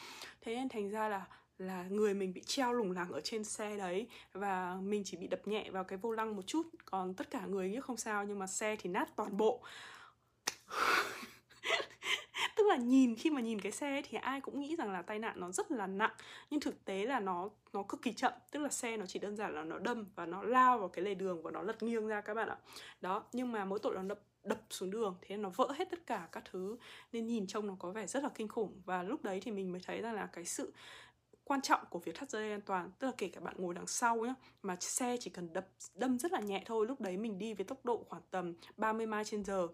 Thế 0.41 0.55
nên 0.55 0.69
thành 0.69 0.89
ra 0.89 1.09
là 1.09 1.25
là 1.57 1.85
người 1.89 2.13
mình 2.13 2.33
bị 2.33 2.41
treo 2.45 2.73
lủng 2.73 2.91
lẳng 2.91 3.11
ở 3.11 3.21
trên 3.23 3.43
xe 3.43 3.77
đấy 3.77 4.07
và 4.33 4.77
mình 4.81 5.03
chỉ 5.05 5.17
bị 5.17 5.27
đập 5.27 5.47
nhẹ 5.47 5.69
vào 5.71 5.83
cái 5.83 5.97
vô 5.97 6.11
lăng 6.11 6.35
một 6.35 6.47
chút. 6.47 6.67
Còn 6.85 7.13
tất 7.13 7.31
cả 7.31 7.45
người 7.45 7.69
nghĩ 7.69 7.79
không 7.79 7.97
sao, 7.97 8.23
nhưng 8.23 8.39
mà 8.39 8.47
xe 8.47 8.75
thì 8.79 8.89
nát 8.89 9.09
toàn 9.15 9.37
bộ. 9.37 9.63
Tức 12.57 12.67
là 12.67 12.75
nhìn, 12.75 13.15
khi 13.15 13.29
mà 13.29 13.41
nhìn 13.41 13.61
cái 13.61 13.71
xe 13.71 14.01
thì 14.09 14.17
ai 14.17 14.41
cũng 14.41 14.59
nghĩ 14.59 14.75
rằng 14.75 14.91
là 14.91 15.01
tai 15.01 15.19
nạn 15.19 15.39
nó 15.39 15.51
rất 15.51 15.71
là 15.71 15.87
nặng, 15.87 16.11
nhưng 16.49 16.59
thực 16.59 16.85
tế 16.85 17.05
là 17.05 17.19
nó 17.19 17.49
nó 17.73 17.83
cực 17.83 18.01
kỳ 18.01 18.13
chậm. 18.13 18.33
Tức 18.51 18.59
là 18.59 18.69
xe 18.69 18.97
nó 18.97 19.05
chỉ 19.05 19.19
đơn 19.19 19.35
giản 19.35 19.55
là 19.55 19.63
nó 19.63 19.79
đâm 19.79 20.05
và 20.15 20.25
nó 20.25 20.43
lao 20.43 20.77
vào 20.79 20.89
cái 20.89 21.05
lề 21.05 21.15
đường 21.15 21.43
và 21.43 21.51
nó 21.51 21.61
lật 21.61 21.83
nghiêng 21.83 22.07
ra 22.07 22.21
các 22.21 22.33
bạn 22.33 22.49
ạ. 22.49 22.57
Đó, 23.01 23.23
nhưng 23.33 23.51
mà 23.51 23.65
mỗi 23.65 23.79
tội 23.79 23.95
là 23.95 24.01
nó 24.01 24.15
đập 24.43 24.61
xuống 24.69 24.91
đường, 24.91 25.15
thế 25.21 25.37
nó 25.37 25.49
vỡ 25.49 25.71
hết 25.75 25.89
tất 25.91 25.99
cả 26.07 26.27
các 26.31 26.43
thứ. 26.51 26.77
Nên 27.11 27.27
nhìn 27.27 27.47
trông 27.47 27.67
nó 27.67 27.75
có 27.79 27.91
vẻ 27.91 28.07
rất 28.07 28.23
là 28.23 28.29
kinh 28.35 28.47
khủng. 28.47 28.81
Và 28.85 29.03
lúc 29.03 29.23
đấy 29.23 29.39
thì 29.43 29.51
mình 29.51 29.71
mới 29.71 29.81
thấy 29.85 30.01
rằng 30.01 30.13
là 30.13 30.25
cái 30.25 30.45
sự 30.45 30.73
quan 31.45 31.61
trọng 31.61 31.79
của 31.89 31.99
việc 31.99 32.15
thắt 32.15 32.29
dây 32.29 32.51
an 32.51 32.61
toàn 32.61 32.91
tức 32.99 33.07
là 33.07 33.13
kể 33.17 33.27
cả 33.27 33.39
bạn 33.39 33.55
ngồi 33.57 33.73
đằng 33.73 33.87
sau 33.87 34.15
nhá 34.15 34.33
mà 34.61 34.77
xe 34.79 35.17
chỉ 35.19 35.29
cần 35.29 35.53
đập 35.53 35.67
đâm 35.95 36.19
rất 36.19 36.31
là 36.31 36.39
nhẹ 36.39 36.63
thôi 36.65 36.85
lúc 36.87 37.01
đấy 37.01 37.17
mình 37.17 37.39
đi 37.39 37.53
với 37.53 37.65
tốc 37.65 37.85
độ 37.85 38.05
khoảng 38.09 38.21
tầm 38.31 38.53
30 38.77 39.05
mai 39.05 39.25
trên 39.25 39.43
giờ 39.43 39.67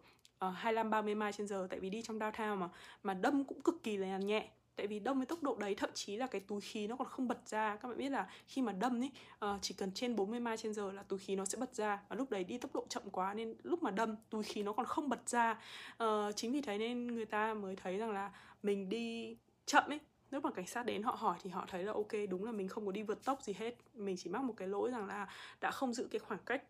uh, 0.47 0.53
25 0.55 0.89
30 0.89 1.15
mai 1.15 1.33
trên 1.33 1.47
giờ 1.47 1.67
tại 1.69 1.79
vì 1.79 1.89
đi 1.89 2.01
trong 2.01 2.19
downtown 2.19 2.55
mà 2.55 2.69
mà 3.03 3.13
đâm 3.13 3.43
cũng 3.43 3.61
cực 3.61 3.83
kỳ 3.83 3.97
là 3.97 4.17
nhẹ. 4.17 4.49
Tại 4.75 4.87
vì 4.87 4.99
đâm 4.99 5.17
với 5.17 5.25
tốc 5.25 5.43
độ 5.43 5.55
đấy 5.55 5.75
thậm 5.75 5.89
chí 5.93 6.17
là 6.17 6.27
cái 6.27 6.41
túi 6.41 6.61
khí 6.61 6.87
nó 6.87 6.95
còn 6.95 7.07
không 7.07 7.27
bật 7.27 7.47
ra. 7.47 7.75
Các 7.75 7.87
bạn 7.87 7.97
biết 7.97 8.09
là 8.09 8.29
khi 8.47 8.61
mà 8.61 8.71
đâm 8.71 9.01
ấy 9.01 9.07
uh, 9.07 9.39
ờ, 9.39 9.59
chỉ 9.61 9.73
cần 9.77 9.91
trên 9.91 10.15
40 10.15 10.39
mai 10.39 10.57
trên 10.57 10.73
giờ 10.73 10.91
là 10.91 11.03
túi 11.03 11.19
khí 11.19 11.35
nó 11.35 11.45
sẽ 11.45 11.57
bật 11.57 11.75
ra. 11.75 12.01
Và 12.09 12.15
lúc 12.15 12.29
đấy 12.29 12.43
đi 12.43 12.57
tốc 12.57 12.75
độ 12.75 12.85
chậm 12.89 13.03
quá 13.11 13.33
nên 13.33 13.55
lúc 13.63 13.83
mà 13.83 13.91
đâm 13.91 14.15
túi 14.29 14.43
khí 14.43 14.63
nó 14.63 14.73
còn 14.73 14.85
không 14.85 15.09
bật 15.09 15.29
ra. 15.29 15.59
Uh, 16.03 16.35
chính 16.35 16.51
vì 16.51 16.61
thế 16.61 16.77
nên 16.77 17.07
người 17.07 17.25
ta 17.25 17.53
mới 17.53 17.75
thấy 17.75 17.97
rằng 17.97 18.11
là 18.11 18.31
mình 18.63 18.89
đi 18.89 19.37
chậm 19.65 19.83
ấy 19.87 19.99
nếu 20.31 20.41
mà 20.41 20.51
cảnh 20.51 20.67
sát 20.67 20.85
đến 20.85 21.03
họ 21.03 21.15
hỏi 21.19 21.37
thì 21.43 21.49
họ 21.49 21.65
thấy 21.67 21.83
là 21.83 21.93
ok 21.93 22.11
đúng 22.29 22.43
là 22.43 22.51
mình 22.51 22.67
không 22.67 22.85
có 22.85 22.91
đi 22.91 23.03
vượt 23.03 23.25
tốc 23.25 23.41
gì 23.41 23.53
hết. 23.53 23.77
Mình 23.93 24.15
chỉ 24.19 24.29
mắc 24.29 24.43
một 24.43 24.53
cái 24.57 24.67
lỗi 24.67 24.91
rằng 24.91 25.07
là 25.07 25.27
đã 25.61 25.71
không 25.71 25.93
giữ 25.93 26.07
cái 26.11 26.19
khoảng 26.19 26.39
cách 26.45 26.63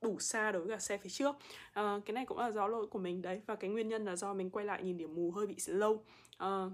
đủ 0.00 0.18
xa 0.18 0.52
đối 0.52 0.62
với 0.62 0.76
cả 0.76 0.80
xe 0.80 0.98
phía 0.98 1.10
trước. 1.10 1.36
À, 1.72 1.98
cái 2.04 2.14
này 2.14 2.26
cũng 2.26 2.38
là 2.38 2.50
do 2.50 2.66
lỗi 2.66 2.86
của 2.86 2.98
mình 2.98 3.22
đấy. 3.22 3.40
Và 3.46 3.56
cái 3.56 3.70
nguyên 3.70 3.88
nhân 3.88 4.04
là 4.04 4.16
do 4.16 4.34
mình 4.34 4.50
quay 4.50 4.66
lại 4.66 4.82
nhìn 4.82 4.96
điểm 4.96 5.14
mù 5.14 5.30
hơi 5.30 5.46
bị 5.46 5.56
lâu 5.66 6.04
ờ, 6.36 6.70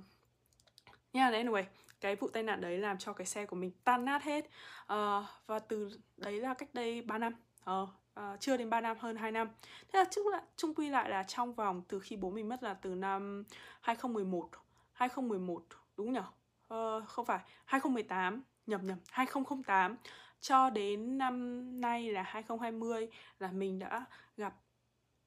nha 1.12 1.28
yeah 1.30 1.46
anyway 1.46 1.64
cái 2.02 2.16
vụ 2.16 2.28
tai 2.28 2.42
nạn 2.42 2.60
đấy 2.60 2.78
làm 2.78 2.98
cho 2.98 3.12
cái 3.12 3.26
xe 3.26 3.46
của 3.46 3.56
mình 3.56 3.70
tan 3.84 4.04
nát 4.04 4.22
hết. 4.22 4.50
À, 4.86 5.22
và 5.46 5.58
từ 5.58 5.90
đấy 6.16 6.40
là 6.40 6.54
cách 6.54 6.74
đây 6.74 7.02
3 7.02 7.18
năm. 7.18 7.34
À, 7.64 7.74
à, 8.14 8.36
chưa 8.40 8.56
đến 8.56 8.70
3 8.70 8.80
năm 8.80 8.96
hơn 9.00 9.16
2 9.16 9.32
năm. 9.32 9.48
Thế 9.92 9.98
là 9.98 10.04
chung 10.10 10.28
là 10.28 10.42
chung 10.56 10.74
quy 10.74 10.88
lại 10.88 11.10
là 11.10 11.22
trong 11.22 11.54
vòng 11.54 11.82
từ 11.88 12.00
khi 12.00 12.16
bố 12.16 12.30
mình 12.30 12.48
mất 12.48 12.62
là 12.62 12.74
từ 12.74 12.94
năm 12.94 13.44
2011 13.80 14.50
2011 14.92 15.62
đúng 15.96 16.12
nhở? 16.12 16.24
Ờ, 16.68 17.04
không 17.06 17.26
phải. 17.26 17.40
2018 17.64 18.42
nhầm 18.66 18.86
nhầm. 18.86 18.98
2008 19.10 19.96
cho 20.40 20.70
đến 20.70 21.18
năm 21.18 21.66
nay 21.80 22.12
là 22.12 22.22
2020 22.22 23.08
là 23.38 23.52
mình 23.52 23.78
đã 23.78 24.04
gặp 24.36 24.54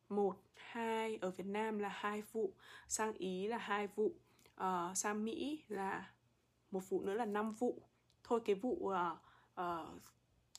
một 0.09 0.35
hai 0.55 1.17
ở 1.21 1.31
Việt 1.31 1.45
Nam 1.45 1.79
là 1.79 1.89
hai 1.89 2.23
vụ 2.31 2.53
sang 2.87 3.13
Ý 3.13 3.47
là 3.47 3.57
hai 3.57 3.87
vụ 3.87 4.13
uh, 4.61 4.97
sang 4.97 5.25
Mỹ 5.25 5.63
là 5.67 6.09
một 6.71 6.89
vụ 6.89 7.01
nữa 7.01 7.13
là 7.13 7.25
năm 7.25 7.51
vụ. 7.51 7.81
Thôi 8.23 8.41
cái 8.45 8.55
vụ 8.55 8.71
uh, 8.71 9.17
uh, 9.61 10.01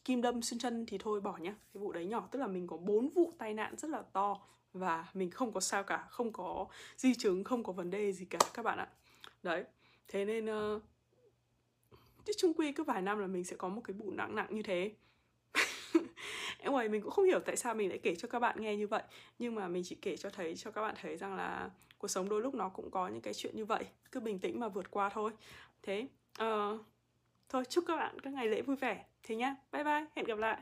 kim 0.04 0.22
đâm 0.22 0.42
xuyên 0.42 0.58
chân 0.58 0.84
thì 0.86 0.98
thôi 0.98 1.20
bỏ 1.20 1.36
nhá. 1.36 1.54
Cái 1.74 1.80
vụ 1.80 1.92
đấy 1.92 2.06
nhỏ 2.06 2.28
tức 2.30 2.38
là 2.38 2.46
mình 2.46 2.66
có 2.66 2.76
bốn 2.76 3.08
vụ 3.08 3.32
tai 3.38 3.54
nạn 3.54 3.76
rất 3.76 3.90
là 3.90 4.02
to 4.12 4.40
và 4.72 5.08
mình 5.14 5.30
không 5.30 5.52
có 5.52 5.60
sao 5.60 5.82
cả 5.82 6.06
không 6.10 6.32
có 6.32 6.66
di 6.96 7.14
chứng 7.14 7.44
không 7.44 7.62
có 7.62 7.72
vấn 7.72 7.90
đề 7.90 8.12
gì 8.12 8.24
cả 8.24 8.38
các 8.54 8.62
bạn 8.62 8.78
ạ. 8.78 8.88
Đấy 9.42 9.64
thế 10.08 10.24
nên 10.24 10.46
uh, 10.46 10.82
chứ 12.24 12.32
chung 12.38 12.52
quy 12.54 12.72
cứ 12.72 12.84
vài 12.84 13.02
năm 13.02 13.18
là 13.18 13.26
mình 13.26 13.44
sẽ 13.44 13.56
có 13.56 13.68
một 13.68 13.80
cái 13.84 13.94
bụng 13.94 14.16
nặng 14.16 14.34
nặng 14.34 14.46
như 14.50 14.62
thế. 14.62 14.92
Em 16.58 16.72
ngoài 16.72 16.88
mình 16.88 17.02
cũng 17.02 17.10
không 17.10 17.24
hiểu 17.24 17.40
tại 17.40 17.56
sao 17.56 17.74
mình 17.74 17.88
lại 17.88 17.98
kể 17.98 18.14
cho 18.14 18.28
các 18.28 18.38
bạn 18.38 18.60
nghe 18.60 18.76
như 18.76 18.86
vậy 18.86 19.02
nhưng 19.38 19.54
mà 19.54 19.68
mình 19.68 19.82
chỉ 19.86 19.94
kể 20.02 20.16
cho 20.16 20.30
thấy 20.30 20.56
cho 20.56 20.70
các 20.70 20.82
bạn 20.82 20.94
thấy 21.00 21.16
rằng 21.16 21.36
là 21.36 21.70
cuộc 21.98 22.08
sống 22.08 22.28
đôi 22.28 22.40
lúc 22.40 22.54
nó 22.54 22.68
cũng 22.68 22.90
có 22.90 23.08
những 23.08 23.20
cái 23.20 23.34
chuyện 23.34 23.56
như 23.56 23.64
vậy 23.64 23.84
cứ 24.12 24.20
bình 24.20 24.38
tĩnh 24.38 24.60
mà 24.60 24.68
vượt 24.68 24.90
qua 24.90 25.08
thôi. 25.08 25.30
Thế 25.82 26.06
uh, 26.42 26.80
thôi 27.48 27.64
chúc 27.68 27.84
các 27.86 27.96
bạn 27.96 28.20
các 28.20 28.32
ngày 28.32 28.48
lễ 28.48 28.62
vui 28.62 28.76
vẻ. 28.76 29.04
Thế 29.22 29.36
nhá 29.36 29.56
bye 29.72 29.84
bye 29.84 30.06
hẹn 30.16 30.26
gặp 30.26 30.38
lại. 30.38 30.58